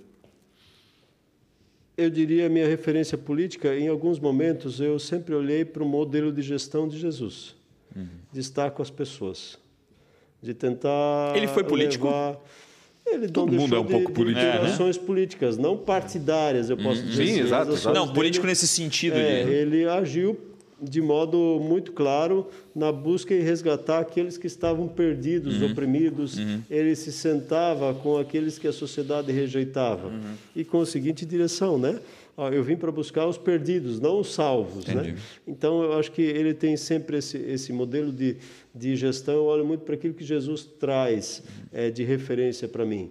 Eu 1.97 2.09
diria 2.09 2.49
minha 2.49 2.67
referência 2.67 3.19
política, 3.19 3.77
em 3.77 3.89
alguns 3.89 4.21
momentos 4.21 4.81
eu 4.81 4.99
sempre 4.99 5.35
olhei 5.35 5.65
para 5.65 5.83
o 5.83 5.87
modelo 5.87 6.33
de 6.33 6.43
gestão 6.43 6.87
de 6.87 6.97
Jesus, 6.97 7.57
uhum. 7.95 8.07
de 8.33 8.39
estar 8.39 8.71
com 8.71 8.81
as 8.81 8.89
pessoas, 8.89 9.59
de 10.41 10.55
tentar. 10.55 11.37
Ele 11.37 11.49
foi 11.49 11.65
político? 11.65 12.07
Levar... 12.07 12.39
Ele 13.05 13.29
Todo 13.29 13.51
mundo 13.51 13.75
é 13.75 13.81
um 13.81 13.85
de, 13.85 13.91
pouco 13.91 14.13
político. 14.13 14.41
De 14.41 14.67
ações 14.67 14.97
é, 14.97 15.01
né? 15.01 15.07
políticas, 15.07 15.57
não 15.57 15.77
partidárias, 15.77 16.71
eu 16.71 16.77
posso 16.77 17.01
uhum. 17.01 17.07
dizer. 17.07 17.27
Sim, 17.27 17.33
assim, 17.33 17.41
exato. 17.41 17.93
Não, 17.93 18.13
político 18.13 18.43
dele, 18.43 18.53
nesse 18.53 18.69
sentido. 18.69 19.17
É, 19.17 19.45
de... 19.45 19.51
Ele 19.51 19.85
agiu 19.89 20.39
de 20.81 21.01
modo 21.01 21.59
muito 21.61 21.93
claro 21.93 22.47
na 22.75 22.93
busca 22.93 23.35
e 23.35 23.41
resgatar 23.41 24.01
aqueles 24.01 24.39
que 24.39 24.47
estavam 24.47 24.87
perdidos, 24.89 25.61
uhum. 25.61 25.73
oprimidos. 25.73 26.39
Uhum. 26.39 26.63
Ele 26.71 26.95
se 26.95 27.13
sentava 27.13 27.93
com 27.95 28.17
aqueles 28.17 28.59
que 28.59 28.69
a 28.69 28.73
sociedade 28.73 29.33
rejeitava 29.33 30.09
uhum. 30.09 30.35
e 30.55 30.65
com 30.65 30.81
a 30.81 30.87
seguinte 30.87 31.27
direção, 31.27 31.79
né? 31.79 31.99
eu 32.53 32.63
vim 32.63 32.77
para 32.77 32.93
buscar 32.93 33.27
os 33.27 33.37
perdidos, 33.37 33.99
não 33.99 34.21
os 34.21 34.33
salvos, 34.33 34.87
né? 34.87 35.17
Então 35.45 35.83
eu 35.83 35.99
acho 35.99 36.13
que 36.13 36.23
ele 36.23 36.55
tem 36.55 36.77
sempre 36.77 37.19
esse, 37.19 37.37
esse 37.37 37.73
modelo 37.73 38.13
de, 38.13 38.37
de 38.73 38.95
gestão. 38.95 39.35
Eu 39.35 39.45
olho 39.47 39.65
muito 39.65 39.81
para 39.81 39.97
aquilo 39.97 40.15
que 40.15 40.25
Jesus 40.25 40.65
traz 40.65 41.43
é, 41.73 41.91
de 41.91 42.05
referência 42.05 42.69
para 42.69 42.85
mim. 42.85 43.11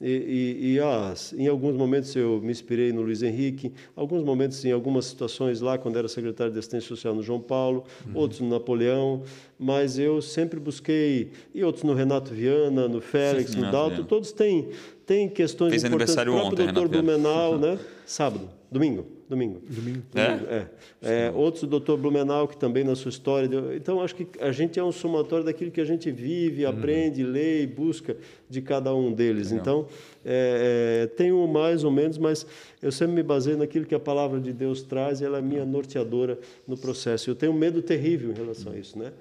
E, 0.00 0.06
e, 0.10 0.74
e 0.74 0.80
ah, 0.80 1.12
em 1.36 1.48
alguns 1.48 1.76
momentos 1.76 2.14
eu 2.14 2.40
me 2.40 2.52
inspirei 2.52 2.92
no 2.92 3.02
Luiz 3.02 3.22
Henrique, 3.22 3.72
alguns 3.96 4.22
momentos 4.22 4.64
em 4.64 4.70
algumas 4.70 5.06
situações 5.06 5.60
lá, 5.60 5.76
quando 5.76 5.98
era 5.98 6.06
secretário 6.06 6.52
de 6.52 6.58
assistência 6.58 6.88
social 6.88 7.14
no 7.14 7.22
João 7.22 7.40
Paulo, 7.40 7.84
uhum. 8.06 8.12
outros 8.14 8.40
no 8.40 8.48
Napoleão, 8.48 9.24
mas 9.58 9.98
eu 9.98 10.22
sempre 10.22 10.60
busquei, 10.60 11.32
e 11.52 11.64
outros 11.64 11.82
no 11.82 11.94
Renato 11.94 12.32
Viana, 12.32 12.86
no 12.86 13.00
Félix, 13.00 13.50
Sim, 13.50 13.60
no 13.60 13.72
Dalto, 13.72 14.04
todos 14.04 14.30
têm, 14.30 14.68
têm 15.04 15.28
questões 15.28 15.70
Fez 15.70 15.82
importantes. 15.82 16.16
aniversário 16.16 16.32
o 16.32 16.40
próprio 16.48 16.72
doutor 16.72 16.88
Blumenau, 16.88 17.58
né? 17.58 17.76
sábado, 18.06 18.48
domingo. 18.70 19.17
Domingo. 19.28 19.60
Domingo. 19.68 20.02
É? 20.14 20.66
é. 21.02 21.26
é 21.26 21.30
outros, 21.30 21.62
o 21.62 21.66
doutor 21.66 21.98
Blumenau, 21.98 22.48
que 22.48 22.56
também 22.56 22.82
na 22.82 22.94
sua 22.94 23.10
história. 23.10 23.46
Deu... 23.46 23.76
Então, 23.76 24.00
acho 24.00 24.14
que 24.14 24.26
a 24.40 24.50
gente 24.50 24.80
é 24.80 24.82
um 24.82 24.90
somatório 24.90 25.44
daquilo 25.44 25.70
que 25.70 25.80
a 25.80 25.84
gente 25.84 26.10
vive, 26.10 26.64
uhum. 26.64 26.70
aprende, 26.70 27.22
lê 27.22 27.62
e 27.62 27.66
busca 27.66 28.16
de 28.48 28.62
cada 28.62 28.94
um 28.94 29.12
deles. 29.12 29.50
Legal. 29.50 29.60
Então, 29.60 29.86
é, 30.24 31.02
é, 31.04 31.06
tenho 31.08 31.46
mais 31.46 31.84
ou 31.84 31.90
menos, 31.90 32.16
mas 32.16 32.46
eu 32.80 32.90
sempre 32.90 33.16
me 33.16 33.22
baseio 33.22 33.58
naquilo 33.58 33.84
que 33.84 33.94
a 33.94 34.00
palavra 34.00 34.40
de 34.40 34.52
Deus 34.52 34.82
traz 34.82 35.20
e 35.20 35.26
ela 35.26 35.38
é 35.38 35.42
minha 35.42 35.66
norteadora 35.66 36.38
no 36.66 36.76
processo. 36.76 37.28
Eu 37.28 37.34
tenho 37.34 37.52
um 37.52 37.58
medo 37.58 37.82
terrível 37.82 38.30
em 38.30 38.34
relação 38.34 38.72
a 38.72 38.78
isso, 38.78 38.98
né? 38.98 39.12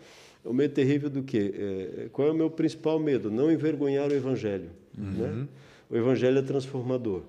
O 0.45 0.53
medo 0.53 0.73
terrível 0.73 1.09
do 1.09 1.21
quê? 1.21 1.53
É, 1.53 2.07
qual 2.13 2.29
é 2.29 2.31
o 2.31 2.33
meu 2.35 2.49
principal 2.49 2.97
medo? 2.97 3.29
Não 3.29 3.51
envergonhar 3.51 4.09
o 4.09 4.13
Evangelho. 4.13 4.69
Né? 4.97 5.27
Uhum. 5.27 5.35
Né? 5.41 5.47
O 5.89 5.97
Evangelho 5.97 6.39
é 6.39 6.41
transformador. 6.41 7.23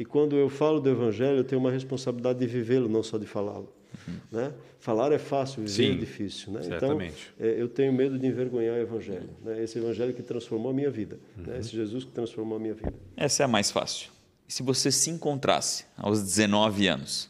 E 0.00 0.04
quando 0.06 0.34
eu 0.34 0.48
falo 0.48 0.80
do 0.80 0.88
Evangelho, 0.88 1.36
eu 1.36 1.44
tenho 1.44 1.60
uma 1.60 1.70
responsabilidade 1.70 2.38
de 2.38 2.46
vivê-lo, 2.46 2.88
não 2.88 3.02
só 3.02 3.18
de 3.18 3.26
falá-lo. 3.26 3.70
Uhum. 4.08 4.14
Né? 4.32 4.52
Falar 4.78 5.12
é 5.12 5.18
fácil, 5.18 5.62
viver 5.62 5.74
Sim, 5.74 5.92
é 5.92 5.94
difícil. 5.94 6.52
Né? 6.54 6.60
Então, 6.64 6.98
é, 6.98 7.12
eu 7.38 7.68
tenho 7.68 7.92
medo 7.92 8.18
de 8.18 8.26
envergonhar 8.26 8.76
o 8.76 8.78
Evangelho. 8.78 9.28
Né? 9.44 9.62
Esse 9.62 9.78
Evangelho 9.78 10.14
que 10.14 10.22
transformou 10.22 10.70
a 10.70 10.74
minha 10.74 10.90
vida. 10.90 11.16
Né? 11.36 11.44
Uhum. 11.44 11.52
Né? 11.52 11.58
Esse 11.60 11.76
Jesus 11.76 12.04
que 12.04 12.12
transformou 12.12 12.56
a 12.56 12.58
minha 12.58 12.72
vida. 12.72 12.94
Essa 13.14 13.42
é 13.42 13.44
a 13.44 13.48
mais 13.48 13.70
fácil. 13.70 14.08
E 14.48 14.52
se 14.54 14.62
você 14.62 14.90
se 14.90 15.10
encontrasse 15.10 15.84
aos 15.98 16.22
19 16.22 16.86
anos, 16.86 17.24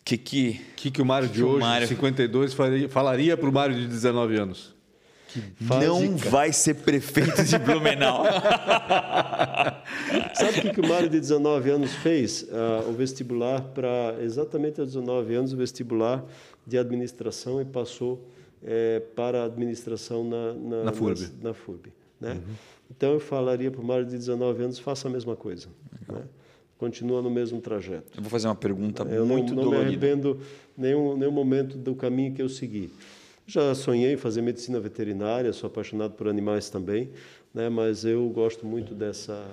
o 0.00 0.04
que, 0.06 0.16
que, 0.16 0.58
que, 0.74 0.90
que 0.90 1.02
o 1.02 1.04
Mário 1.04 1.28
de 1.28 1.44
hoje, 1.44 1.60
Mário... 1.60 1.86
52, 1.86 2.54
faria, 2.54 2.88
falaria 2.88 3.36
para 3.36 3.48
o 3.50 3.52
Mário 3.52 3.76
de 3.76 3.86
19 3.86 4.36
anos? 4.38 4.74
não 5.60 6.16
vai 6.16 6.52
ser 6.52 6.74
prefeito 6.76 7.44
de 7.44 7.58
Blumenau. 7.58 8.24
Sabe 10.34 10.58
o 10.58 10.62
que, 10.62 10.70
que 10.70 10.80
o 10.80 10.88
Mário 10.88 11.08
de 11.08 11.20
19 11.20 11.70
anos 11.70 11.92
fez? 11.94 12.42
Uh, 12.42 12.90
o 12.90 12.92
vestibular 12.92 13.60
para 13.60 14.16
exatamente 14.20 14.80
aos 14.80 14.92
19 14.92 15.34
anos 15.34 15.52
o 15.52 15.56
vestibular 15.56 16.24
de 16.66 16.78
administração 16.78 17.60
e 17.60 17.64
passou 17.64 18.22
é, 18.64 19.00
para 19.14 19.42
a 19.42 19.44
administração 19.46 20.24
na, 20.24 20.52
na, 20.52 20.84
na 20.84 20.92
FURB. 20.92 21.20
Na, 21.40 21.48
na 21.48 21.54
FURB 21.54 21.92
né? 22.22 22.34
Uhum. 22.34 22.54
Então 22.90 23.12
eu 23.14 23.20
falaria 23.20 23.70
para 23.70 23.80
o 23.80 23.84
Mário 23.84 24.06
de 24.06 24.16
19 24.16 24.62
anos, 24.62 24.78
faça 24.78 25.08
a 25.08 25.10
mesma 25.10 25.34
coisa. 25.34 25.68
Né? 26.08 26.22
Continua 26.78 27.20
no 27.20 27.30
mesmo 27.30 27.60
trajeto. 27.60 28.16
Eu 28.16 28.22
vou 28.22 28.30
fazer 28.30 28.46
uma 28.48 28.54
pergunta 28.54 29.02
eu 29.04 29.26
muito 29.26 29.54
não, 29.54 29.64
não 29.64 29.70
dolorida. 29.70 29.90
me 29.90 29.96
arrependo 29.96 30.40
nenhum, 30.76 31.16
nenhum 31.16 31.32
momento 31.32 31.76
do 31.76 31.94
caminho 31.94 32.32
que 32.32 32.40
eu 32.40 32.48
segui. 32.48 32.90
Já 33.46 33.74
sonhei 33.74 34.14
em 34.14 34.16
fazer 34.16 34.40
medicina 34.40 34.78
veterinária, 34.78 35.52
sou 35.52 35.66
apaixonado 35.66 36.12
por 36.12 36.28
animais 36.28 36.70
também, 36.70 37.10
né? 37.52 37.68
mas 37.68 38.04
eu 38.04 38.28
gosto 38.28 38.64
muito 38.64 38.94
dessa, 38.94 39.44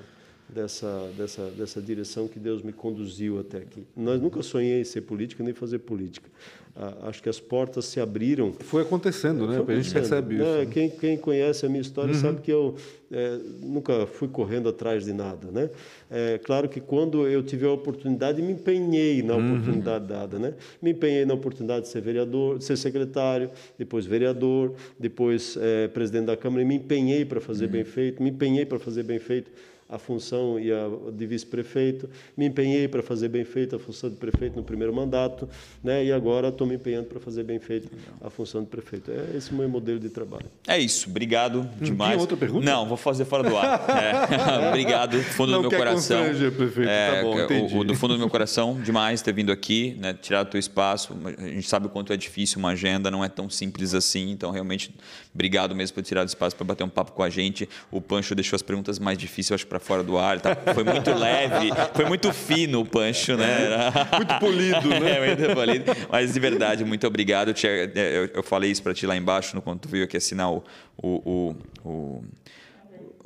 dessa, 0.54 1.12
dessa, 1.16 1.46
dessa 1.52 1.82
direção 1.82 2.28
que 2.28 2.40
Deus 2.40 2.62
me 2.62 2.74
conduziu 2.74 3.40
até 3.40 3.60
aqui. 3.60 3.86
Nós 3.96 4.20
nunca 4.22 4.42
sonhei 4.42 4.82
em 4.82 4.84
ser 4.84 5.02
política 5.02 5.44
nem 5.44 5.54
fazer 5.54 5.80
política. 5.80 6.30
Ah, 6.76 7.10
acho 7.10 7.22
que 7.22 7.28
as 7.28 7.40
portas 7.40 7.86
se 7.86 8.00
abriram. 8.00 8.54
Foi 8.54 8.84
acontecendo, 8.84 9.46
né? 9.46 9.58
Acontecendo. 9.58 9.80
A 9.80 9.82
gente 9.82 9.94
percebe 9.94 10.36
isso. 10.36 10.44
Né? 10.44 10.66
Quem, 10.66 10.90
quem 10.90 11.18
conhece 11.18 11.66
a 11.66 11.70
minha 11.70 11.82
história 11.82 12.14
uhum. 12.14 12.22
sabe 12.22 12.42
que 12.42 12.52
eu 12.52 12.76
é, 13.12 13.38
nunca 13.62 14.06
fui 14.06 14.28
correndo 14.28 14.70
atrás 14.70 15.04
de 15.04 15.12
nada, 15.12 15.52
né? 15.52 15.70
É 16.10 16.38
claro 16.38 16.70
que 16.70 16.80
quando 16.80 17.28
eu 17.28 17.44
tive 17.44 17.66
a 17.66 17.72
oportunidade, 17.72 18.42
me 18.42 18.54
empenhei 18.54 19.22
na 19.22 19.36
uhum. 19.36 19.56
oportunidade 19.56 20.08
dada, 20.08 20.40
né? 20.40 20.54
Me 20.82 20.92
empenhei 20.92 21.26
na 21.26 21.34
oportunidade 21.34 21.82
de 21.82 21.90
ser 21.90 22.02
vereador, 22.02 22.60
de 22.60 22.64
ser 22.64 22.78
secretário, 22.78 23.50
depois 23.78 24.06
vereador, 24.06 24.74
depois 24.98 25.58
é, 25.60 25.88
presidente 25.90 26.28
da 26.28 26.38
Câmara, 26.38 26.62
e 26.62 26.66
me 26.66 26.76
empenhei 26.76 27.26
para 27.26 27.42
fazer 27.42 27.66
uhum. 27.66 27.72
bem 27.72 27.84
feito, 27.84 28.24
me 28.24 28.30
empenhei 28.30 28.66
para 28.66 28.80
fazer 28.80 29.04
bem 29.04 29.20
feito 29.20 29.52
a 29.90 29.98
função 29.98 30.60
e 30.60 30.72
a 30.72 30.88
de 31.12 31.26
vice-prefeito, 31.26 32.08
me 32.38 32.46
empenhei 32.46 32.88
para 32.88 33.02
fazer 33.02 33.28
bem 33.28 33.44
feita 33.44 33.78
a 33.78 33.80
função 33.80 34.10
de 34.10 34.16
prefeito 34.18 34.56
no 34.56 34.64
primeiro 34.64 34.94
mandato, 34.94 35.50
né? 35.84 36.06
E 36.06 36.12
agora 36.12 36.50
estou 36.50 36.68
me 36.68 36.76
empenhando 36.76 37.06
para 37.08 37.20
fazer 37.20 37.44
bem 37.44 37.60
feita 37.60 37.90
a 38.22 38.30
função 38.30 38.62
de 38.62 38.68
prefeito. 38.68 39.10
É 39.12 39.36
esse 39.36 39.52
o 39.52 39.56
meu 39.56 39.68
modelo 39.68 40.00
de 40.00 40.10
trabalho. 40.10 40.46
É 40.68 40.78
isso, 40.78 41.10
obrigado 41.10 41.68
demais. 41.82 42.12
Tinha 42.12 42.22
outra 42.22 42.38
pergunta? 42.38 42.64
Não, 42.66 42.86
vou 42.88 42.98
fazer 42.98 43.26
fora 43.26 43.50
do 43.50 43.58
ar. 43.58 43.86
É. 43.90 44.68
obrigado, 44.70 45.18
do 45.18 45.24
fundo 45.24 45.52
Não 45.52 45.58
do 45.60 45.62
meu 45.64 45.70
quer 45.72 45.78
coração. 45.78 46.24
prefeito. 46.24 46.90
É, 46.90 47.16
Tá 47.16 47.22
bom, 47.24 47.40
entendi. 47.40 47.76
o, 47.76 47.80
o 47.80 47.84
do 47.84 47.96
fundo 47.96 48.14
do 48.14 48.20
meu 48.20 48.30
coração, 48.30 48.80
demais 48.80 49.22
ter 49.24 49.34
vindo 49.34 49.52
aqui, 49.52 49.98
né, 50.00 50.14
tirar 50.14 50.44
o 50.44 50.46
teu 50.46 50.60
espaço. 50.60 51.18
A 51.38 51.42
gente 51.48 51.68
sabe 51.68 51.88
o 51.88 51.90
quanto 51.90 52.14
é 52.14 52.18
difícil 52.18 52.60
uma 52.60 52.70
agenda, 52.70 53.10
não 53.10 53.24
é 53.26 53.30
tão 53.30 53.50
simples 53.50 53.94
assim. 53.96 54.30
Então, 54.30 54.52
realmente, 54.52 54.94
obrigado 55.34 55.76
mesmo 55.76 55.94
por 55.96 56.04
tirar 56.04 56.24
o 56.24 56.26
espaço 56.26 56.56
para 56.56 56.66
bater 56.66 56.84
um 56.84 56.90
papo 56.90 57.12
com 57.12 57.24
a 57.24 57.30
gente. 57.30 57.68
O 57.92 58.02
Pancho 58.02 58.34
deixou 58.36 58.56
as 58.56 58.62
perguntas 58.62 59.00
mais 59.00 59.18
difíceis, 59.18 59.52
eu 59.52 59.56
acho, 59.56 59.68
para 59.68 59.80
fora 59.80 60.04
do 60.04 60.18
ar. 60.18 60.40
Tá? 60.42 60.56
Foi 60.74 60.84
muito 60.84 61.14
leve, 61.14 61.70
foi 61.94 62.06
muito 62.06 62.34
fino 62.34 62.82
o 62.82 62.86
Pancho, 62.86 63.36
né? 63.38 63.58
Muito 64.16 64.40
polido, 64.40 64.90
né? 64.90 65.12
É, 65.32 65.36
muito 65.36 65.54
polido. 65.56 65.86
Mas 66.12 66.34
de 66.34 66.40
verdade, 66.40 66.84
muito 66.86 67.06
obrigado. 67.08 67.50
Eu, 67.50 67.54
tinha- 67.54 67.72
eu- 67.72 68.30
eu 68.34 68.44
falei 68.44 68.72
isso 68.72 68.82
para 68.84 68.94
ti 68.94 69.06
lá 69.06 69.16
embaixo, 69.16 69.56
no- 69.56 69.62
quando 69.62 69.80
tu 69.80 69.88
veio 69.90 70.04
aqui 70.04 70.18
assinar 70.18 70.52
o, 70.52 70.64
o, 70.98 71.56
o, 71.84 71.90
o- 71.90 72.24
é, 72.24 72.59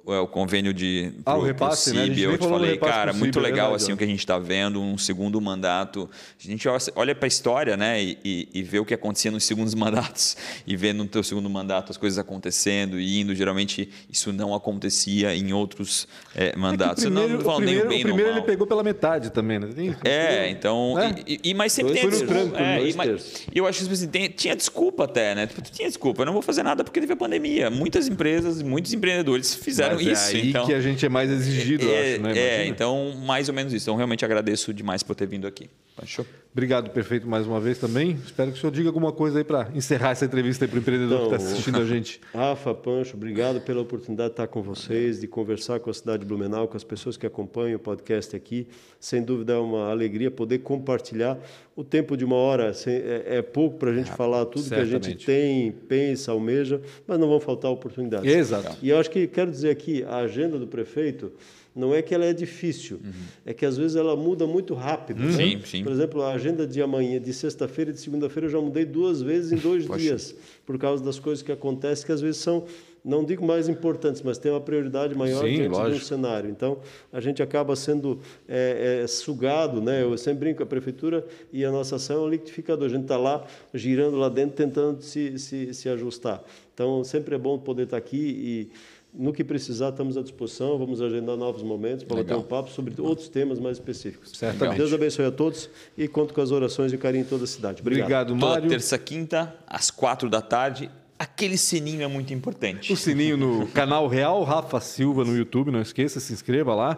o 0.05 0.27
convênio 0.27 0.73
de 0.73 1.11
Ah, 1.25 1.31
o 1.31 1.33
pro- 1.35 1.39
pro 1.39 1.47
repasse, 1.47 1.93
né? 1.93 2.05
Gente 2.05 2.15
CIB, 2.15 2.21
nem 2.27 2.31
eu 2.33 2.37
te 2.37 2.47
falei, 2.47 2.77
cara, 2.77 3.11
pro 3.11 3.19
muito 3.19 3.35
CIB, 3.35 3.45
é 3.45 3.49
legal 3.49 3.67
verdade, 3.69 3.83
assim 3.83 3.91
ó. 3.91 3.95
o 3.95 3.97
que 3.97 4.03
a 4.03 4.07
gente 4.07 4.19
está 4.19 4.37
vendo, 4.37 4.81
um 4.81 4.97
segundo 4.97 5.39
mandato. 5.39 6.09
A 6.43 6.47
gente 6.47 6.67
olha 6.95 7.15
para 7.15 7.25
a 7.25 7.27
história, 7.27 7.77
né, 7.77 8.03
e, 8.03 8.17
e, 8.23 8.49
e 8.53 8.63
vê 8.63 8.79
o 8.79 8.85
que 8.85 8.93
acontecia 8.93 9.31
nos 9.31 9.43
segundos 9.45 9.73
mandatos 9.75 10.35
e 10.67 10.75
vê 10.75 10.91
no 10.91 11.05
teu 11.07 11.23
segundo 11.23 11.49
mandato 11.49 11.91
as 11.91 11.97
coisas 11.97 12.19
acontecendo 12.19 12.99
e 12.99 13.19
indo. 13.21 13.33
Geralmente 13.33 13.89
isso 14.09 14.33
não 14.33 14.53
acontecia 14.53 15.33
em 15.35 15.53
outros 15.53 16.07
é, 16.35 16.55
mandatos. 16.57 17.03
O 17.03 17.07
Eu 17.07 17.11
não, 17.11 17.21
primeiro, 17.21 17.43
não 17.43 17.49
falo 17.49 17.57
o 17.63 17.65
nem 17.65 17.79
primeiro, 17.79 17.87
o 17.87 17.89
bem 17.89 17.99
o 17.99 18.03
primeiro 18.03 18.31
o 18.31 18.33
ele 18.33 18.41
pegou 18.45 18.67
pela 18.67 18.83
metade 18.83 19.29
também, 19.29 19.59
né? 19.59 19.67
Tem- 19.73 19.95
É, 20.03 20.49
então. 20.49 20.95
Né? 20.95 21.15
E, 21.25 21.39
e- 21.43 21.53
mas 21.53 21.71
sempre 21.71 21.93
Dois 21.93 22.01
tem 22.19 22.27
desculpa. 22.27 22.59
é, 22.59 22.89
e 22.89 22.93
mas- 22.93 23.45
eu 23.55 23.65
acho 23.65 23.79
que 23.79 23.83
tipo 23.85 23.93
assim, 23.93 24.29
tinha 24.35 24.55
desculpa 24.55 25.05
até, 25.05 25.33
né? 25.33 25.47
Tipo, 25.47 25.61
tinha 25.61 25.87
desculpa. 25.87 26.23
Eu 26.23 26.25
não 26.25 26.33
vou 26.33 26.41
fazer 26.41 26.61
nada 26.63 26.83
porque 26.83 26.99
teve 26.99 27.13
a 27.13 27.15
pandemia. 27.15 27.69
Muitas 27.69 28.07
empresas, 28.09 28.61
muitos 28.61 28.91
empreendedores 28.93 29.55
fizeram 29.55 29.92
Mas 29.95 30.07
isso. 30.07 30.31
É 30.31 30.39
aí 30.39 30.49
então, 30.49 30.65
que 30.65 30.73
a 30.73 30.81
gente 30.81 31.05
é 31.05 31.09
mais 31.09 31.29
exigido, 31.29 31.89
é, 31.89 32.13
acho, 32.13 32.21
né? 32.21 32.31
é, 32.31 32.55
Imagina. 32.55 32.65
então, 32.65 33.13
mais 33.25 33.49
ou 33.49 33.55
menos 33.55 33.73
isso. 33.73 33.85
Então, 33.85 33.95
realmente 33.95 34.23
agradeço 34.23 34.73
demais 34.73 35.03
por 35.03 35.15
ter 35.15 35.27
vindo 35.27 35.47
aqui. 35.47 35.69
Fechou? 35.99 36.25
Obrigado, 36.51 36.91
perfeito, 36.91 37.27
mais 37.27 37.47
uma 37.47 37.59
vez 37.59 37.79
também. 37.79 38.11
Espero 38.23 38.51
que 38.51 38.57
o 38.57 38.61
senhor 38.61 38.71
diga 38.71 38.87
alguma 38.89 39.11
coisa 39.11 39.39
aí 39.39 39.43
para 39.43 39.69
encerrar 39.73 40.11
essa 40.11 40.23
entrevista 40.25 40.65
aí 40.65 40.69
para 40.69 40.77
o 40.77 40.79
empreendedor 40.79 41.19
que 41.21 41.25
Então, 41.25 41.35
está 41.37 41.51
assistindo 41.51 41.77
a 41.79 41.85
gente. 41.85 42.21
Rafa, 42.31 42.75
Pancho, 42.75 43.15
obrigado 43.15 43.59
pela 43.61 43.81
oportunidade 43.81 44.29
de 44.29 44.33
estar 44.33 44.47
com 44.47 44.61
vocês, 44.61 45.19
de 45.19 45.27
conversar 45.27 45.79
com 45.79 45.89
a 45.89 45.93
cidade 45.93 46.19
de 46.21 46.27
Blumenau, 46.27 46.67
com 46.67 46.77
as 46.77 46.83
pessoas 46.83 47.17
que 47.17 47.25
acompanham 47.25 47.77
o 47.77 47.79
podcast 47.79 48.35
aqui. 48.35 48.67
Sem 48.99 49.23
dúvida 49.23 49.53
é 49.53 49.57
uma 49.57 49.89
alegria 49.89 50.29
poder 50.29 50.59
compartilhar. 50.59 51.39
O 51.75 51.83
tempo 51.83 52.15
de 52.15 52.23
uma 52.23 52.35
hora 52.35 52.71
é, 52.85 53.37
é 53.37 53.41
pouco 53.41 53.77
para 53.79 53.89
a 53.89 53.93
gente 53.95 54.11
falar 54.11 54.45
tudo 54.45 54.67
que 54.69 54.75
a 54.75 54.77
certamente. 54.77 55.05
gente 55.09 55.25
tem, 55.25 55.71
pensa, 55.71 56.31
almeja, 56.31 56.79
mas 57.07 57.19
não 57.19 57.27
vão 57.27 57.39
faltar 57.39 57.71
oportunidades. 57.71 58.31
Exato. 58.31 58.77
E 58.79 58.89
eu 58.89 58.99
acho 58.99 59.09
que 59.09 59.25
quero 59.25 59.49
dizer 59.49 59.71
aqui, 59.71 60.03
a 60.03 60.17
agenda 60.17 60.59
do 60.59 60.67
prefeito 60.67 61.31
não 61.75 61.93
é 61.93 62.01
que 62.01 62.13
ela 62.13 62.25
é 62.25 62.33
difícil, 62.33 62.99
é 63.45 63.53
que 63.53 63.65
às 63.65 63.77
vezes 63.77 63.95
ela 63.95 64.15
muda 64.15 64.45
muito 64.45 64.73
rápido. 64.73 65.19
né? 65.19 65.25
Uhum. 65.27 65.33
Sim, 65.33 65.61
sim. 65.65 65.83
Por 65.83 65.91
exemplo, 65.91 66.21
a 66.21 66.33
agenda 66.33 66.67
de 66.67 66.81
amanhã, 66.81 67.19
de 67.19 67.33
sexta-feira 67.33 67.91
e 67.91 67.93
de 67.93 67.99
segunda-feira, 67.99 68.47
eu 68.47 68.51
já 68.51 68.59
mudei 68.61 68.85
duas 68.85 69.21
vezes 69.21 69.51
em 69.51 69.57
dois 69.57 69.87
dias, 69.97 70.35
por 70.65 70.77
causa 70.77 71.03
das 71.03 71.19
coisas 71.19 71.41
que 71.43 71.51
acontecem, 71.51 72.05
que 72.05 72.11
às 72.11 72.21
vezes 72.21 72.37
são, 72.41 72.65
não 73.03 73.25
digo 73.25 73.45
mais 73.45 73.67
importantes, 73.67 74.21
mas 74.21 74.37
tem 74.37 74.51
uma 74.51 74.61
prioridade 74.61 75.13
maior 75.15 75.43
Sim, 75.43 75.55
diante 75.55 75.69
de 75.71 75.75
um 75.75 75.79
lógico. 75.79 76.05
cenário. 76.05 76.49
Então, 76.49 76.77
a 77.11 77.19
gente 77.19 77.41
acaba 77.43 77.75
sendo 77.75 78.19
é, 78.47 79.01
é, 79.03 79.07
sugado, 79.07 79.81
né? 79.81 80.03
Eu 80.03 80.17
sempre 80.17 80.39
brinco, 80.45 80.63
a 80.63 80.65
prefeitura 80.65 81.25
e 81.51 81.65
a 81.65 81.71
nossa 81.71 81.97
ação 81.97 82.23
é 82.23 82.27
um 82.27 82.29
liquidificador. 82.29 82.85
A 82.85 82.89
gente 82.89 83.01
está 83.03 83.17
lá, 83.17 83.45
girando 83.73 84.15
lá 84.17 84.29
dentro, 84.29 84.55
tentando 84.55 85.01
se, 85.01 85.37
se, 85.37 85.73
se 85.73 85.89
ajustar. 85.89 86.43
Então, 86.73 87.03
sempre 87.03 87.35
é 87.35 87.37
bom 87.37 87.57
poder 87.59 87.83
estar 87.83 87.97
aqui 87.97 88.17
e 88.17 88.71
no 89.13 89.31
que 89.31 89.43
precisar, 89.43 89.89
estamos 89.89 90.17
à 90.17 90.21
disposição. 90.21 90.77
Vamos 90.77 91.01
agendar 91.01 91.37
novos 91.37 91.61
momentos 91.61 92.03
para 92.03 92.17
bater 92.17 92.35
um 92.35 92.41
papo 92.41 92.69
sobre 92.71 92.99
outros 92.99 93.29
temas 93.29 93.59
mais 93.59 93.77
específicos. 93.77 94.31
Certamente. 94.33 94.77
Deus 94.77 94.91
abençoe 94.93 95.25
a 95.25 95.31
todos 95.31 95.69
e 95.97 96.07
conto 96.07 96.33
com 96.33 96.41
as 96.41 96.51
orações 96.51 96.91
e 96.91 96.97
carinho 96.97 97.23
de 97.23 97.29
toda 97.29 97.43
a 97.43 97.47
cidade. 97.47 97.81
Obrigado. 97.81 98.31
Obrigado, 98.31 98.39
Toda 98.39 98.51
Mário. 98.53 98.69
terça, 98.69 98.97
quinta, 98.97 99.55
às 99.67 99.91
quatro 99.91 100.29
da 100.29 100.41
tarde. 100.41 100.89
Aquele 101.19 101.57
sininho 101.57 102.01
é 102.01 102.07
muito 102.07 102.33
importante. 102.33 102.91
O 102.91 102.97
sininho 102.97 103.37
no 103.37 103.67
canal 103.67 104.07
Real 104.07 104.43
Rafa 104.43 104.79
Silva 104.81 105.23
no 105.23 105.37
YouTube, 105.37 105.71
não 105.71 105.81
esqueça, 105.81 106.19
se 106.19 106.33
inscreva 106.33 106.73
lá. 106.73 106.97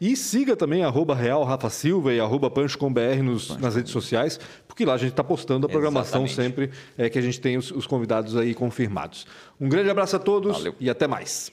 E 0.00 0.14
siga 0.16 0.54
também 0.54 0.84
arroba 0.84 1.14
Real 1.14 1.42
Rafa 1.44 1.70
Silva 1.70 2.12
e 2.12 2.20
arroba 2.20 2.50
Pancho 2.50 2.78
nas 3.58 3.74
redes 3.74 3.90
sociais, 3.92 4.38
porque 4.68 4.84
lá 4.84 4.94
a 4.94 4.98
gente 4.98 5.10
está 5.10 5.24
postando 5.24 5.66
a 5.66 5.68
programação 5.68 6.24
Exatamente. 6.24 6.54
sempre 6.54 6.70
é, 6.98 7.08
que 7.08 7.18
a 7.18 7.22
gente 7.22 7.40
tem 7.40 7.56
os, 7.56 7.70
os 7.70 7.86
convidados 7.86 8.36
aí 8.36 8.54
confirmados. 8.54 9.26
Um 9.60 9.68
grande 9.68 9.88
abraço 9.88 10.16
a 10.16 10.18
todos 10.18 10.58
Valeu. 10.58 10.74
e 10.78 10.90
até 10.90 11.06
mais. 11.06 11.50